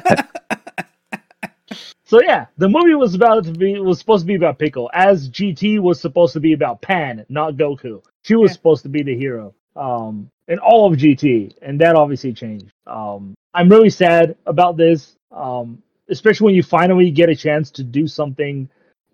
so 2.04 2.20
yeah, 2.22 2.46
the 2.56 2.68
movie 2.68 2.94
was 2.94 3.14
about 3.14 3.44
to 3.44 3.52
be 3.52 3.78
was 3.80 3.98
supposed 3.98 4.22
to 4.24 4.26
be 4.26 4.34
about 4.36 4.58
Piccolo, 4.58 4.88
as 4.92 5.28
GT 5.30 5.80
was 5.80 6.00
supposed 6.00 6.32
to 6.34 6.40
be 6.40 6.52
about 6.54 6.80
Pan, 6.82 7.24
not 7.28 7.54
Goku. 7.56 8.02
She 8.22 8.34
was 8.36 8.50
Yeah. 8.50 8.52
supposed 8.52 8.82
to 8.84 8.88
be 8.88 9.02
the 9.02 9.16
hero. 9.16 9.54
Um 9.76 10.30
in 10.48 10.58
all 10.60 10.90
of 10.92 10.98
GT, 10.98 11.54
and 11.62 11.80
that 11.80 11.94
obviously 11.96 12.32
changed. 12.32 12.70
Um 12.86 13.34
I'm 13.54 13.68
really 13.68 13.90
sad 13.90 14.36
about 14.46 14.76
this. 14.76 15.16
Um 15.30 15.82
especially 16.10 16.46
when 16.46 16.54
you 16.54 16.62
finally 16.62 17.10
get 17.10 17.28
a 17.28 17.36
chance 17.36 17.70
to 17.72 17.84
do 17.84 18.06
something 18.06 18.68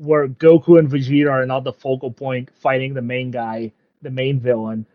where 0.04 0.28
Goku 0.28 0.78
and 0.78 0.88
Vegeta 0.90 1.30
are 1.30 1.46
not 1.46 1.64
the 1.64 1.72
focal 1.72 2.10
point 2.10 2.50
fighting 2.54 2.94
the 2.94 3.02
main 3.02 3.30
guy, 3.30 3.72
the 4.02 4.10
main 4.10 4.38
villain 4.40 4.86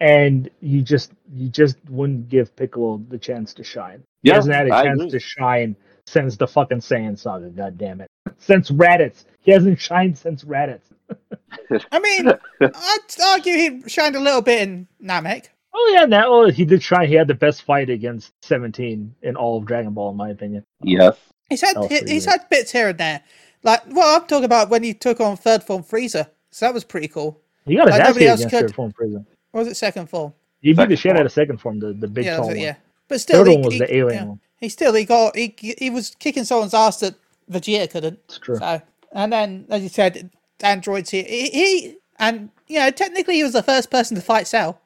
and 0.00 0.48
you 0.60 0.82
just 0.82 1.12
you 1.34 1.48
just 1.48 1.76
wouldn't 1.88 2.28
give 2.28 2.54
Piccolo 2.56 3.02
the 3.08 3.18
chance 3.18 3.54
to 3.54 3.64
shine. 3.64 4.02
He 4.22 4.30
hasn't 4.30 4.54
had 4.54 4.68
a 4.68 4.74
I 4.74 4.84
chance 4.84 5.00
agree. 5.00 5.10
to 5.10 5.20
shine 5.20 5.76
since 6.06 6.36
the 6.36 6.46
fucking 6.46 6.78
Saiyan 6.78 7.18
saga. 7.18 7.48
God 7.48 7.78
damn 7.78 8.00
it! 8.00 8.08
Since 8.38 8.70
Raditz, 8.70 9.24
he 9.40 9.52
hasn't 9.52 9.80
shined 9.80 10.16
since 10.16 10.44
Raditz. 10.44 10.80
I 11.92 11.98
mean, 11.98 12.28
I'd 12.60 13.22
argue 13.24 13.54
he 13.54 13.88
shined 13.88 14.16
a 14.16 14.20
little 14.20 14.42
bit 14.42 14.62
in 14.62 14.86
Namek. 15.02 15.46
Oh 15.74 15.92
yeah, 15.94 16.04
now 16.04 16.32
oh, 16.32 16.50
he 16.50 16.64
did 16.64 16.82
shine. 16.82 17.08
He 17.08 17.14
had 17.14 17.28
the 17.28 17.34
best 17.34 17.62
fight 17.62 17.90
against 17.90 18.32
Seventeen 18.42 19.14
in 19.22 19.36
all 19.36 19.58
of 19.58 19.66
Dragon 19.66 19.94
Ball, 19.94 20.10
in 20.10 20.16
my 20.16 20.30
opinion. 20.30 20.64
Yes. 20.82 21.16
He's 21.48 21.62
had 21.62 21.76
he- 21.88 22.04
he's 22.06 22.26
had 22.26 22.48
bits 22.50 22.72
here 22.72 22.90
and 22.90 22.98
there. 22.98 23.22
Like, 23.62 23.82
well, 23.88 24.16
I'm 24.20 24.26
talking 24.26 24.44
about 24.44 24.70
when 24.70 24.82
he 24.82 24.94
took 24.94 25.20
on 25.20 25.36
third 25.36 25.62
form 25.64 25.82
Frieza. 25.82 26.28
So 26.50 26.66
that 26.66 26.74
was 26.74 26.84
pretty 26.84 27.08
cool. 27.08 27.40
He 27.66 27.76
got 27.76 27.88
his 27.88 27.96
Like, 27.98 28.06
nobody 28.08 28.26
else 28.26 28.42
could. 28.42 28.50
third 28.50 28.74
form 28.74 28.92
prison. 28.92 29.26
Or 29.52 29.60
was 29.60 29.68
it 29.68 29.76
second 29.76 30.08
form? 30.08 30.32
He 30.60 30.70
beat 30.72 30.76
the 30.76 30.82
Second 30.82 30.96
shit 30.96 31.16
out 31.16 31.26
of 31.26 31.32
second 31.32 31.58
form, 31.60 31.78
the, 31.80 31.92
the 31.92 32.08
big 32.08 32.24
yeah, 32.24 32.36
tall 32.36 32.46
it, 32.46 32.54
one. 32.54 32.58
yeah. 32.58 32.76
But 33.08 33.20
still, 33.20 33.44
Third 33.44 33.48
he, 33.50 33.56
one 33.56 33.64
was 33.64 33.72
he- 33.74 33.78
the 33.80 33.96
alien 33.96 34.22
yeah. 34.22 34.24
one. 34.28 34.40
he 34.60 34.68
still 34.68 34.94
he 34.94 35.04
got 35.04 35.36
he 35.36 35.54
he 35.78 35.88
was 35.90 36.14
kicking 36.18 36.44
someone's 36.44 36.74
ass 36.74 37.00
that 37.00 37.14
Vegeta 37.50 37.90
couldn't. 37.90 38.18
It's 38.26 38.38
true. 38.38 38.56
So 38.56 38.82
and 39.12 39.32
then 39.32 39.66
as 39.70 39.82
you 39.82 39.88
said, 39.88 40.30
androids 40.60 41.10
here. 41.10 41.24
He, 41.24 41.48
he 41.50 41.96
and 42.18 42.50
you 42.66 42.78
know 42.80 42.90
technically 42.90 43.36
he 43.36 43.42
was 43.44 43.52
the 43.54 43.62
first 43.62 43.90
person 43.90 44.14
to 44.16 44.22
fight 44.22 44.46
Cell. 44.46 44.80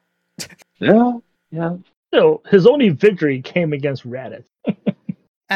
Yeah. 0.79 1.13
Yeah. 1.51 1.75
Still, 2.07 2.43
his 2.49 2.65
only 2.67 2.89
victory 2.89 3.41
came 3.41 3.73
against 3.73 4.07
Raditz. 4.07 4.45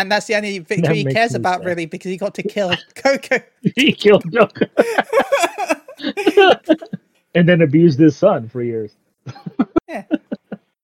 And 0.02 0.12
that's 0.12 0.28
the 0.28 0.36
only 0.36 0.60
victory 0.60 0.98
he 0.98 1.06
cares 1.06 1.34
about, 1.34 1.60
sad. 1.62 1.66
really, 1.66 1.86
because 1.88 2.10
he 2.12 2.18
got 2.18 2.36
to 2.36 2.44
kill 2.44 2.70
Goku. 2.96 3.44
he 3.76 3.92
killed 3.92 4.24
Goku, 4.32 4.70
and 7.36 7.50
then 7.50 7.62
abused 7.62 7.98
his 8.00 8.16
son 8.16 8.48
for 8.48 8.62
years. 8.62 8.92
yeah. 9.90 10.04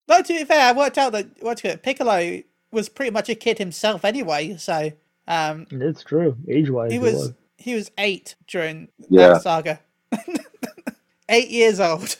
Though 0.08 0.22
to 0.22 0.34
be 0.34 0.44
fair, 0.46 0.68
I 0.70 0.72
worked 0.74 0.98
out 0.98 1.12
that 1.12 1.28
what's 1.42 1.64
it, 1.64 1.84
Piccolo 1.84 2.42
was 2.72 2.90
pretty 2.90 3.12
much 3.12 3.30
a 3.30 3.36
kid 3.36 3.60
himself 3.60 4.04
anyway, 4.04 4.58
so 4.58 4.92
um, 5.28 5.68
It's 5.70 6.04
true, 6.04 6.36
age 6.50 6.70
wise. 6.72 6.92
he 6.92 6.98
was 7.00 7.34
he 7.58 7.76
was 7.76 7.92
eight 8.00 8.36
during 8.48 8.90
Yeah. 9.10 9.30
that 9.34 9.44
saga. 9.44 9.80
eight 11.30 11.50
years 11.50 11.80
old. 11.80 12.18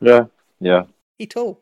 Yeah. 0.00 0.24
Yeah. 0.60 0.84
He 1.18 1.26
tall. 1.26 1.60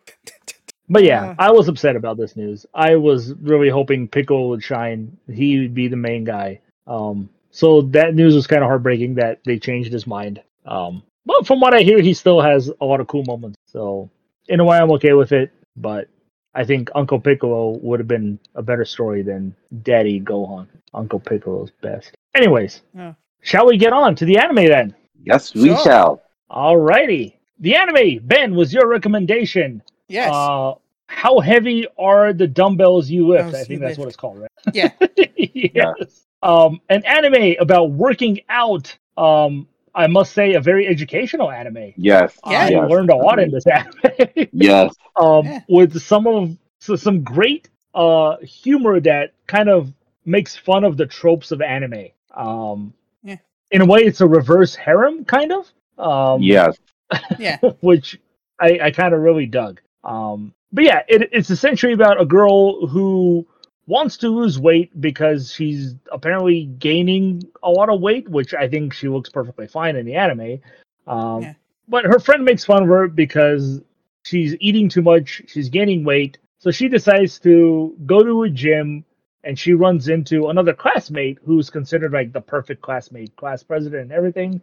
But 0.90 1.04
yeah, 1.04 1.30
Uh. 1.30 1.34
I 1.38 1.50
was 1.52 1.68
upset 1.68 1.96
about 1.96 2.16
this 2.18 2.36
news. 2.36 2.66
I 2.74 2.96
was 2.96 3.32
really 3.36 3.68
hoping 3.70 4.08
Piccolo 4.08 4.48
would 4.48 4.62
shine. 4.62 5.16
He 5.32 5.60
would 5.60 5.72
be 5.74 5.88
the 5.88 5.96
main 5.96 6.24
guy. 6.24 6.60
Um, 6.86 7.30
so 7.52 7.82
that 7.82 8.14
news 8.14 8.34
was 8.34 8.46
kind 8.46 8.62
of 8.62 8.68
heartbreaking 8.68 9.14
that 9.14 9.38
they 9.44 9.58
changed 9.58 9.92
his 9.92 10.06
mind. 10.06 10.42
Um, 10.66 11.02
but 11.26 11.46
from 11.46 11.60
what 11.60 11.74
I 11.74 11.80
hear, 11.82 12.00
he 12.00 12.12
still 12.12 12.40
has 12.40 12.70
a 12.80 12.84
lot 12.84 13.00
of 13.00 13.06
cool 13.06 13.24
moments. 13.24 13.56
So 13.66 14.10
in 14.48 14.58
a 14.60 14.64
way, 14.64 14.78
I'm 14.78 14.90
okay 14.92 15.12
with 15.12 15.32
it. 15.32 15.50
But 15.76 16.08
I 16.54 16.64
think 16.64 16.90
Uncle 16.96 17.20
Piccolo 17.20 17.78
would 17.78 18.00
have 18.00 18.08
been 18.08 18.38
a 18.56 18.62
better 18.62 18.84
story 18.84 19.22
than 19.22 19.54
Daddy 19.82 20.20
Gohan. 20.20 20.66
Uncle 20.92 21.20
Piccolo's 21.20 21.70
best. 21.80 22.12
Anyways, 22.34 22.82
Yeah. 22.96 23.14
shall 23.42 23.66
we 23.66 23.76
get 23.78 23.92
on 23.92 24.16
to 24.16 24.24
the 24.24 24.38
anime 24.38 24.66
then? 24.66 24.94
Yes, 25.22 25.54
we 25.54 25.68
Sure. 25.68 25.78
shall. 25.84 26.22
Alrighty. 26.50 27.34
The 27.60 27.76
anime, 27.76 28.20
Ben, 28.26 28.54
was 28.56 28.74
your 28.74 28.88
recommendation. 28.88 29.82
Yes. 30.08 30.32
Uh, 30.34 30.74
how 31.10 31.40
heavy 31.40 31.86
are 31.98 32.32
the 32.32 32.46
dumbbells 32.46 33.10
you 33.10 33.26
lift? 33.28 33.42
Dumbbells 33.44 33.62
I 33.62 33.66
think 33.66 33.80
that's 33.80 33.90
lift. 33.90 33.98
what 33.98 34.08
it's 34.08 34.16
called, 34.16 34.38
right? 34.38 34.50
yeah. 34.72 34.90
yes. 35.36 36.22
Um, 36.42 36.80
an 36.88 37.04
anime 37.04 37.56
about 37.60 37.90
working 37.90 38.40
out. 38.48 38.96
Um, 39.16 39.66
I 39.94 40.06
must 40.06 40.32
say, 40.34 40.54
a 40.54 40.60
very 40.60 40.86
educational 40.86 41.50
anime. 41.50 41.92
Yes. 41.96 42.38
Yeah. 42.46 42.60
I 42.60 42.68
Yes. 42.70 42.90
learned 42.90 43.10
a 43.10 43.16
lot 43.16 43.40
in 43.40 43.50
this 43.50 43.66
anime. 43.66 44.48
Yes. 44.52 44.94
um, 45.16 45.44
Yeah. 45.46 45.60
with 45.68 46.00
some 46.00 46.26
of 46.28 46.56
so 46.78 46.94
some 46.96 47.22
great 47.24 47.68
uh 47.94 48.36
humor 48.38 49.00
that 49.00 49.32
kind 49.48 49.68
of 49.68 49.92
makes 50.24 50.56
fun 50.56 50.84
of 50.84 50.96
the 50.96 51.06
tropes 51.06 51.50
of 51.50 51.60
anime. 51.60 52.06
Um, 52.34 52.94
Yeah. 53.24 53.36
in 53.72 53.80
a 53.80 53.84
way, 53.86 54.00
it's 54.02 54.20
a 54.20 54.26
reverse 54.28 54.76
harem, 54.76 55.24
kind 55.24 55.52
of. 55.52 55.68
Um, 55.98 56.40
Yes. 56.40 56.78
Yeah. 57.38 57.58
which 57.80 58.18
I, 58.60 58.78
I 58.84 58.90
kind 58.92 59.12
of 59.12 59.20
really 59.20 59.46
dug. 59.46 59.80
Um, 60.04 60.54
but 60.72 60.84
yeah, 60.84 61.02
it, 61.08 61.28
it's 61.32 61.50
essentially 61.50 61.92
about 61.92 62.20
a 62.20 62.24
girl 62.24 62.86
who 62.86 63.46
wants 63.86 64.16
to 64.18 64.28
lose 64.28 64.58
weight 64.58 64.98
because 65.00 65.52
she's 65.52 65.94
apparently 66.12 66.66
gaining 66.78 67.42
a 67.62 67.70
lot 67.70 67.88
of 67.88 68.00
weight, 68.00 68.28
which 68.28 68.54
I 68.54 68.68
think 68.68 68.92
she 68.92 69.08
looks 69.08 69.28
perfectly 69.30 69.66
fine 69.66 69.96
in 69.96 70.06
the 70.06 70.14
anime. 70.14 70.60
Um, 71.06 71.42
Yeah. 71.42 71.54
But 71.88 72.04
her 72.04 72.20
friend 72.20 72.44
makes 72.44 72.64
fun 72.64 72.84
of 72.84 72.88
her 72.88 73.08
because 73.08 73.82
she's 74.24 74.54
eating 74.60 74.88
too 74.88 75.02
much, 75.02 75.42
she's 75.48 75.68
gaining 75.68 76.04
weight. 76.04 76.38
So 76.60 76.70
she 76.70 76.88
decides 76.88 77.40
to 77.40 77.96
go 78.06 78.22
to 78.22 78.44
a 78.44 78.50
gym 78.50 79.04
and 79.42 79.58
she 79.58 79.72
runs 79.72 80.08
into 80.08 80.48
another 80.50 80.74
classmate 80.74 81.38
who's 81.44 81.68
considered 81.70 82.12
like 82.12 82.32
the 82.32 82.40
perfect 82.40 82.82
classmate, 82.82 83.34
class 83.36 83.62
president, 83.64 84.02
and 84.02 84.12
everything. 84.12 84.60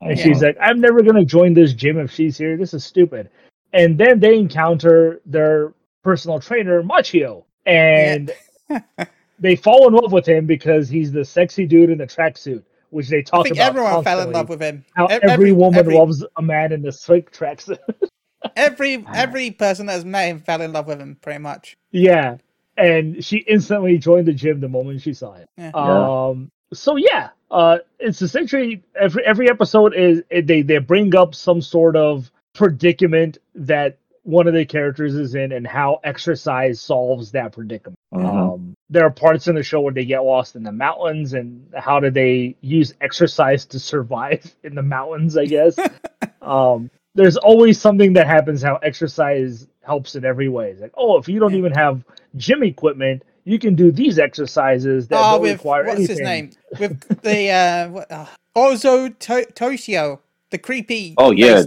And 0.00 0.16
Yeah. 0.16 0.24
she's 0.24 0.42
like, 0.42 0.56
I'm 0.58 0.80
never 0.80 1.02
going 1.02 1.16
to 1.16 1.24
join 1.24 1.52
this 1.52 1.74
gym 1.74 1.98
if 1.98 2.10
she's 2.12 2.38
here. 2.38 2.56
This 2.56 2.72
is 2.72 2.84
stupid. 2.84 3.28
And 3.72 3.98
then 3.98 4.20
they 4.20 4.36
encounter 4.38 5.20
their 5.26 5.72
personal 6.02 6.40
trainer, 6.40 6.82
Machio. 6.82 7.44
And 7.66 8.32
they 9.38 9.56
fall 9.56 9.88
in 9.88 9.94
love 9.94 10.12
with 10.12 10.26
him 10.26 10.46
because 10.46 10.88
he's 10.88 11.12
the 11.12 11.24
sexy 11.24 11.66
dude 11.66 11.90
in 11.90 11.98
the 11.98 12.06
tracksuit, 12.06 12.62
which 12.90 13.08
they 13.08 13.18
I 13.18 13.22
talk 13.22 13.44
think 13.44 13.56
about. 13.56 13.68
everyone 13.68 14.04
fell 14.04 14.20
in 14.20 14.32
love 14.32 14.48
with 14.48 14.60
him. 14.60 14.84
How 14.94 15.06
Ev- 15.06 15.22
every, 15.22 15.52
woman 15.52 15.78
every, 15.78 15.94
loves 15.96 16.24
a 16.36 16.42
man 16.42 16.72
in 16.72 16.82
the 16.82 16.92
slick 16.92 17.32
tracksuit. 17.32 17.78
every 18.56 19.04
every 19.14 19.50
person 19.50 19.86
that 19.86 19.92
has 19.92 20.04
met 20.04 20.28
him 20.28 20.40
fell 20.40 20.60
in 20.62 20.72
love 20.72 20.86
with 20.86 21.00
him, 21.00 21.16
pretty 21.20 21.38
much. 21.38 21.76
yeah. 21.90 22.36
And 22.76 23.22
she 23.22 23.38
instantly 23.38 23.98
joined 23.98 24.26
the 24.26 24.32
gym 24.32 24.60
the 24.60 24.68
moment 24.68 25.02
she 25.02 25.12
saw 25.12 25.34
it. 25.34 25.48
Yeah. 25.58 25.70
Um. 25.74 26.50
So 26.72 26.96
yeah, 26.96 27.30
uh, 27.50 27.78
it's 27.98 28.22
essentially 28.22 28.82
every 28.98 29.22
every 29.26 29.50
episode 29.50 29.94
is 29.94 30.22
they 30.30 30.62
they 30.62 30.78
bring 30.78 31.14
up 31.14 31.34
some 31.34 31.60
sort 31.60 31.94
of 31.94 32.30
predicament 32.64 33.38
that 33.54 33.96
one 34.24 34.46
of 34.46 34.52
the 34.52 34.66
characters 34.66 35.14
is 35.14 35.34
in, 35.34 35.50
and 35.50 35.66
how 35.66 35.98
exercise 36.04 36.78
solves 36.78 37.32
that 37.32 37.52
predicament. 37.52 37.96
Mhm. 38.14 38.24
Um, 38.52 38.74
there 38.90 39.02
are 39.06 39.10
parts 39.10 39.48
in 39.48 39.54
the 39.54 39.62
show 39.62 39.80
where 39.80 39.94
they 39.94 40.04
get 40.04 40.22
lost 40.24 40.56
in 40.56 40.62
the 40.62 40.70
mountains, 40.72 41.32
and 41.32 41.66
how 41.74 41.98
do 42.00 42.10
they 42.10 42.54
use 42.60 42.92
exercise 43.00 43.64
to 43.66 43.78
survive 43.78 44.54
in 44.62 44.74
the 44.74 44.82
mountains? 44.82 45.38
I 45.38 45.46
guess. 45.46 45.74
um, 46.42 46.90
there's 47.14 47.38
always 47.38 47.80
something 47.80 48.12
that 48.12 48.26
happens 48.26 48.60
how 48.62 48.76
exercise 48.82 49.66
helps 49.82 50.14
in 50.14 50.26
every 50.26 50.50
way. 50.50 50.70
It's 50.72 50.82
like, 50.82 50.92
oh, 50.98 51.16
if 51.16 51.26
you 51.26 51.40
don't 51.40 51.52
Yeah. 51.52 51.58
even 51.60 51.72
have 51.72 52.04
gym 52.36 52.62
equipment, 52.62 53.22
you 53.44 53.58
can 53.58 53.74
do 53.74 53.90
these 53.90 54.18
exercises 54.18 55.08
that 55.08 55.16
Oh, 55.18 55.32
don't 55.32 55.40
with 55.42 55.52
require 55.52 55.86
what's 55.86 55.96
anything. 56.00 56.16
his 56.18 56.24
name? 56.24 56.50
With 56.78 57.22
the 57.22 57.48
uh, 57.50 57.88
what, 57.88 58.12
uh 58.12 58.26
Ozo 58.54 59.18
to- 59.18 59.46
Toshio, 59.54 60.18
the 60.50 60.58
creepy. 60.58 61.14
Oh 61.16 61.30
yeah. 61.30 61.62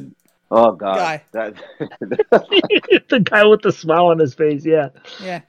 Faced 0.54 0.66
Oh 0.66 0.72
god. 0.74 0.96
Guy. 0.96 1.24
That, 1.32 1.56
the 3.10 3.20
guy 3.20 3.46
with 3.46 3.62
the 3.62 3.72
smile 3.72 4.08
on 4.08 4.20
his 4.20 4.34
face, 4.34 4.66
yeah. 4.66 4.90
Yeah. 5.22 5.42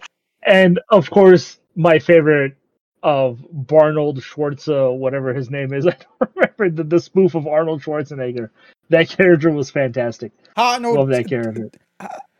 And 0.43 0.81
of 0.91 1.11
course, 1.11 1.59
my 1.77 1.99
favorite 1.99 2.57
of 3.03 3.39
Barnold 3.53 4.21
Schwarzer, 4.23 4.97
whatever 4.97 5.35
his 5.35 5.51
name 5.51 5.73
is. 5.75 5.87
I 5.87 5.91
don't 5.91 6.31
remember 6.35 6.83
the, 6.83 6.85
the 6.85 7.01
spoof 7.01 7.35
of 7.35 7.47
Arnold 7.47 7.83
Schwarzenegger. 7.83 8.51
That 8.89 9.09
character 9.09 9.51
was 9.51 9.71
fantastic. 9.71 10.33
Arnold. 10.57 10.97
Love 10.97 11.09
that 11.09 11.29
character. 11.29 11.71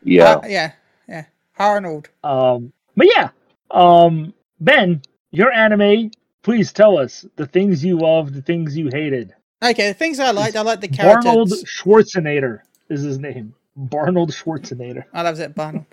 yeah. 0.03 0.31
Uh, 0.31 0.41
yeah. 0.47 0.71
Yeah. 1.07 1.25
Arnold. 1.57 2.09
Um, 2.23 2.73
but 2.97 3.07
yeah, 3.15 3.29
um, 3.71 4.33
Ben, 4.59 5.01
your 5.31 5.51
anime. 5.51 6.11
Please 6.41 6.71
tell 6.71 6.99
us 6.99 7.25
the 7.37 7.47
things 7.47 7.83
you 7.83 7.97
loved, 7.97 8.33
the 8.35 8.41
things 8.41 8.77
you 8.77 8.89
hated. 8.91 9.33
Okay, 9.63 9.87
the 9.87 9.93
things 9.93 10.19
I 10.19 10.31
liked, 10.31 10.55
I 10.55 10.61
like 10.61 10.81
the 10.81 10.87
Barnold 10.87 11.23
characters. 11.23 11.63
Schwarzenegger 11.63 12.59
is 12.89 13.01
his 13.01 13.17
name. 13.19 13.53
Barnold 13.77 14.31
Schwarzenegger. 14.31 15.03
I 15.13 15.21
loved 15.21 15.39
it, 15.39 15.55
Barnold. 15.55 15.85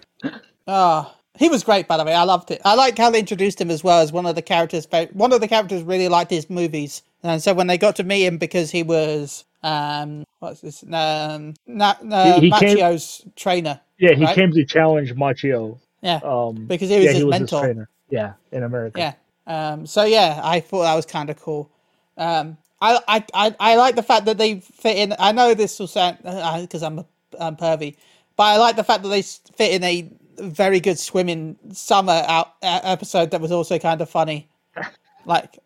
Oh, 0.66 1.14
he 1.36 1.48
was 1.48 1.64
great, 1.64 1.88
by 1.88 1.96
the 1.96 2.04
way. 2.04 2.14
I 2.14 2.24
loved 2.24 2.50
it. 2.50 2.60
I 2.64 2.74
liked 2.74 2.98
how 2.98 3.10
they 3.10 3.18
introduced 3.18 3.60
him 3.60 3.70
as 3.70 3.82
well 3.82 4.00
as 4.00 4.12
one 4.12 4.26
of 4.26 4.34
the 4.34 4.42
characters. 4.42 4.86
One 5.12 5.32
of 5.32 5.40
the 5.40 5.48
characters 5.48 5.82
really 5.82 6.08
liked 6.08 6.30
his 6.30 6.50
movies, 6.50 7.02
and 7.22 7.42
so 7.42 7.54
when 7.54 7.66
they 7.66 7.78
got 7.78 7.96
to 7.96 8.04
meet 8.04 8.24
him 8.24 8.36
because 8.38 8.70
he 8.70 8.82
was 8.82 9.44
um, 9.62 10.24
what's 10.40 10.60
this? 10.60 10.82
Um, 10.92 11.54
na- 11.66 11.94
uh, 12.10 12.40
He- 12.40 12.50
he 12.50 12.50
came- 12.58 12.76
Machio's 12.78 13.22
trainer. 13.36 13.80
Yeah, 13.98 14.14
he 14.14 14.24
Right. 14.24 14.34
came 14.34 14.50
to 14.52 14.64
challenge 14.64 15.14
Machio. 15.14 15.78
Yeah, 16.02 16.18
Um, 16.24 16.66
because 16.66 16.88
he 16.90 16.96
was 16.96 17.04
yeah, 17.04 17.10
his 17.12 17.18
he 17.18 17.24
was 17.24 17.30
mentor. 17.38 17.56
his 17.58 17.64
trainer. 17.74 17.88
Yeah, 18.10 18.32
in 18.50 18.64
America. 18.64 18.98
Yeah. 18.98 19.12
Um, 19.46 19.86
so 19.86 20.02
yeah, 20.04 20.40
I 20.42 20.58
thought 20.60 20.82
that 20.82 20.94
was 20.94 21.06
kind 21.06 21.30
of 21.30 21.40
cool. 21.40 21.70
Um, 22.18 22.56
I, 22.82 22.98
I, 23.08 23.24
I, 23.32 23.56
I 23.60 23.76
like 23.76 23.94
the 23.94 24.02
fact 24.02 24.24
that 24.26 24.36
they 24.38 24.60
fit 24.60 24.96
in. 24.98 25.14
I 25.18 25.32
know 25.32 25.54
this 25.54 25.78
will 25.78 25.86
sound 25.86 26.18
because 26.22 26.82
I'm 26.82 26.98
a 26.98 27.06
I'm 27.38 27.56
pervy, 27.56 27.96
but 28.36 28.42
I 28.44 28.56
like 28.58 28.76
the 28.76 28.84
fact 28.84 29.02
that 29.04 29.08
they 29.08 29.22
fit 29.22 29.72
in 29.72 29.84
a 29.84 30.10
very 30.42 30.80
good 30.80 30.98
swimming 30.98 31.56
summer 31.72 32.24
out 32.26 32.54
uh, 32.62 32.80
episode 32.82 33.30
that 33.30 33.40
was 33.40 33.52
also 33.52 33.78
kind 33.78 34.00
of 34.00 34.10
funny. 34.10 34.48
Like 35.24 35.58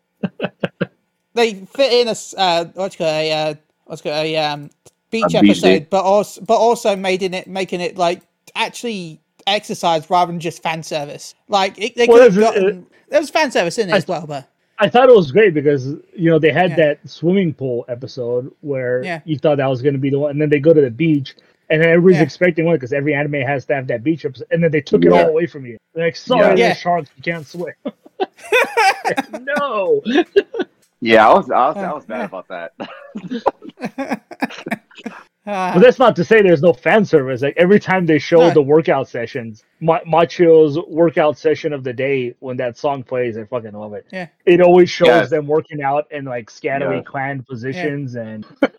they 1.33 1.53
fit 1.55 1.93
in 1.93 2.07
a 2.07 2.15
uh, 2.37 2.65
what's 2.75 2.95
it 2.95 2.97
called 2.99 3.09
a 3.09 3.31
uh, 3.31 3.55
what's 3.85 4.01
it 4.01 4.03
called 4.03 4.25
a 4.25 4.37
um, 4.37 4.69
beach 5.11 5.33
A 5.33 5.41
beach 5.41 5.63
episode, 5.63 5.89
but 5.89 6.03
also 6.03 6.41
but 6.41 6.57
also 6.57 6.95
made 6.95 7.23
in 7.23 7.33
it 7.33 7.47
making 7.47 7.81
it 7.81 7.97
like 7.97 8.21
actually 8.55 9.19
exercise 9.45 10.09
rather 10.09 10.31
than 10.31 10.39
just 10.39 10.61
fan 10.61 10.83
service. 10.83 11.33
Like 11.47 11.79
it, 11.79 11.95
they 11.95 12.07
Well, 12.07 12.17
could 12.17 12.23
have 12.25 12.35
there's 12.35 12.49
a- 12.49 12.53
gotten 12.59 12.87
there 13.09 13.19
was 13.19 13.29
fan 13.29 13.51
service 13.51 13.77
in 13.77 13.89
it 13.89 13.93
I- 13.93 13.97
as 13.97 14.07
well, 14.07 14.25
but 14.27 14.47
I 14.79 14.87
thought 14.89 15.09
it 15.09 15.15
was 15.15 15.31
great 15.31 15.53
because 15.53 15.87
you 16.15 16.29
know 16.29 16.39
they 16.39 16.51
had 16.51 16.71
Yeah. 16.71 16.75
that 16.77 16.99
swimming 17.09 17.53
pool 17.53 17.85
episode 17.87 18.51
where 18.61 19.03
Yeah. 19.03 19.21
you 19.25 19.37
thought 19.37 19.57
that 19.57 19.67
was 19.67 19.81
going 19.81 19.93
to 19.95 19.99
be 19.99 20.09
the 20.09 20.19
one, 20.19 20.31
and 20.31 20.41
then 20.41 20.49
they 20.49 20.59
go 20.59 20.73
to 20.73 20.81
the 20.81 20.91
beach, 20.91 21.35
and 21.69 21.81
then 21.81 21.89
everybody's 21.89 22.17
Yeah. 22.17 22.23
expecting 22.23 22.65
one 22.65 22.75
because 22.75 22.93
every 22.93 23.13
anime 23.13 23.41
has 23.41 23.65
to 23.65 23.75
have 23.75 23.87
that 23.87 24.03
beach 24.03 24.23
episode, 24.25 24.47
and 24.51 24.63
then 24.63 24.71
they 24.71 24.81
took 24.81 25.03
it 25.05 25.11
all 25.11 25.27
away 25.27 25.47
from 25.47 25.65
you. 25.65 25.77
They're 25.93 26.05
like, 26.05 26.15
sorry, 26.15 26.59
Yeah. 26.59 26.67
Yeah. 26.69 26.73
sharks, 26.75 27.09
you 27.15 27.23
can't 27.23 27.45
swim. 27.45 27.73
no. 29.41 30.01
Yeah, 31.01 31.27
I 31.29 31.33
was 31.33 31.49
I 31.51 31.67
was 31.69 31.77
I 31.77 31.93
was 31.93 32.03
Uh, 32.03 32.07
mad 32.09 32.25
about 32.25 32.47
that. 32.49 32.71
uh, 35.47 35.71
But 35.73 35.79
that's 35.79 35.97
not 35.99 36.15
to 36.17 36.23
say 36.23 36.41
there's 36.41 36.61
no 36.61 36.73
fan 36.73 37.05
service. 37.05 37.41
Like 37.41 37.55
every 37.57 37.79
time 37.79 38.05
they 38.05 38.19
show 38.19 38.37
No. 38.39 38.51
the 38.53 38.61
workout 38.61 39.07
sessions, 39.09 39.63
Ma- 39.79 40.01
Machio's 40.05 40.77
workout 40.87 41.37
session 41.37 41.73
of 41.73 41.83
the 41.83 41.93
day 41.93 42.35
when 42.39 42.57
that 42.57 42.77
song 42.77 43.01
plays, 43.03 43.37
I 43.37 43.45
fucking 43.45 43.71
love 43.73 43.93
it. 43.93 44.05
Yeah. 44.11 44.27
It 44.45 44.61
always 44.61 44.89
shows 44.89 45.07
Yes. 45.07 45.29
them 45.29 45.47
working 45.47 45.81
out 45.81 46.05
in 46.11 46.25
like 46.25 46.49
scantily 46.49 46.97
Yeah. 46.97 47.01
clad 47.03 47.45
positions 47.47 48.15
and 48.15 48.45
the 48.61 48.71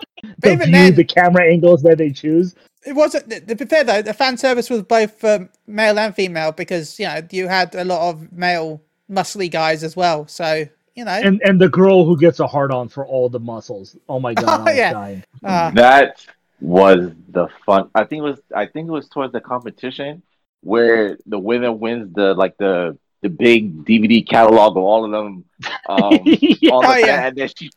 even 0.53 0.59
view, 0.66 0.73
then- 0.73 0.95
the 0.95 1.05
camera 1.05 1.45
angles 1.51 1.83
that 1.83 1.99
they 1.99 2.11
choose. 2.11 2.55
it 2.87 2.93
wasn't. 2.95 3.29
To 3.49 3.55
be 3.57 3.64
fair 3.64 3.85
though, 3.85 4.03
the 4.03 4.14
fan 4.14 4.37
service 4.37 4.71
was 4.71 4.83
both 4.83 5.23
um, 5.25 5.49
male 5.66 5.99
and 5.99 6.14
female 6.14 6.53
because 6.53 6.99
you 7.01 7.07
know 7.07 7.21
you 7.31 7.49
had 7.49 7.75
a 7.75 7.85
lot 7.85 8.09
of 8.11 8.31
male 8.33 8.81
muscly 9.11 9.51
guys 9.51 9.83
as 9.83 9.97
well. 9.97 10.27
So 10.29 10.64
you 10.95 11.05
know, 11.05 11.12
And 11.12 11.41
and 11.45 11.61
the 11.61 11.69
girl 11.69 12.05
who 12.05 12.16
gets 12.19 12.41
a 12.41 12.47
hard 12.47 12.73
on 12.73 12.89
for 12.89 13.07
all 13.07 13.29
the 13.29 13.39
muscles. 13.41 13.97
Oh 14.09 14.19
my 14.21 14.35
god, 14.41 14.49
I 14.61 14.64
was 14.64 14.77
Yeah. 14.77 14.93
dying. 14.93 15.25
uh, 15.45 15.71
that 15.73 16.27
was 16.61 17.13
the 17.29 17.49
fun. 17.65 17.91
I 17.95 18.05
think 18.05 18.21
it 18.21 18.25
was. 18.25 18.41
I 18.55 18.67
think 18.67 18.89
it 18.89 18.93
was 18.93 19.09
towards 19.09 19.33
the 19.33 19.41
competition 19.41 20.23
where 20.63 21.17
the 21.27 21.39
winner 21.39 21.73
wins 21.73 22.13
the 22.15 22.35
like 22.35 22.57
the 22.59 22.99
the 23.23 23.29
big 23.29 23.85
DVD 23.85 24.27
catalog 24.27 24.77
of 24.77 24.83
all 24.83 25.05
of 25.05 25.11
them. 25.11 25.45
Um, 25.89 26.21
Yeah. 26.25 26.71
all 26.71 26.83
the 26.83 26.89
Oh, 26.89 26.97
yeah. 26.97 27.27
and 27.27 27.37
then 27.37 27.49
she 27.57 27.71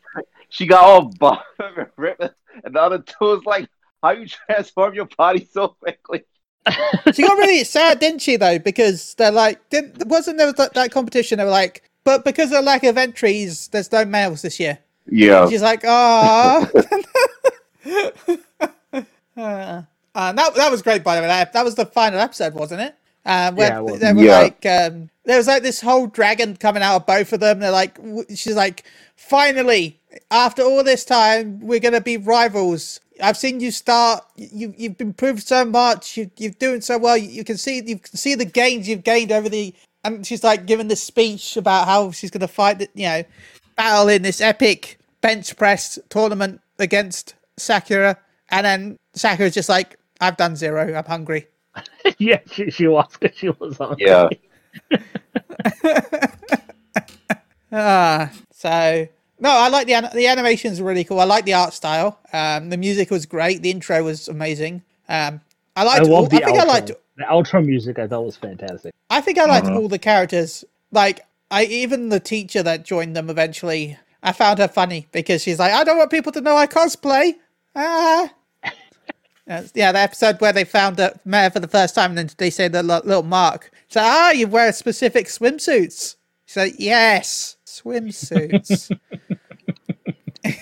she 0.50 0.66
got 0.68 0.84
all 0.84 1.06
buff 1.20 1.44
and 1.60 1.88
ripped, 1.98 2.22
and 2.64 2.76
the 2.76 2.80
other 2.82 3.00
two 3.00 3.16
was 3.22 3.44
like, 3.46 3.68
"How 4.04 4.12
you 4.12 4.28
transform 4.28 4.94
your 4.94 5.08
body 5.18 5.48
so 5.52 5.70
quickly?" 5.70 6.24
she 7.14 7.24
got 7.24 7.38
really 7.40 7.64
sad, 7.64 7.98
didn't 8.00 8.20
she? 8.22 8.36
Though 8.36 8.60
because 8.60 9.16
they're 9.16 9.32
like, 9.32 9.68
didn't 9.70 10.06
wasn't 10.08 10.38
there 10.38 10.52
that, 10.54 10.74
that 10.76 10.92
competition? 10.92 11.38
They 11.40 11.46
were 11.46 11.50
like, 11.50 11.84
but 12.04 12.24
because 12.24 12.52
of 12.52 12.64
lack 12.64 12.84
of 12.84 12.98
entries, 12.98 13.68
there's 13.70 13.92
no 13.92 14.06
males 14.06 14.42
this 14.44 14.60
year. 14.60 14.78
Yeah, 15.08 15.50
She's 15.50 15.64
like, 15.64 15.84
ah. 15.86 16.70
uh, 19.44 19.82
uh, 20.16 20.32
that 20.34 20.56
that 20.56 20.72
was 20.72 20.82
great, 20.82 21.04
by 21.04 21.16
the 21.16 21.22
way. 21.22 21.28
That, 21.28 21.54
that 21.54 21.66
was 21.66 21.76
the 21.76 21.86
final 21.86 22.20
episode, 22.20 22.54
wasn't 22.54 22.82
it? 22.82 22.96
Uh, 23.26 23.52
where 23.54 23.70
Yeah, 23.70 23.80
it 23.80 23.84
was. 23.84 24.00
they 24.00 24.14
were 24.14 24.24
Yeah. 24.24 24.40
like, 24.40 24.66
um, 24.66 25.10
there 25.26 25.38
was 25.38 25.48
like 25.48 25.64
this 25.64 25.82
whole 25.82 26.08
dragon 26.08 26.56
coming 26.58 26.82
out 26.84 26.96
of 26.98 27.06
both 27.06 27.32
of 27.34 27.40
them. 27.40 27.60
They're 27.60 27.72
like, 27.72 27.98
she's 28.36 28.56
like, 28.56 28.84
finally, 29.16 30.00
after 30.32 30.64
all 30.64 30.84
this 30.84 31.06
time, 31.06 31.60
we're 31.62 31.80
gonna 31.80 32.02
be 32.02 32.18
rivals. 32.18 33.00
I've 33.22 33.38
seen 33.38 33.60
you 33.60 33.70
start. 33.72 34.24
You 34.36 34.74
you've 34.78 35.00
improved 35.00 35.48
so 35.48 35.64
much. 35.66 36.18
You 36.18 36.32
you're 36.38 36.52
doing 36.54 36.82
so 36.82 36.98
well. 36.98 37.16
You, 37.18 37.30
you 37.30 37.44
can 37.44 37.58
see 37.58 37.84
you 37.86 38.00
can 38.00 38.18
see 38.18 38.36
the 38.36 38.46
gains 38.46 38.88
you've 38.90 39.04
gained 39.04 39.32
over 39.32 39.48
the. 39.50 39.74
And 40.04 40.26
she's 40.26 40.44
like 40.44 40.66
giving 40.66 40.88
this 40.88 41.04
speech 41.04 41.56
about 41.58 41.86
how 41.86 42.10
she's 42.10 42.32
gonna 42.32 42.48
fight. 42.48 42.80
The, 42.80 42.90
you 42.96 43.06
know, 43.08 43.24
battle 43.76 44.08
in 44.10 44.24
this 44.24 44.42
epic 44.42 44.98
bench 45.22 45.56
press 45.56 46.00
tournament 46.10 46.60
against 46.80 47.36
Sakura, 47.58 48.18
and 48.50 48.66
then 48.66 48.98
Sakura's 49.14 49.54
just 49.54 49.70
like, 49.70 49.98
"I've 50.20 50.38
done 50.38 50.56
zero. 50.56 50.94
I'm 50.94 51.06
hungry." 51.06 51.48
yeah, 52.18 52.40
she, 52.52 52.70
she 52.72 52.88
was 52.88 53.08
she 53.34 53.50
was 53.50 53.80
on. 53.80 53.96
yeah. 54.00 54.28
Ah, 57.74 58.30
so 58.52 59.08
no, 59.40 59.50
I 59.50 59.70
like 59.70 59.88
the 59.88 59.94
an- 59.94 60.10
the 60.14 60.28
animation's 60.28 60.82
really 60.82 61.06
cool. 61.06 61.22
I 61.22 61.24
like 61.24 61.46
the 61.46 61.54
art 61.54 61.74
style. 61.74 62.20
Um, 62.34 62.70
the 62.70 62.76
music 62.76 63.10
was 63.10 63.26
great. 63.26 63.62
The 63.62 63.72
intro 63.72 64.04
was 64.04 64.28
amazing. 64.28 64.84
Um, 65.08 65.40
I 65.78 65.82
I 65.82 65.84
liked. 65.86 66.02
love 66.08 66.12
all- 66.12 66.28
the 66.28 66.44
I 66.44 66.46
think 66.46 66.60
I 66.60 66.64
liked. 66.66 66.88
The 66.88 67.24
outro 67.24 67.66
music 67.66 67.98
I 67.98 68.08
thought 68.08 68.26
was 68.26 68.36
fantastic. 68.36 68.94
I 69.10 69.22
think 69.22 69.38
I 69.38 69.46
liked 69.46 69.68
Uh-huh. 69.68 69.78
all 69.78 69.88
the 69.88 70.00
characters. 70.00 70.66
Like, 70.92 71.22
I 71.50 71.64
even 71.66 72.10
the 72.10 72.20
teacher 72.20 72.62
that 72.64 72.84
joined 72.84 73.16
them 73.16 73.30
eventually. 73.30 73.98
I 74.24 74.34
found 74.34 74.60
her 74.60 74.68
funny 74.68 75.08
because 75.14 75.42
she's 75.42 75.58
like, 75.58 75.72
I 75.72 75.84
don't 75.86 75.98
want 75.98 76.12
people 76.12 76.32
to 76.34 76.42
know 76.42 76.56
I 76.58 76.68
cosplay. 76.68 77.36
Ah. 77.76 78.30
Uh, 79.52 79.64
yeah, 79.76 79.92
the 79.92 80.00
episode 80.00 80.40
where 80.40 80.54
they 80.54 80.64
found 80.64 80.96
that 80.96 81.26
met 81.26 81.44
her 81.44 81.50
for 81.50 81.60
the 81.60 81.68
first 81.68 81.94
time, 81.94 82.12
and 82.12 82.18
then 82.18 82.30
they 82.38 82.50
say 82.50 82.70
the 82.70 82.82
li- 82.82 83.02
little 83.04 83.22
mark. 83.24 83.70
So, 83.90 84.00
ah, 84.02 84.32
you 84.32 84.48
wear 84.48 84.72
specific 84.72 85.28
swimsuits. 85.28 86.16
She's 86.46 86.56
like, 86.58 86.76
yes, 86.78 87.58
swimsuits. 87.66 88.98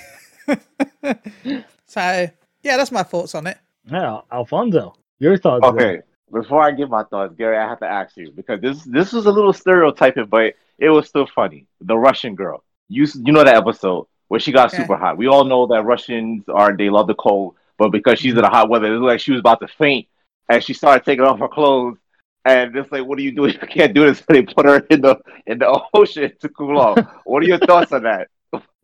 so, 1.86 2.30
yeah, 2.64 2.78
that's 2.78 2.92
my 2.92 3.04
thoughts 3.04 3.36
on 3.36 3.46
it. 3.48 3.58
Yeah, 3.92 4.22
Alfonso, 4.32 4.96
your 5.20 5.38
thoughts? 5.38 5.64
then? 5.64 5.74
Okay, 5.76 6.02
before 6.32 6.62
I 6.62 6.72
give 6.72 6.90
my 6.90 7.04
thoughts, 7.04 7.36
Gary, 7.38 7.58
I 7.58 7.68
have 7.70 7.80
to 7.80 7.88
ask 7.88 8.18
you 8.18 8.32
because 8.32 8.60
this 8.62 8.84
this 8.86 9.14
was 9.14 9.26
a 9.28 9.32
little 9.32 9.54
stereotyping, 9.54 10.26
but 10.26 10.56
it 10.80 10.90
was 10.90 11.08
still 11.08 11.28
funny. 11.28 11.66
The 11.82 11.98
Russian 11.98 12.34
girl, 12.36 12.64
you 12.88 13.06
you 13.24 13.34
know 13.34 13.44
that 13.44 13.56
episode 13.56 14.08
where 14.30 14.40
she 14.40 14.52
got 14.52 14.72
Yeah. 14.74 14.80
super 14.80 14.98
hot. 14.98 15.18
We 15.18 15.28
all 15.28 15.44
know 15.46 15.68
that 15.68 15.84
Russians 15.86 16.44
are 16.50 16.76
they 16.76 16.90
love 16.90 17.08
the 17.08 17.16
cold, 17.16 17.56
but 17.80 17.90
because 17.92 18.20
she's 18.20 18.34
in 18.36 18.42
the 18.42 18.50
hot 18.50 18.70
weather, 18.70 18.88
it 18.88 18.92
looked 18.92 19.06
like 19.08 19.22
she 19.22 19.32
was 19.32 19.40
about 19.40 19.62
to 19.62 19.68
faint, 19.70 20.08
and 20.50 20.64
she 20.64 20.74
started 20.74 21.06
taking 21.06 21.26
off 21.26 21.40
her 21.40 21.48
clothes. 21.48 21.98
And 22.46 22.76
it's 22.76 22.92
like, 22.92 23.06
what 23.06 23.20
are 23.20 23.22
you 23.24 23.32
doing? 23.32 23.54
You 23.62 23.68
can't 23.68 23.94
do 23.94 24.06
this. 24.06 24.20
So 24.20 24.26
they 24.30 24.44
put 24.44 24.66
her 24.66 24.80
in 24.92 25.02
the 25.02 25.18
in 25.48 25.60
the 25.60 25.82
ocean 25.94 26.32
to 26.42 26.50
cool 26.50 26.80
off. 26.80 27.00
what 27.26 27.44
are 27.44 27.48
your 27.48 27.60
thoughts 27.60 27.92
on 27.92 28.04
that? 28.04 28.30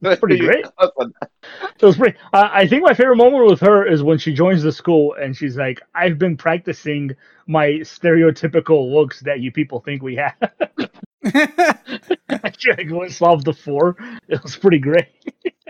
That's 0.02 0.20
pretty 0.20 0.38
great. 0.39 0.66
on 0.78 1.14
that? 1.22 1.30
So 1.80 1.88
it's 1.88 1.98
pretty. 1.98 2.18
Uh, 2.34 2.50
I 2.52 2.68
think 2.68 2.84
my 2.84 2.93
favorite 2.93 3.16
moment 3.18 3.50
with 3.50 3.62
her 3.62 3.86
is 3.86 4.04
when 4.04 4.18
she 4.18 4.34
joins 4.34 4.62
the 4.62 4.72
school 4.72 5.16
and 5.20 5.36
she's 5.36 5.58
like, 5.58 5.82
"I've 5.96 6.20
been 6.20 6.38
practicing 6.38 7.16
my 7.48 7.68
stereotypical 7.82 8.91
looks 8.93 9.22
that 9.22 9.39
you 9.39 9.52
people 9.52 9.80
think 9.80 10.04
we 10.04 10.16
have." 10.18 10.36
she 12.58 12.72
like 12.72 12.89
went 12.91 13.12
solved 13.12 13.46
the 13.46 13.54
four. 13.54 13.96
It 14.28 14.43
was 14.43 14.56
pretty 14.58 14.80
great. 14.80 15.08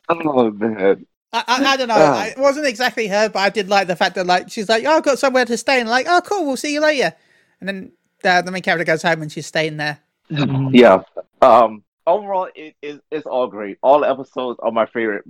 Oh 0.10 0.52
man, 0.52 1.06
I, 1.36 1.44
I, 1.48 1.66
I 1.66 1.78
don't 1.78 1.90
know. 1.90 1.96
I, 1.96 2.28
it 2.28 2.38
wasn't 2.38 2.66
exactly 2.66 3.08
her, 3.08 3.28
but 3.28 3.40
I 3.40 3.50
did 3.50 3.68
like 3.68 3.88
the 3.88 3.96
fact 3.96 4.16
that 4.16 4.26
like 4.26 4.50
she's 4.50 4.70
like, 4.70 4.86
"Oh, 4.86 4.98
I've 4.98 5.04
got 5.04 5.20
somewhere 5.20 5.44
to 5.46 5.58
stay," 5.58 5.82
and 5.82 5.90
like, 5.90 6.06
"Oh, 6.10 6.22
cool, 6.24 6.46
we'll 6.46 6.56
see 6.56 6.74
you 6.74 6.80
later." 6.80 7.14
And 7.60 7.68
then 7.68 7.92
uh, 8.24 8.42
the 8.42 8.52
main 8.52 8.62
character 8.62 8.86
goes 8.86 9.02
home 9.02 9.22
and 9.22 9.32
she's 9.32 9.46
staying 9.46 9.78
there. 9.78 10.00
Yeah. 10.30 11.04
Um. 11.42 11.84
Overall, 12.08 12.50
it 12.56 12.76
is 12.82 13.00
it's 13.12 13.26
all 13.26 13.48
great. 13.48 13.78
All 13.84 14.00
the 14.00 14.10
episodes 14.10 14.60
are 14.62 14.72
my 14.72 14.86
favorite, 14.86 15.26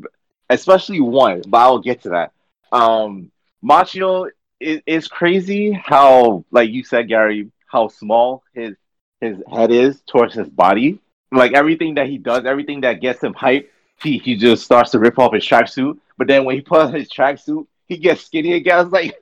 especially 0.49 1.01
one. 1.01 1.41
But 1.47 1.58
I'll 1.58 1.80
get 1.80 2.03
to 2.03 2.10
that. 2.10 2.32
Um, 2.72 3.32
Machio 3.64 4.30
is 4.60 4.82
is 4.86 5.08
crazy. 5.08 5.72
How, 5.72 6.45
like 6.51 6.70
you 6.70 6.84
said, 6.84 7.08
Gary, 7.08 7.51
how 7.68 7.88
small 7.88 8.43
his 8.53 8.76
his 9.22 9.38
head 9.51 9.72
is 9.72 10.01
towards 10.06 10.36
his 10.36 10.49
body. 10.49 10.99
Like 11.32 11.53
everything 11.53 11.95
that 11.95 12.08
he 12.08 12.18
does, 12.18 12.45
everything 12.45 12.82
that 12.82 13.01
gets 13.01 13.24
him 13.24 13.34
hyped, 13.34 13.70
he 14.02 14.18
he 14.18 14.36
just 14.36 14.64
starts 14.64 14.91
to 14.91 15.00
rip 15.00 15.18
off 15.20 15.34
his 15.34 15.46
tracksuit. 15.46 15.98
But 16.18 16.28
then 16.28 16.46
when 16.46 16.56
he 16.56 16.62
puts 16.62 16.86
on 16.86 16.93
his 16.93 17.10
tracksuit, 17.12 17.66
he 17.88 17.98
gets 17.98 18.26
skinny 18.26 18.54
again. 18.54 18.78
I 18.78 18.82
was 18.84 18.91
like, 18.91 19.16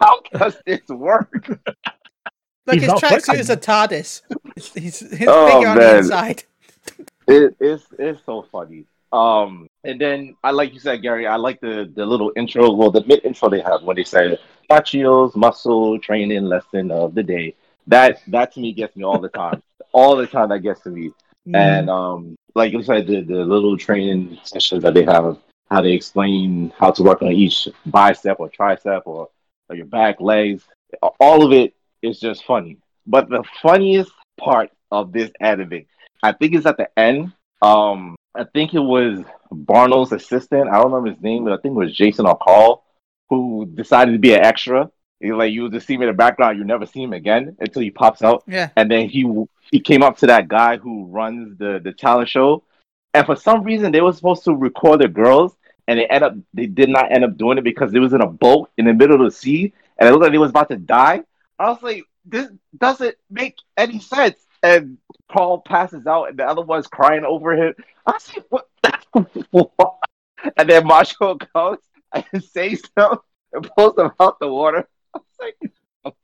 how 0.00 0.20
does 0.32 0.56
this 0.66 0.80
work? 0.88 1.32
Look, 2.66 2.74
He's 2.74 2.82
his 2.82 2.92
tracksuit 2.92 3.38
is 3.38 3.50
a 3.50 3.56
TARDIS. 3.56 4.22
He's, 4.54 4.72
he's, 4.74 5.00
his 5.00 5.28
Oh, 5.28 5.46
figure 5.50 5.68
on 5.68 5.76
the 5.76 5.82
man. 5.82 5.96
inside. 5.98 6.44
It, 7.28 7.54
it's 7.60 7.84
it's 7.96 8.20
so 8.26 8.42
funny. 8.50 8.86
Um, 9.12 9.68
and 9.84 10.00
then 10.00 10.36
I 10.42 10.50
like 10.50 10.72
you 10.72 10.80
said, 10.80 11.00
Gary. 11.00 11.28
I 11.28 11.36
like 11.36 11.60
the 11.60 11.88
the 11.94 12.04
little 12.04 12.32
intro, 12.34 12.72
well, 12.72 12.90
the 12.90 13.04
mid 13.06 13.24
intro 13.24 13.48
they 13.48 13.60
have 13.60 13.84
when 13.84 13.94
they 13.94 14.02
say 14.02 14.36
Machio's 14.68 15.36
muscle 15.36 15.98
training 16.00 16.44
lesson 16.44 16.90
of 16.90 17.14
the 17.14 17.22
day. 17.22 17.54
That 17.86 18.20
that 18.28 18.52
to 18.54 18.60
me 18.60 18.72
gets 18.72 18.96
me 18.96 19.04
all 19.04 19.20
the 19.20 19.28
time. 19.28 19.62
all 19.92 20.16
the 20.16 20.26
time 20.26 20.48
that 20.48 20.60
gets 20.60 20.80
to 20.82 20.90
me. 20.90 21.12
And 21.52 21.90
um, 21.90 22.36
like 22.54 22.72
you 22.72 22.82
said, 22.82 23.06
the 23.06 23.22
the 23.22 23.44
little 23.44 23.76
training 23.76 24.38
sessions 24.44 24.82
that 24.82 24.94
they 24.94 25.04
have, 25.04 25.38
how 25.70 25.80
they 25.80 25.92
explain 25.92 26.72
how 26.78 26.90
to 26.92 27.02
work 27.02 27.22
on 27.22 27.32
each 27.32 27.68
bicep 27.86 28.40
or 28.40 28.50
tricep 28.50 29.02
or, 29.06 29.28
or 29.68 29.76
your 29.76 29.86
back, 29.86 30.20
legs. 30.20 30.64
All 31.20 31.44
of 31.44 31.52
it 31.52 31.74
is 32.02 32.20
just 32.20 32.44
funny. 32.44 32.78
But 33.06 33.28
the 33.28 33.44
funniest 33.62 34.12
part 34.38 34.70
of 34.90 35.12
this 35.12 35.30
anime 35.40 35.84
I 36.22 36.32
think 36.32 36.54
it's 36.54 36.66
at 36.66 36.76
the 36.76 36.88
end. 36.98 37.32
Um, 37.62 38.16
I 38.34 38.44
think 38.44 38.74
it 38.74 38.80
was 38.80 39.24
Barno's 39.50 40.12
assistant. 40.12 40.68
I 40.68 40.76
don't 40.76 40.92
remember 40.92 41.10
his 41.10 41.22
name, 41.22 41.44
but 41.44 41.52
I 41.52 41.56
think 41.56 41.72
it 41.72 41.78
was 41.78 41.94
Jason 41.94 42.26
or 42.26 42.38
Carl 42.38 42.84
who 43.28 43.66
decided 43.74 44.12
to 44.12 44.18
be 44.18 44.34
an 44.34 44.44
extra. 44.44 44.90
He, 45.20 45.32
like 45.32 45.52
you 45.52 45.70
just 45.70 45.86
see 45.86 45.94
him 45.94 46.02
in 46.02 46.08
the 46.08 46.14
background, 46.14 46.58
you 46.58 46.64
never 46.64 46.86
see 46.86 47.02
him 47.02 47.12
again 47.12 47.56
until 47.60 47.82
he 47.82 47.90
pops 47.90 48.22
out. 48.22 48.42
Yeah. 48.46 48.70
And 48.76 48.90
then 48.90 49.08
he 49.08 49.24
he 49.70 49.80
came 49.80 50.02
up 50.02 50.18
to 50.18 50.26
that 50.26 50.48
guy 50.48 50.76
who 50.76 51.06
runs 51.06 51.56
the 51.58 51.80
the 51.82 51.92
talent 51.92 52.28
show, 52.28 52.64
and 53.14 53.26
for 53.26 53.36
some 53.36 53.62
reason 53.62 53.92
they 53.92 54.00
were 54.00 54.12
supposed 54.12 54.44
to 54.44 54.54
record 54.54 55.00
the 55.00 55.08
girls, 55.08 55.56
and 55.88 55.98
they 55.98 56.06
end 56.06 56.24
up 56.24 56.34
they 56.54 56.66
did 56.66 56.88
not 56.88 57.10
end 57.12 57.24
up 57.24 57.36
doing 57.36 57.58
it 57.58 57.64
because 57.64 57.92
it 57.94 57.98
was 57.98 58.12
in 58.12 58.20
a 58.22 58.26
boat 58.26 58.70
in 58.78 58.86
the 58.86 58.94
middle 58.94 59.16
of 59.16 59.30
the 59.30 59.36
sea, 59.36 59.72
and 59.98 60.08
it 60.08 60.12
looked 60.12 60.22
like 60.22 60.32
they 60.32 60.38
was 60.38 60.50
about 60.50 60.68
to 60.68 60.76
die. 60.76 61.22
I 61.58 61.70
was 61.70 61.82
like, 61.82 62.04
this 62.24 62.48
doesn't 62.78 63.16
make 63.30 63.56
any 63.76 63.98
sense. 64.00 64.36
And 64.62 64.98
Paul 65.30 65.60
passes 65.60 66.06
out, 66.06 66.28
and 66.30 66.38
the 66.38 66.44
other 66.46 66.62
one's 66.62 66.86
crying 66.86 67.24
over 67.24 67.52
him. 67.54 67.74
I 68.06 68.18
said, 68.18 68.44
what? 68.48 68.68
what? 69.50 69.70
And 70.56 70.68
then 70.68 70.86
Marshall 70.86 71.38
goes 71.54 71.78
and 72.12 72.44
says 72.44 72.82
something 72.98 73.18
and 73.52 73.70
pulls 73.76 73.94
them 73.96 74.10
out 74.20 74.38
the 74.40 74.48
water. 74.48 74.88
I 75.14 75.18
was 75.18 75.52
like, 76.04 76.14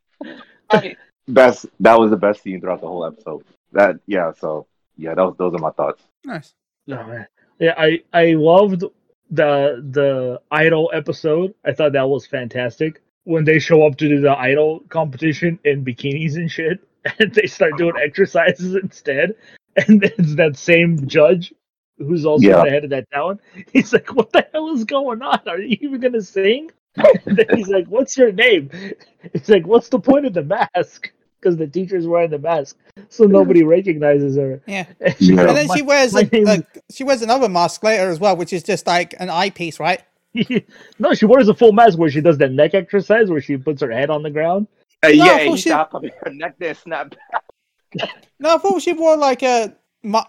I- 0.70 0.97
best. 1.28 1.66
That 1.80 1.98
was 1.98 2.10
the 2.10 2.16
best 2.16 2.42
scene 2.42 2.60
throughout 2.60 2.80
the 2.80 2.88
whole 2.88 3.04
episode. 3.04 3.44
That 3.72 3.96
yeah. 4.06 4.32
So 4.32 4.66
yeah, 4.96 5.14
that 5.14 5.22
was 5.22 5.34
those 5.38 5.54
are 5.54 5.58
my 5.58 5.70
thoughts. 5.70 6.02
Nice. 6.24 6.54
Oh, 6.88 7.04
man. 7.04 7.26
Yeah, 7.58 7.74
I 7.76 8.02
I 8.12 8.32
loved 8.32 8.84
the 9.30 9.82
the 9.90 10.40
idol 10.50 10.90
episode. 10.92 11.54
I 11.64 11.72
thought 11.72 11.92
that 11.92 12.08
was 12.08 12.26
fantastic. 12.26 13.02
When 13.24 13.44
they 13.44 13.58
show 13.58 13.84
up 13.86 13.96
to 13.96 14.08
do 14.08 14.20
the 14.20 14.38
idol 14.38 14.80
competition 14.88 15.58
in 15.64 15.84
bikinis 15.84 16.36
and 16.36 16.50
shit, 16.50 16.80
and 17.18 17.34
they 17.34 17.46
start 17.46 17.76
doing 17.76 17.94
uh-huh. 17.96 18.04
exercises 18.04 18.74
instead, 18.76 19.34
and 19.76 20.02
it's 20.04 20.34
that 20.36 20.56
same 20.56 21.06
judge 21.06 21.52
who's 21.98 22.26
also 22.26 22.46
Yeah. 22.46 22.62
the 22.62 22.70
head 22.70 22.84
of 22.84 22.90
that 22.90 23.10
talent. 23.10 23.40
He's 23.72 23.92
like, 23.92 24.14
"What 24.14 24.32
the 24.32 24.46
hell 24.52 24.72
is 24.74 24.84
going 24.84 25.22
on? 25.22 25.40
Are 25.46 25.58
you 25.58 25.78
even 25.80 26.00
gonna 26.00 26.22
sing?" 26.22 26.70
And 27.26 27.36
then 27.36 27.46
he's 27.54 27.68
like, 27.68 27.86
"What's 27.88 28.16
your 28.16 28.32
name?" 28.32 28.70
It's 29.34 29.50
like, 29.50 29.66
"What's 29.66 29.90
the 29.90 29.98
point 29.98 30.24
of 30.24 30.32
the 30.32 30.42
mask?" 30.44 31.12
Because 31.47 31.59
the 31.59 31.68
teacher's 31.68 32.09
wearing 32.09 32.30
the 32.30 32.40
mask, 32.40 32.76
so 33.09 33.22
nobody 33.22 33.62
recognizes 33.76 34.36
her. 34.36 34.61
Yeah. 34.66 34.86
And 35.01 35.14
Yeah. 35.20 35.40
And 35.47 35.57
then 35.57 35.66
"My- 35.68 35.76
she 35.76 35.82
wears 35.82 36.12
my 36.12 36.28
a, 36.32 36.40
like 36.42 36.66
she 36.90 37.05
wears 37.05 37.22
another 37.22 37.49
mask 37.49 37.84
later 37.84 38.11
as 38.11 38.18
well, 38.18 38.36
which 38.36 38.53
is 38.53 38.64
just 38.64 38.84
like 38.88 39.14
an 39.20 39.30
eyepiece, 39.30 39.78
right? 39.78 40.03
no, 40.99 41.14
she 41.14 41.24
wears 41.24 41.49
a 41.49 41.55
full 41.55 41.70
mask 41.72 41.99
where 41.99 42.11
she 42.11 42.20
does 42.20 42.36
that 42.38 42.51
neck 42.51 42.74
exercise 42.74 43.30
where 43.30 43.40
she 43.40 43.57
puts 43.57 43.80
her 43.80 43.92
head 43.92 44.11
on 44.11 44.24
the 44.24 44.30
ground. 44.30 44.66
Uh, 45.05 45.09
No, 45.09 45.12
yeah, 45.14 45.24
I 45.34 45.47
thought 45.47 45.59
she- 45.61 45.68
stopped 45.68 45.94
her 46.24 46.30
neck 46.30 46.57
there, 46.59 46.74
snap. 46.74 47.14
No, 48.40 48.57
I 48.57 48.59
thought 48.59 48.82
she 48.82 48.92
wore 48.92 49.16
like 49.16 49.44
a 49.44 49.72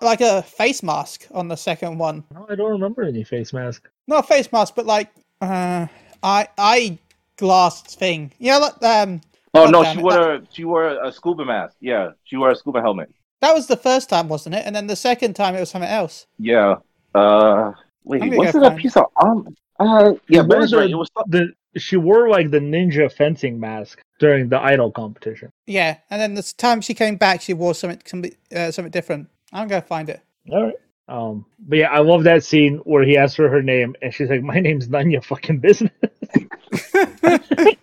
like 0.02 0.22
a 0.22 0.44
face 0.44 0.84
mask 0.84 1.26
on 1.32 1.48
the 1.48 1.56
second 1.58 1.98
one. 1.98 2.24
No, 2.32 2.46
I 2.48 2.54
don't 2.54 2.70
remember 2.72 3.02
any 3.02 3.24
face 3.24 3.54
mask. 3.54 3.90
Not 4.08 4.24
a 4.26 4.28
face 4.28 4.52
mask, 4.52 4.76
but 4.76 4.86
like 4.86 5.10
uh 5.42 5.88
eye 6.22 6.48
eye 6.60 7.00
glass 7.38 7.82
thing. 7.96 8.32
Yeah, 8.38 8.58
like 8.58 8.84
um 8.84 9.22
Oh 9.54 9.66
God 9.66 9.72
no, 9.72 9.84
she 9.84 9.98
wore 10.00 10.14
that- 10.14 10.42
a 10.42 10.48
she 10.52 10.64
wore 10.66 10.88
a 11.04 11.12
scuba 11.12 11.46
mask. 11.46 11.78
Yeah, 11.80 12.12
she 12.24 12.38
wore 12.38 12.52
a 12.52 12.56
scuba 12.56 12.82
helmet. 12.82 13.10
that 13.42 13.54
was 13.54 13.68
the 13.68 13.78
first 13.78 14.10
time, 14.10 14.28
wasn't 14.28 14.56
it? 14.56 14.64
And 14.66 14.76
then 14.76 14.88
the 14.88 14.96
second 14.96 15.36
time 15.36 15.56
it 15.56 15.60
was 15.60 15.70
something 15.70 15.90
else. 15.90 16.28
Yeah. 16.38 16.76
Uh, 17.16 17.72
wait, 18.04 18.22
was 18.38 18.52
go 18.52 18.64
it 18.64 18.74
a 18.74 18.76
piece 18.76 18.98
of 18.98 19.06
armor? 19.16 19.52
Uh, 19.80 20.14
yeah, 20.28 20.42
but 20.42 20.58
wore 20.58 20.80
right. 20.82 20.90
It 20.90 20.96
was 20.96 21.10
the 21.28 21.54
she 21.78 21.98
wore 21.98 22.30
like 22.30 22.52
the 22.52 22.60
ninja 22.60 23.12
fencing 23.12 23.60
mask 23.60 24.02
during 24.20 24.50
the 24.50 24.60
idol 24.60 24.92
competition. 24.92 25.52
Yeah, 25.66 25.98
and 26.10 26.20
then 26.22 26.34
the 26.34 26.44
time 26.58 26.82
she 26.82 26.94
came 26.94 27.16
back, 27.16 27.42
she 27.42 27.54
wore 27.54 27.76
something 27.76 28.02
something, 28.06 28.36
uh, 28.56 28.72
something 28.72 28.92
different. 28.92 29.30
I'm 29.54 29.68
gonna 29.68 29.82
find 29.82 30.10
it. 30.10 30.22
All 30.52 30.64
right. 30.64 30.76
Um, 31.10 31.46
but 31.60 31.78
yeah, 31.78 31.90
I 31.90 32.00
love 32.00 32.24
that 32.24 32.44
scene 32.44 32.80
where 32.80 33.04
he 33.04 33.16
asks 33.18 33.38
her 33.38 33.48
her 33.50 33.62
name 33.62 33.96
and 34.02 34.14
she's 34.14 34.30
like, 34.30 34.42
"My 34.42 34.60
name's 34.60 34.90
none 34.90 35.10
your 35.10 35.22
fucking 35.22 35.60
business." 35.60 35.92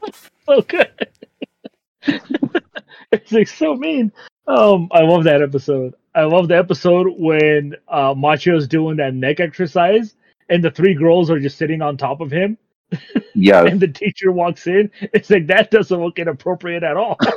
so 0.47 0.61
good. 0.63 0.91
it's 3.13 3.33
like 3.33 3.49
so 3.49 3.75
mean. 3.75 4.13
Um, 4.47 4.89
I 4.93 5.01
love 5.01 5.25
that 5.25 5.43
episode. 5.43 5.95
I 6.15 6.23
love 6.25 6.49
the 6.49 6.57
episode 6.57 7.09
when 7.19 7.75
uh, 7.89 8.15
Machio's 8.15 8.69
doing 8.69 8.97
that 8.99 9.15
neck 9.15 9.41
exercise 9.41 10.15
and 10.49 10.63
the 10.63 10.71
three 10.71 10.95
girls 10.95 11.31
are 11.31 11.41
just 11.41 11.59
sitting 11.59 11.83
on 11.83 11.97
top 11.97 12.21
of 12.21 12.31
him 12.31 12.57
yeah. 13.35 13.65
and 13.67 13.81
the 13.81 13.89
teacher 13.89 14.31
walks 14.33 14.67
in. 14.67 14.91
It's 15.01 15.31
like 15.31 15.47
that 15.49 15.71
doesn't 15.71 16.01
look 16.01 16.19
inappropriate 16.19 16.83
at 16.83 16.97
all. 16.97 17.19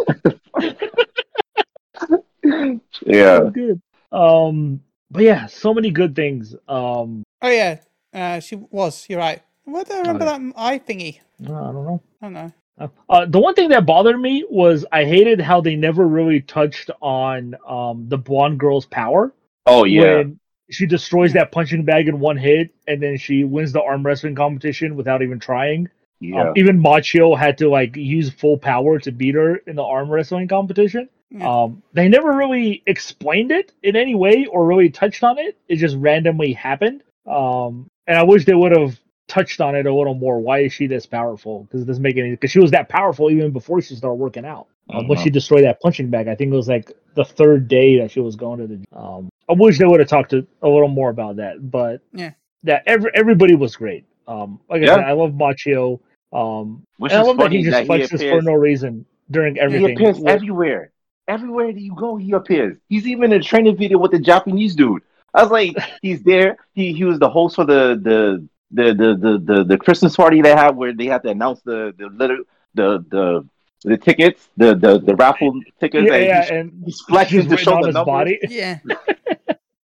Yeah. 3.06 3.38
So 3.38 3.50
good. 3.50 3.82
Um, 4.12 4.82
but 5.12 5.24
yeah, 5.24 5.46
so 5.48 5.74
many 5.74 5.92
good 5.92 6.16
things. 6.16 6.56
Um, 6.68 7.24
Oh 7.42 7.50
yeah, 7.50 7.80
uh, 8.14 8.40
she 8.40 8.56
was. 8.56 9.06
You're 9.10 9.20
right. 9.20 9.42
Where 9.66 9.84
do 9.84 9.94
I 9.94 10.00
remember 10.00 10.26
Okay. 10.26 10.38
that 10.38 10.54
eye 10.56 10.80
thingy? 10.80 11.20
I 11.44 11.48
don't 11.48 11.74
know. 11.74 12.02
I 12.22 12.26
don't 12.26 12.34
know. 12.34 12.54
Uh, 12.80 13.26
the 13.26 13.40
one 13.40 13.56
thing 13.56 13.70
that 13.70 13.86
bothered 13.86 14.20
me 14.20 14.46
was 14.50 14.86
I 14.92 15.06
hated 15.06 15.42
how 15.42 15.62
they 15.62 15.76
never 15.76 16.08
really 16.08 16.42
touched 16.42 16.92
on 17.02 17.56
um, 17.68 18.08
the 18.08 18.18
blonde 18.18 18.60
girl's 18.60 18.86
power. 18.86 19.34
Oh 19.66 19.84
yeah. 19.84 20.18
When 20.18 20.40
she 20.70 20.86
destroys 20.86 21.34
that 21.34 21.52
punching 21.52 21.86
bag 21.86 22.08
in 22.08 22.20
one 22.20 22.38
hit, 22.38 22.72
and 22.88 23.02
then 23.02 23.18
she 23.18 23.44
wins 23.44 23.72
the 23.72 23.82
arm 23.82 24.06
wrestling 24.06 24.36
competition 24.36 24.96
without 24.96 25.22
even 25.22 25.40
trying. 25.40 25.90
Yeah. 26.20 26.50
Um, 26.50 26.54
even 26.56 26.82
Machio 26.82 27.38
had 27.38 27.58
to 27.60 27.70
like 27.70 27.96
use 27.96 28.30
full 28.30 28.58
power 28.58 29.00
to 29.00 29.12
beat 29.12 29.36
her 29.36 29.58
in 29.58 29.76
the 29.76 29.84
arm 29.84 30.10
wrestling 30.10 30.48
competition. 30.48 31.10
Yeah. 31.30 31.64
Um, 31.64 31.84
they 31.94 32.08
never 32.08 32.32
really 32.32 32.84
explained 32.86 33.52
it 33.52 33.74
in 33.84 33.96
any 33.96 34.16
way 34.16 34.46
or 34.46 34.66
really 34.66 34.90
touched 34.90 35.24
on 35.24 35.38
it. 35.38 35.58
It 35.68 35.78
just 35.78 35.96
randomly 35.98 36.54
happened. 36.54 37.04
Um, 37.26 37.90
and 38.06 38.18
I 38.18 38.24
wish 38.24 38.46
they 38.46 38.54
would 38.54 38.72
have 38.72 39.00
touched 39.28 39.62
on 39.62 39.76
it 39.76 39.86
a 39.86 39.94
little 39.94 40.14
more. 40.14 40.40
Why 40.40 40.60
is 40.60 40.74
she 40.74 40.88
this 40.88 41.06
powerful? 41.06 41.64
Because 41.64 41.82
it 41.82 41.86
doesn't 41.86 42.02
make 42.04 42.18
any. 42.18 42.32
Because 42.32 42.52
she 42.52 42.60
was 42.60 42.72
that 42.72 42.90
powerful 42.90 43.30
even 43.30 43.52
before 43.52 43.82
she 43.82 43.96
started 43.96 44.16
working 44.16 44.46
out. 44.46 44.68
Um, 44.90 45.08
when 45.08 45.18
Mhm. 45.18 45.24
she 45.24 45.30
destroyed 45.30 45.64
that 45.66 45.82
punching 45.82 46.10
bag, 46.10 46.28
I 46.30 46.36
think 46.36 46.52
it 46.54 46.56
was 46.56 46.70
like 46.70 46.92
the 47.16 47.26
third 47.26 47.68
day 47.68 48.00
that 48.00 48.12
she 48.12 48.22
was 48.22 48.36
going 48.36 48.60
to 48.60 48.68
the. 48.68 48.80
Um, 48.98 49.30
I 49.50 49.54
wish 49.54 49.78
they 49.80 49.86
would 49.86 50.00
have 50.00 50.10
talked 50.10 50.32
to, 50.32 50.46
a 50.62 50.70
little 50.70 50.88
more 50.88 51.10
about 51.10 51.36
that. 51.38 51.70
But 51.72 52.02
Yeah. 52.14 52.32
that 52.64 52.84
every 52.86 53.12
everybody 53.14 53.56
was 53.56 53.76
great. 53.76 54.06
Um, 54.28 54.60
like 54.70 54.82
I 54.82 54.86
Yeah. 54.86 54.96
said, 54.96 55.04
I 55.06 55.12
love 55.14 55.34
Machio. 55.34 56.00
Um, 56.34 56.84
Which 56.98 57.12
and 57.12 57.20
I 57.20 57.22
is 57.22 57.28
love 57.28 57.38
that 57.38 57.52
he 57.52 57.64
just 57.64 57.72
that 57.72 57.84
he 57.84 57.90
flexes 57.90 58.30
for 58.30 58.42
no 58.42 58.54
reason 58.54 59.06
during 59.32 59.58
everything. 59.58 59.88
He 59.88 59.94
appears 59.94 60.20
Where- 60.20 60.34
everywhere. 60.36 60.92
Everywhere 61.30 61.74
that 61.74 61.82
you 61.82 61.94
go, 61.94 62.16
he 62.16 62.32
appears. 62.32 62.78
He's 62.88 63.06
even 63.06 63.34
in 63.34 63.40
a 63.42 63.44
training 63.44 63.76
video 63.76 63.98
with 63.98 64.12
the 64.12 64.20
Japanese 64.20 64.74
dude. 64.76 65.02
I 65.34 65.42
was 65.42 65.52
like, 65.52 65.76
he's 66.02 66.24
there. 66.24 66.56
He 66.74 66.94
he 66.94 67.04
was 67.04 67.20
the 67.20 67.30
host 67.30 67.56
for 67.56 67.66
the 67.66 68.00
the 68.02 68.48
the 68.72 68.94
the 68.94 69.16
the, 69.16 69.54
the, 69.54 69.64
the 69.64 69.78
Christmas 69.78 70.16
party 70.16 70.42
they 70.42 70.52
have 70.56 70.76
where 70.76 70.94
they 70.94 71.06
have 71.06 71.24
to 71.24 71.30
announce 71.30 71.62
the 71.62 71.94
the 71.98 72.08
little 72.08 72.44
the 72.74 73.04
the 73.10 73.48
the 73.84 73.98
tickets, 73.98 74.50
the 74.58 74.76
the 74.76 75.00
the 75.00 75.16
raffle 75.16 75.60
tickets. 75.80 76.08
yeah, 76.08 76.16
and 76.16 76.26
yeah, 76.26 76.42
he's, 76.42 76.52
and 76.52 76.84
he's 76.86 77.02
flexing 77.02 77.50
to 77.50 77.58
show 77.58 77.76
on 77.76 77.82
the 77.82 77.88
his 77.88 77.94
numbers. 77.96 78.12
body. 78.12 78.40
Yeah. 78.50 78.80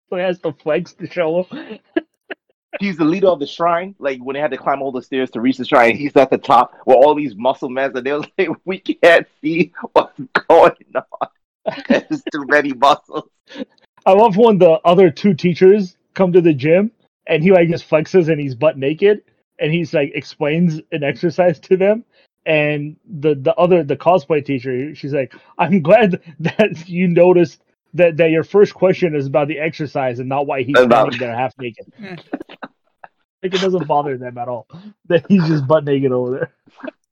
So 0.09 0.15
he 0.15 0.23
has 0.23 0.39
the 0.39 0.53
flex 0.53 0.93
to 0.93 1.07
show 1.07 1.43
him. 1.43 1.79
He's 2.79 2.97
the 2.97 3.05
leader 3.05 3.27
of 3.27 3.39
the 3.39 3.47
shrine. 3.47 3.95
Like 3.99 4.19
when 4.19 4.35
they 4.35 4.39
had 4.39 4.51
to 4.51 4.57
climb 4.57 4.81
all 4.81 4.91
the 4.91 5.01
stairs 5.01 5.29
to 5.31 5.41
reach 5.41 5.57
the 5.57 5.65
shrine, 5.65 5.95
he's 5.97 6.15
at 6.15 6.29
the 6.29 6.37
top 6.37 6.73
with 6.85 6.95
all 6.97 7.15
these 7.15 7.35
muscle 7.35 7.69
men, 7.69 7.95
and 7.95 8.05
they're 8.05 8.19
like, 8.19 8.49
"We 8.65 8.79
can't 8.79 9.27
see 9.41 9.71
what's 9.93 10.19
going 10.47 10.71
on. 10.95 11.27
There's 11.87 12.23
too 12.31 12.45
many 12.47 12.73
muscles." 12.73 13.29
I 14.05 14.13
love 14.13 14.37
when 14.37 14.57
the 14.59 14.79
other 14.85 15.09
two 15.09 15.33
teachers 15.33 15.97
come 16.13 16.31
to 16.33 16.41
the 16.41 16.53
gym 16.53 16.91
and 17.29 17.43
he 17.43 17.51
like 17.51 17.69
just 17.69 17.89
flexes 17.89 18.29
and 18.29 18.41
he's 18.41 18.55
butt 18.55 18.77
naked 18.77 19.21
and 19.59 19.71
he's 19.73 19.93
like 19.93 20.11
explains 20.15 20.81
an 20.91 21.03
exercise 21.03 21.59
to 21.61 21.77
them. 21.77 22.03
And 22.45 22.97
the 23.05 23.35
the 23.35 23.53
other 23.55 23.83
the 23.83 23.95
cosplay 23.95 24.43
teacher, 24.43 24.95
she's 24.95 25.13
like, 25.13 25.33
"I'm 25.57 25.81
glad 25.81 26.21
that 26.39 26.89
you 26.89 27.07
noticed 27.07 27.61
that 27.93 28.17
that 28.17 28.31
your 28.31 28.43
first 28.43 28.73
question 28.73 29.15
is 29.15 29.27
about 29.27 29.47
the 29.47 29.59
exercise 29.59 30.19
and 30.19 30.27
not 30.27 30.47
why 30.47 30.63
he's 30.63 30.77
About- 30.77 31.13
standing 31.13 31.19
there 31.19 31.35
half 31.37 31.53
naked." 31.57 31.85
Like 33.41 33.53
it 33.53 33.61
doesn't 33.61 33.87
bother 33.87 34.17
them 34.17 34.37
at 34.37 34.49
all 34.49 34.67
that 35.07 35.25
he's 35.29 35.47
just 35.47 35.65
butt 35.65 35.85
naked 35.85 36.11
over 36.11 36.31
there. 36.31 36.53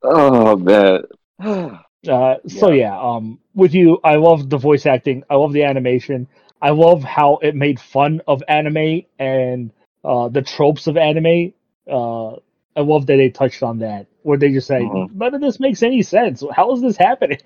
Oh 0.03 0.57
man. 0.57 1.03
Uh, 2.07 2.35
so 2.47 2.69
yeah, 2.71 2.97
um, 2.97 3.37
with 3.53 3.73
you, 3.73 3.99
I 4.03 4.15
love 4.15 4.49
the 4.49 4.57
voice 4.57 4.85
acting. 4.85 5.23
I 5.29 5.35
love 5.35 5.51
the 5.51 5.63
animation. 5.63 6.27
I 6.61 6.69
love 6.69 7.03
how 7.03 7.37
it 7.41 7.53
made 7.55 7.79
fun 7.81 8.21
of 8.27 8.41
anime 8.47 9.01
and 9.19 9.71
uh, 10.07 10.29
the 10.29 10.41
tropes 10.41 10.87
of 10.87 10.95
anime. 10.97 11.53
Uh, 11.89 12.31
I 12.75 12.81
love 12.81 13.05
that 13.07 13.17
they 13.17 13.29
touched 13.29 13.61
on 13.63 13.79
that, 13.79 14.07
where 14.23 14.37
they 14.37 14.51
just 14.51 14.67
say, 14.67 14.81
Mhm. 14.81 15.13
"None 15.15 15.35
of 15.35 15.41
this 15.41 15.59
makes 15.59 15.83
any 15.83 16.01
sense. 16.01 16.43
How 16.51 16.71
is 16.73 16.81
this 16.81 16.97
happening?" 16.97 17.39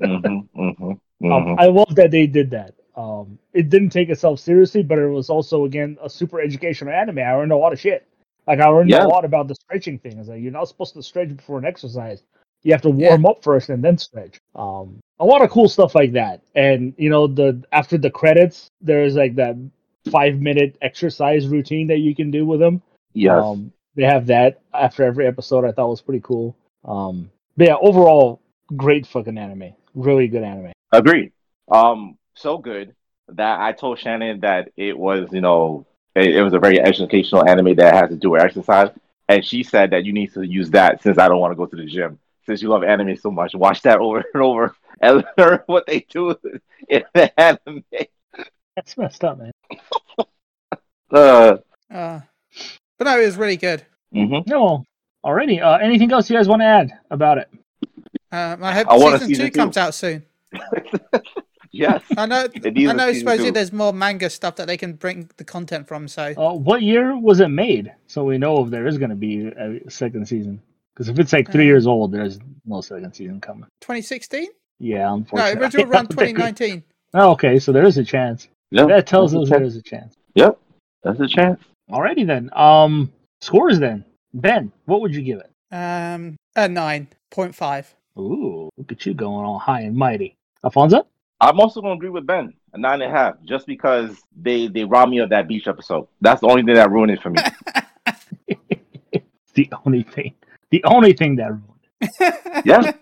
Mhm, 0.00 0.48
mhm, 0.56 0.76
mhm. 0.78 0.98
Um, 1.32 1.56
I 1.58 1.66
love 1.66 1.94
that 1.96 2.10
they 2.10 2.26
did 2.26 2.50
that. 2.50 2.74
Um, 2.96 3.38
it 3.52 3.70
didn't 3.70 3.90
take 3.90 4.08
itself 4.08 4.38
seriously, 4.40 4.82
but 4.82 4.98
it 4.98 5.08
was 5.08 5.30
also 5.30 5.64
again 5.64 5.98
a 6.02 6.08
super 6.08 6.40
educational 6.40 6.92
anime. 6.92 7.18
I 7.18 7.32
learned 7.34 7.52
a 7.52 7.56
lot 7.56 7.72
of 7.72 7.80
shit. 7.80 8.06
Like 8.46 8.60
I 8.60 8.68
learned 8.68 8.90
Yeah. 8.90 9.04
a 9.04 9.08
lot 9.08 9.24
about 9.24 9.46
the 9.48 9.54
stretching 9.54 9.98
thing. 9.98 10.18
It's 10.18 10.28
like 10.28 10.40
you're 10.42 10.52
not 10.52 10.68
supposed 10.68 10.94
to 10.94 11.02
stretch 11.02 11.36
before 11.36 11.58
an 11.58 11.64
exercise. 11.64 12.22
You 12.62 12.72
have 12.72 12.82
to 12.82 12.90
warm 12.90 13.26
up 13.26 13.42
first 13.42 13.68
and 13.68 13.82
then 13.84 13.98
stretch. 13.98 14.40
Um, 14.54 14.98
a 15.20 15.24
lot 15.24 15.42
of 15.42 15.50
cool 15.50 15.68
stuff 15.68 15.94
like 15.94 16.12
that. 16.12 16.40
And 16.54 16.94
you 16.96 17.10
know, 17.10 17.26
the 17.26 17.62
after 17.72 17.98
the 17.98 18.10
credits, 18.10 18.70
there's 18.80 19.14
like 19.16 19.34
that 19.36 19.56
five 20.10 20.40
minute 20.40 20.76
exercise 20.82 21.48
routine 21.48 21.86
that 21.88 21.98
you 21.98 22.14
can 22.14 22.30
do 22.30 22.46
with 22.46 22.60
them. 22.60 22.82
yes. 23.14 23.42
Um, 23.42 23.72
they 23.94 24.04
have 24.04 24.26
that 24.26 24.60
after 24.72 25.02
every 25.02 25.26
episode. 25.26 25.64
I 25.64 25.72
thought 25.72 25.88
was 25.88 26.00
pretty 26.00 26.20
cool. 26.22 26.56
Um, 26.84 27.30
but 27.56 27.66
yeah, 27.66 27.76
overall, 27.80 28.40
great 28.76 29.06
fucking 29.06 29.36
anime. 29.36 29.74
Really 29.94 30.28
good 30.28 30.44
anime. 30.44 30.72
Agreed. 30.92 31.32
Um, 31.70 32.16
so 32.34 32.58
good 32.58 32.94
that 33.30 33.60
I 33.60 33.72
told 33.72 33.98
Shannon 33.98 34.40
that 34.40 34.70
it 34.76 34.96
was, 34.96 35.28
you 35.32 35.40
know, 35.40 35.86
it, 36.14 36.36
it 36.36 36.42
was 36.42 36.54
a 36.54 36.58
very 36.58 36.80
educational 36.80 37.48
anime 37.48 37.74
that 37.74 37.94
has 37.94 38.10
to 38.10 38.16
do 38.16 38.30
with 38.30 38.42
exercise, 38.42 38.90
and 39.28 39.44
she 39.44 39.62
said 39.62 39.90
that 39.90 40.04
you 40.04 40.12
need 40.12 40.32
to 40.34 40.42
use 40.42 40.70
that 40.70 41.02
since 41.02 41.18
I 41.18 41.28
don't 41.28 41.40
want 41.40 41.52
to 41.52 41.56
go 41.56 41.66
to 41.66 41.76
the 41.76 41.84
gym. 41.84 42.18
Since 42.46 42.62
you 42.62 42.68
love 42.68 42.82
anime 42.82 43.16
so 43.16 43.30
much, 43.30 43.54
watch 43.54 43.82
that 43.82 43.98
over 43.98 44.24
and 44.34 44.42
over 44.42 44.74
and 45.00 45.24
learn 45.36 45.60
what 45.66 45.86
they 45.86 46.06
do 46.08 46.36
in 46.88 47.04
the 47.14 47.40
anime. 47.40 47.84
That's 48.78 48.96
messed 48.96 49.24
up, 49.24 49.38
man. 49.38 49.50
Uh, 51.10 51.56
Uh, 51.92 52.20
but 52.98 53.04
no, 53.06 53.18
it 53.18 53.24
was 53.24 53.36
really 53.36 53.56
good. 53.56 53.82
mhm. 54.14 54.46
No, 54.46 54.84
already. 55.24 55.58
Uh, 55.60 55.78
anything 55.78 56.12
else 56.12 56.28
you 56.30 56.36
guys 56.36 56.46
want 56.46 56.60
to 56.60 56.66
add 56.66 56.90
about 57.10 57.38
it? 57.38 57.48
Um, 58.30 58.62
I 58.62 58.72
hope 58.74 58.86
I 58.90 58.98
season, 58.98 59.18
season 59.28 59.46
two 59.46 59.50
two. 59.50 59.58
comes 59.58 59.76
out 59.76 59.94
soon. 59.94 60.22
Yes. 61.70 62.02
I 62.16 62.26
know. 62.26 62.46
I 62.64 62.70
needs 62.70 62.88
I 62.90 62.92
a 62.92 62.96
know. 62.96 63.08
season 63.08 63.20
Supposedly, 63.20 63.46
two. 63.50 63.52
there's 63.52 63.72
more 63.72 63.92
manga 63.92 64.30
stuff 64.30 64.56
that 64.56 64.66
they 64.66 64.76
can 64.78 64.94
bring 64.94 65.28
the 65.38 65.44
content 65.44 65.86
from. 65.88 66.08
So 66.08 66.32
Uh, 66.36 66.54
what 66.54 66.80
year 66.82 67.16
was 67.16 67.40
it 67.40 67.48
made? 67.48 67.92
So 68.06 68.24
we 68.24 68.38
know 68.38 68.64
if 68.64 68.70
there 68.70 68.86
is 68.86 68.96
going 68.98 69.10
to 69.10 69.16
be 69.16 69.46
a 69.46 69.90
second 69.90 70.26
season. 70.26 70.60
Because 70.94 71.08
if 71.10 71.18
it's 71.18 71.32
like 71.32 71.50
three 71.52 71.64
Uh, 71.64 71.72
years 71.72 71.86
old, 71.86 72.10
there's 72.12 72.38
no 72.64 72.80
second 72.80 73.12
season 73.14 73.40
coming. 73.40 73.64
2016? 73.82 74.48
Yeah, 74.78 75.12
unfortunately. 75.12 75.54
No, 75.60 75.66
unfortunately. 75.66 75.82
original 75.82 75.86
run 75.86 76.06
2019. 76.08 76.84
Oh, 77.14 77.30
okay, 77.32 77.58
so 77.58 77.72
there 77.72 77.84
is 77.86 77.96
a 77.98 78.04
chance. 78.04 78.48
Yeah, 78.70 78.86
That 78.86 79.06
tells 79.06 79.34
us 79.34 79.46
a 79.46 79.50
there 79.50 79.60
chance. 79.60 79.72
is 79.74 79.76
a 79.78 79.82
chance. 79.82 80.14
Yep, 80.34 80.58
that's 81.02 81.20
a 81.20 81.26
chance. 81.28 81.60
Alrighty 81.90 82.26
then. 82.26 82.50
Um, 82.52 83.10
scores 83.40 83.78
then. 83.78 84.04
Ben, 84.34 84.70
what 84.84 85.00
would 85.00 85.14
you 85.14 85.22
give 85.22 85.40
it? 85.40 85.50
Um, 85.74 86.36
a 86.54 86.68
nine 86.68 87.08
point 87.30 87.54
five. 87.54 87.94
Ooh, 88.18 88.68
look 88.76 88.92
at 88.92 89.06
you 89.06 89.14
going 89.14 89.44
all 89.46 89.58
high 89.58 89.80
and 89.82 89.96
mighty. 89.96 90.36
Alfonso? 90.64 91.06
I'm 91.40 91.60
also 91.60 91.80
gonna 91.80 91.94
agree 91.94 92.08
with 92.10 92.26
Ben, 92.26 92.52
a 92.74 92.78
nine 92.78 93.00
and 93.00 93.10
a 93.12 93.16
half, 93.16 93.34
just 93.44 93.66
because 93.66 94.16
they 94.36 94.66
they 94.68 94.84
robbed 94.84 95.10
me 95.12 95.18
of 95.20 95.30
that 95.30 95.46
beach 95.48 95.66
episode. 95.68 96.08
That's 96.20 96.40
the 96.40 96.48
only 96.48 96.62
thing 96.62 96.74
that 96.74 96.90
ruined 96.90 97.12
it 97.12 97.22
for 97.22 97.30
me. 97.30 97.40
the 99.54 99.68
only 99.86 100.02
thing. 100.02 100.34
The 100.70 100.82
only 100.84 101.12
thing 101.12 101.36
that 101.36 101.50
ruined 101.50 101.86
it. 102.00 102.64
Yeah. 102.66 102.92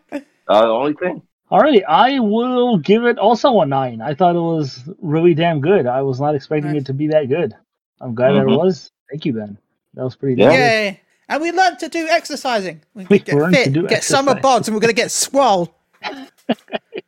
Uh, 0.48 0.62
the 0.62 0.68
only 0.68 0.92
thing. 0.94 1.22
Alrighty, 1.50 1.82
I 1.86 2.18
will 2.18 2.78
give 2.78 3.04
it 3.04 3.18
also 3.18 3.60
a 3.60 3.66
nine. 3.66 4.00
I 4.02 4.14
thought 4.14 4.34
it 4.34 4.40
was 4.40 4.82
really 5.00 5.32
damn 5.34 5.60
good. 5.60 5.86
I 5.86 6.02
was 6.02 6.20
not 6.20 6.34
expecting 6.34 6.72
Nice. 6.72 6.82
it 6.82 6.86
to 6.86 6.92
be 6.92 7.06
that 7.08 7.28
good. 7.28 7.54
I'm 8.00 8.14
glad 8.14 8.32
that 8.32 8.42
it 8.42 8.46
Mhm. 8.46 8.58
was. 8.58 8.90
Thank 9.10 9.24
you, 9.24 9.32
Ben. 9.34 9.56
That 9.94 10.02
was 10.04 10.16
pretty 10.16 10.40
Yeah. 10.42 10.48
damn 10.48 10.56
good. 10.58 10.62
Yay! 10.64 11.00
And 11.28 11.42
we 11.42 11.52
learned 11.52 11.78
to 11.80 11.88
do 11.88 12.08
exercising. 12.08 12.80
We, 12.94 13.06
We 13.08 13.18
get 13.20 13.34
learned 13.34 13.54
to 13.54 13.64
fit, 13.64 13.72
do 13.72 13.86
get 13.86 14.02
summer 14.04 14.32
exercise. 14.32 14.60
bods, 14.62 14.66
and 14.68 14.74
we're 14.76 14.80
gonna 14.80 14.92
get 14.92 15.10
swole. 15.10 15.72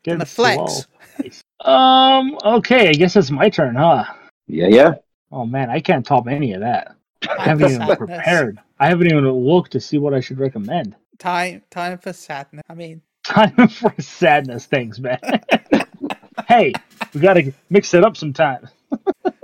Get 0.04 0.12
And 0.12 0.20
the 0.22 0.26
slow. 0.26 0.66
flex. 0.66 0.86
Nice. 1.22 1.44
Um. 1.64 2.38
Okay. 2.44 2.88
I 2.88 2.92
guess 2.92 3.16
it's 3.16 3.30
my 3.30 3.48
turn, 3.48 3.74
huh? 3.74 4.04
Yeah, 4.46 4.66
yeah. 4.68 4.94
Oh 5.32 5.44
man, 5.46 5.70
I 5.70 5.80
can't 5.80 6.04
top 6.06 6.26
any 6.28 6.52
of 6.52 6.60
that. 6.60 6.94
I 7.28 7.42
haven't 7.42 7.66
even 7.66 7.78
sadness. 7.80 7.98
prepared. 7.98 8.58
I 8.80 8.88
haven't 8.88 9.06
even 9.08 9.28
looked 9.28 9.72
to 9.72 9.80
see 9.80 9.98
what 9.98 10.14
I 10.14 10.20
should 10.20 10.38
recommend. 10.38 10.94
Time, 11.18 11.62
time 11.70 11.98
for 11.98 12.12
sadness. 12.12 12.62
I 12.68 12.74
mean, 12.74 13.02
Time 13.28 13.68
for 13.68 13.94
sadness. 14.00 14.66
things, 14.66 14.98
man. 15.00 15.18
hey, 16.48 16.72
we 17.14 17.20
gotta 17.20 17.52
mix 17.70 17.92
it 17.94 18.02
up 18.04 18.16
sometime. 18.16 18.68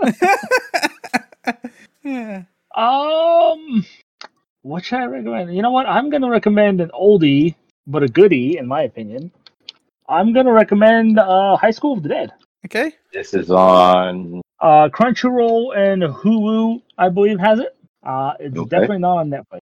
yeah. 2.02 2.42
Um, 2.74 3.84
what 4.62 4.84
should 4.84 4.98
I 4.98 5.04
recommend? 5.06 5.54
You 5.54 5.62
know 5.62 5.70
what? 5.70 5.86
I'm 5.86 6.10
gonna 6.10 6.30
recommend 6.30 6.80
an 6.80 6.90
oldie, 6.98 7.54
but 7.86 8.02
a 8.02 8.08
goodie, 8.08 8.56
in 8.58 8.66
my 8.66 8.82
opinion. 8.82 9.30
I'm 10.08 10.32
gonna 10.32 10.52
recommend 10.52 11.18
uh, 11.18 11.56
High 11.56 11.70
School 11.70 11.92
of 11.94 12.02
the 12.02 12.08
Dead. 12.08 12.32
Okay. 12.66 12.92
This 13.12 13.34
is 13.34 13.50
on. 13.50 14.40
Uh, 14.60 14.88
Crunchyroll 14.88 15.76
and 15.76 16.02
Hulu, 16.02 16.80
I 16.96 17.10
believe, 17.10 17.38
has 17.38 17.58
it. 17.60 17.76
Uh, 18.02 18.32
it's 18.40 18.56
Okay. 18.56 18.68
definitely 18.68 18.98
not 18.98 19.18
on 19.18 19.30
Netflix. 19.30 19.60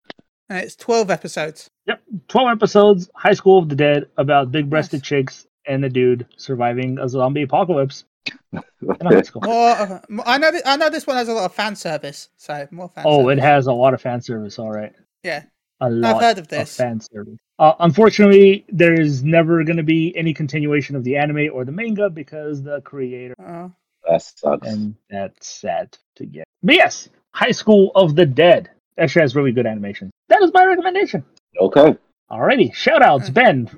And 0.50 0.60
it's 0.60 0.76
twelve 0.76 1.10
episodes. 1.10 1.70
Yep. 1.88 2.02
12 2.30 2.50
episodes, 2.58 3.10
High 3.16 3.34
School 3.34 3.60
of 3.60 3.70
the 3.70 3.76
Dead, 3.76 4.06
about 4.18 4.52
big 4.52 4.70
breasted 4.70 5.02
Nice. 5.02 5.08
chicks 5.08 5.48
and 5.68 5.84
the 5.84 5.90
dude 5.90 6.26
surviving 6.38 6.98
a 7.00 7.08
zombie 7.10 7.44
apocalypse 7.44 8.06
in 8.54 8.62
a 9.02 9.06
high 9.16 9.22
school. 9.22 9.42
More. 9.44 9.70
uh, 9.70 10.00
I 10.26 10.38
know. 10.40 10.52
th- 10.52 10.64
I 10.66 10.78
know 10.78 10.90
this 10.90 11.06
one 11.08 11.18
has 11.18 11.28
a 11.28 11.34
lot 11.34 11.46
of 11.46 11.54
fan 11.54 11.76
service. 11.76 12.30
So 12.38 12.68
more 12.72 12.90
fan. 12.90 13.04
Oh, 13.08 13.30
it 13.30 13.38
has 13.40 13.68
a 13.68 13.74
lot 13.74 13.94
of 13.94 14.02
fan 14.02 14.22
service, 14.22 14.58
all 14.60 14.72
right. 14.72 14.94
Yeah. 15.24 15.44
a 15.82 15.90
lot 15.90 16.16
I've 16.16 16.22
heard 16.22 16.38
of 16.40 16.48
this. 16.48 16.76
fan 16.78 17.00
service. 17.00 17.38
Uh, 17.60 17.74
unfortunately, 17.80 18.66
there 18.70 19.00
is 19.00 19.24
never 19.24 19.64
going 19.64 19.78
to 19.78 19.84
be 19.84 20.16
any 20.18 20.34
continuation 20.34 20.96
of 20.96 21.04
the 21.04 21.18
anime 21.18 21.50
or 21.54 21.66
the 21.66 21.72
manga 21.72 22.10
because 22.10 22.62
the 22.64 22.82
creator, 22.82 23.34
Oh. 23.40 23.72
That 24.10 24.22
sucks. 24.22 24.68
and 24.68 24.96
that's 25.10 25.48
sad 25.48 25.98
to 26.18 26.26
get. 26.26 26.46
But 26.64 26.76
yes, 26.76 27.10
High 27.32 27.52
School 27.52 27.92
of 27.96 28.16
the 28.16 28.26
Dead 28.26 28.70
actually 28.98 29.22
has 29.22 29.36
really 29.36 29.52
good 29.52 29.66
animation. 29.66 30.12
That 30.30 30.42
is 30.42 30.52
my 30.54 30.66
recommendation. 30.66 31.24
Okay. 31.60 31.98
Alrighty, 32.32 32.74
shout 32.74 33.02
outs. 33.02 33.30
Ben. 33.30 33.70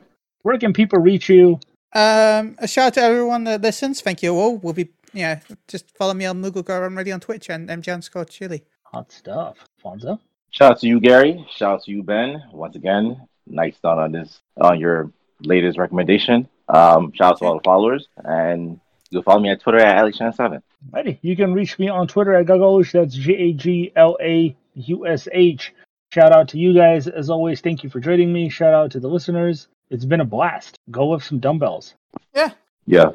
Where 0.44 0.58
can 0.58 0.74
people 0.74 1.00
reach 1.00 1.30
you? 1.30 1.60
Um, 1.94 2.56
a 2.60 2.68
shout 2.68 2.88
out 2.88 2.94
to 2.96 3.02
everyone 3.02 3.44
that 3.46 3.62
listens. 3.62 4.02
Thank 4.02 4.24
you 4.24 4.34
all. 4.36 4.58
We'll 4.58 4.74
be, 4.74 4.90
yeah, 5.14 5.40
just 5.68 5.96
follow 5.98 6.14
me 6.14 6.26
on 6.26 6.42
Moogle 6.42 6.64
Girl 6.64 6.88
Radio 6.90 7.16
on 7.16 7.20
Twitch 7.20 7.50
and 7.50 7.70
MJ 7.70 7.94
underscore 7.94 8.26
Chili. 8.26 8.64
Hot 8.84 9.12
stuff, 9.12 9.58
Fonzo. 9.84 10.20
Shout 10.52 10.72
out 10.72 10.80
to 10.80 10.88
you, 10.88 11.00
Gary. 11.00 11.46
Shout 11.52 11.74
out 11.74 11.84
to 11.84 11.92
you, 11.92 12.04
Ben. 12.04 12.42
Once 12.52 12.76
again, 12.76 13.28
nice 13.46 13.78
done 13.80 14.00
on 14.00 14.12
this 14.12 14.40
on 14.62 14.80
your 14.80 15.12
latest 15.42 15.78
recommendation. 15.78 16.48
Um, 16.70 17.12
shout 17.14 17.34
out 17.34 17.40
to 17.40 17.46
all 17.46 17.56
the 17.56 17.64
followers, 17.64 18.08
and 18.24 18.80
you'll 19.10 19.24
follow 19.24 19.40
me 19.40 19.50
at 19.50 19.62
Twitter 19.62 19.80
at 19.80 20.04
AlexChan7. 20.04 20.62
Alrighty, 20.92 21.20
you 21.22 21.36
can 21.36 21.54
reach 21.54 21.78
me 21.80 21.90
on 21.90 22.08
Twitter 22.08 22.34
at 22.34 22.46
Gaglaush. 22.46 22.92
That's 22.92 23.14
G 23.14 23.34
A 23.36 23.54
G 23.54 23.92
L 23.96 24.18
A 24.22 24.56
U 24.78 25.08
S 25.08 25.28
H. 25.32 25.74
Shout 26.14 26.32
out 26.32 26.48
to 26.50 26.58
you 26.58 26.74
guys 26.74 27.08
as 27.08 27.30
always. 27.30 27.60
Thank 27.62 27.84
you 27.84 27.90
for 27.90 28.00
joining 28.00 28.32
me. 28.32 28.50
Shout 28.50 28.74
out 28.74 28.92
to 28.92 29.00
the 29.00 29.10
listeners. 29.10 29.68
It's 29.90 30.06
been 30.06 30.22
a 30.22 30.26
blast. 30.26 30.78
Go 30.92 31.08
with 31.08 31.24
some 31.24 31.40
dumbbells. 31.40 31.96
Yeah. 32.36 32.52
Yeah. 32.86 33.12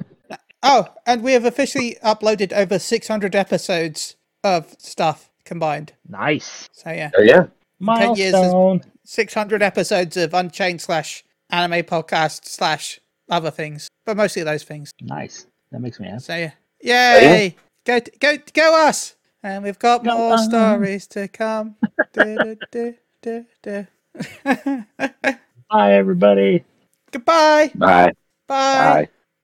Oh, 0.62 0.86
and 1.06 1.22
we 1.22 1.32
have 1.32 1.44
officially 1.44 1.96
uploaded 2.04 2.52
over 2.52 2.78
600 2.78 3.34
episodes 3.34 4.16
of 4.44 4.74
stuff 4.78 5.30
combined. 5.44 5.92
Nice 6.08 6.68
So 6.72 6.90
yeah, 6.90 7.10
Uh, 7.18 7.22
yeah. 7.22 7.46
Ten 7.84 8.14
years 8.16 8.28
is- 8.28 8.32
milestone. 8.34 8.82
600 9.04 9.62
episodes 9.62 10.16
of 10.16 10.32
Unchained 10.34 10.80
slash 10.80 11.24
anime 11.50 11.82
podcast 11.84 12.44
slash 12.46 13.00
other 13.28 13.50
things, 13.50 13.88
but 14.06 14.16
mostly 14.16 14.42
those 14.44 14.62
things. 14.62 14.92
Nice. 15.00 15.46
That 15.72 15.80
makes 15.80 15.98
me 15.98 16.06
happy. 16.06 16.20
So 16.20 16.36
yeah, 16.36 16.52
yay! 16.82 17.56
Go 17.84 17.98
go 18.20 18.36
go 18.52 18.86
us! 18.86 19.16
And 19.42 19.64
we've 19.64 19.78
got 19.78 20.04
Go 20.04 20.16
more 20.16 20.34
us. 20.34 20.44
stories 20.44 21.06
to 21.08 21.28
come. 21.28 21.76
Du- 22.12 22.56
du- 22.70 22.94
du- 23.22 23.46
du- 23.46 23.46
du. 23.62 23.86
Bye, 25.70 25.92
everybody. 25.94 26.62
Goodbye. 27.10 27.70
Bye. 27.74 28.12
Bye. 28.46 29.04
Bye. 29.06 29.08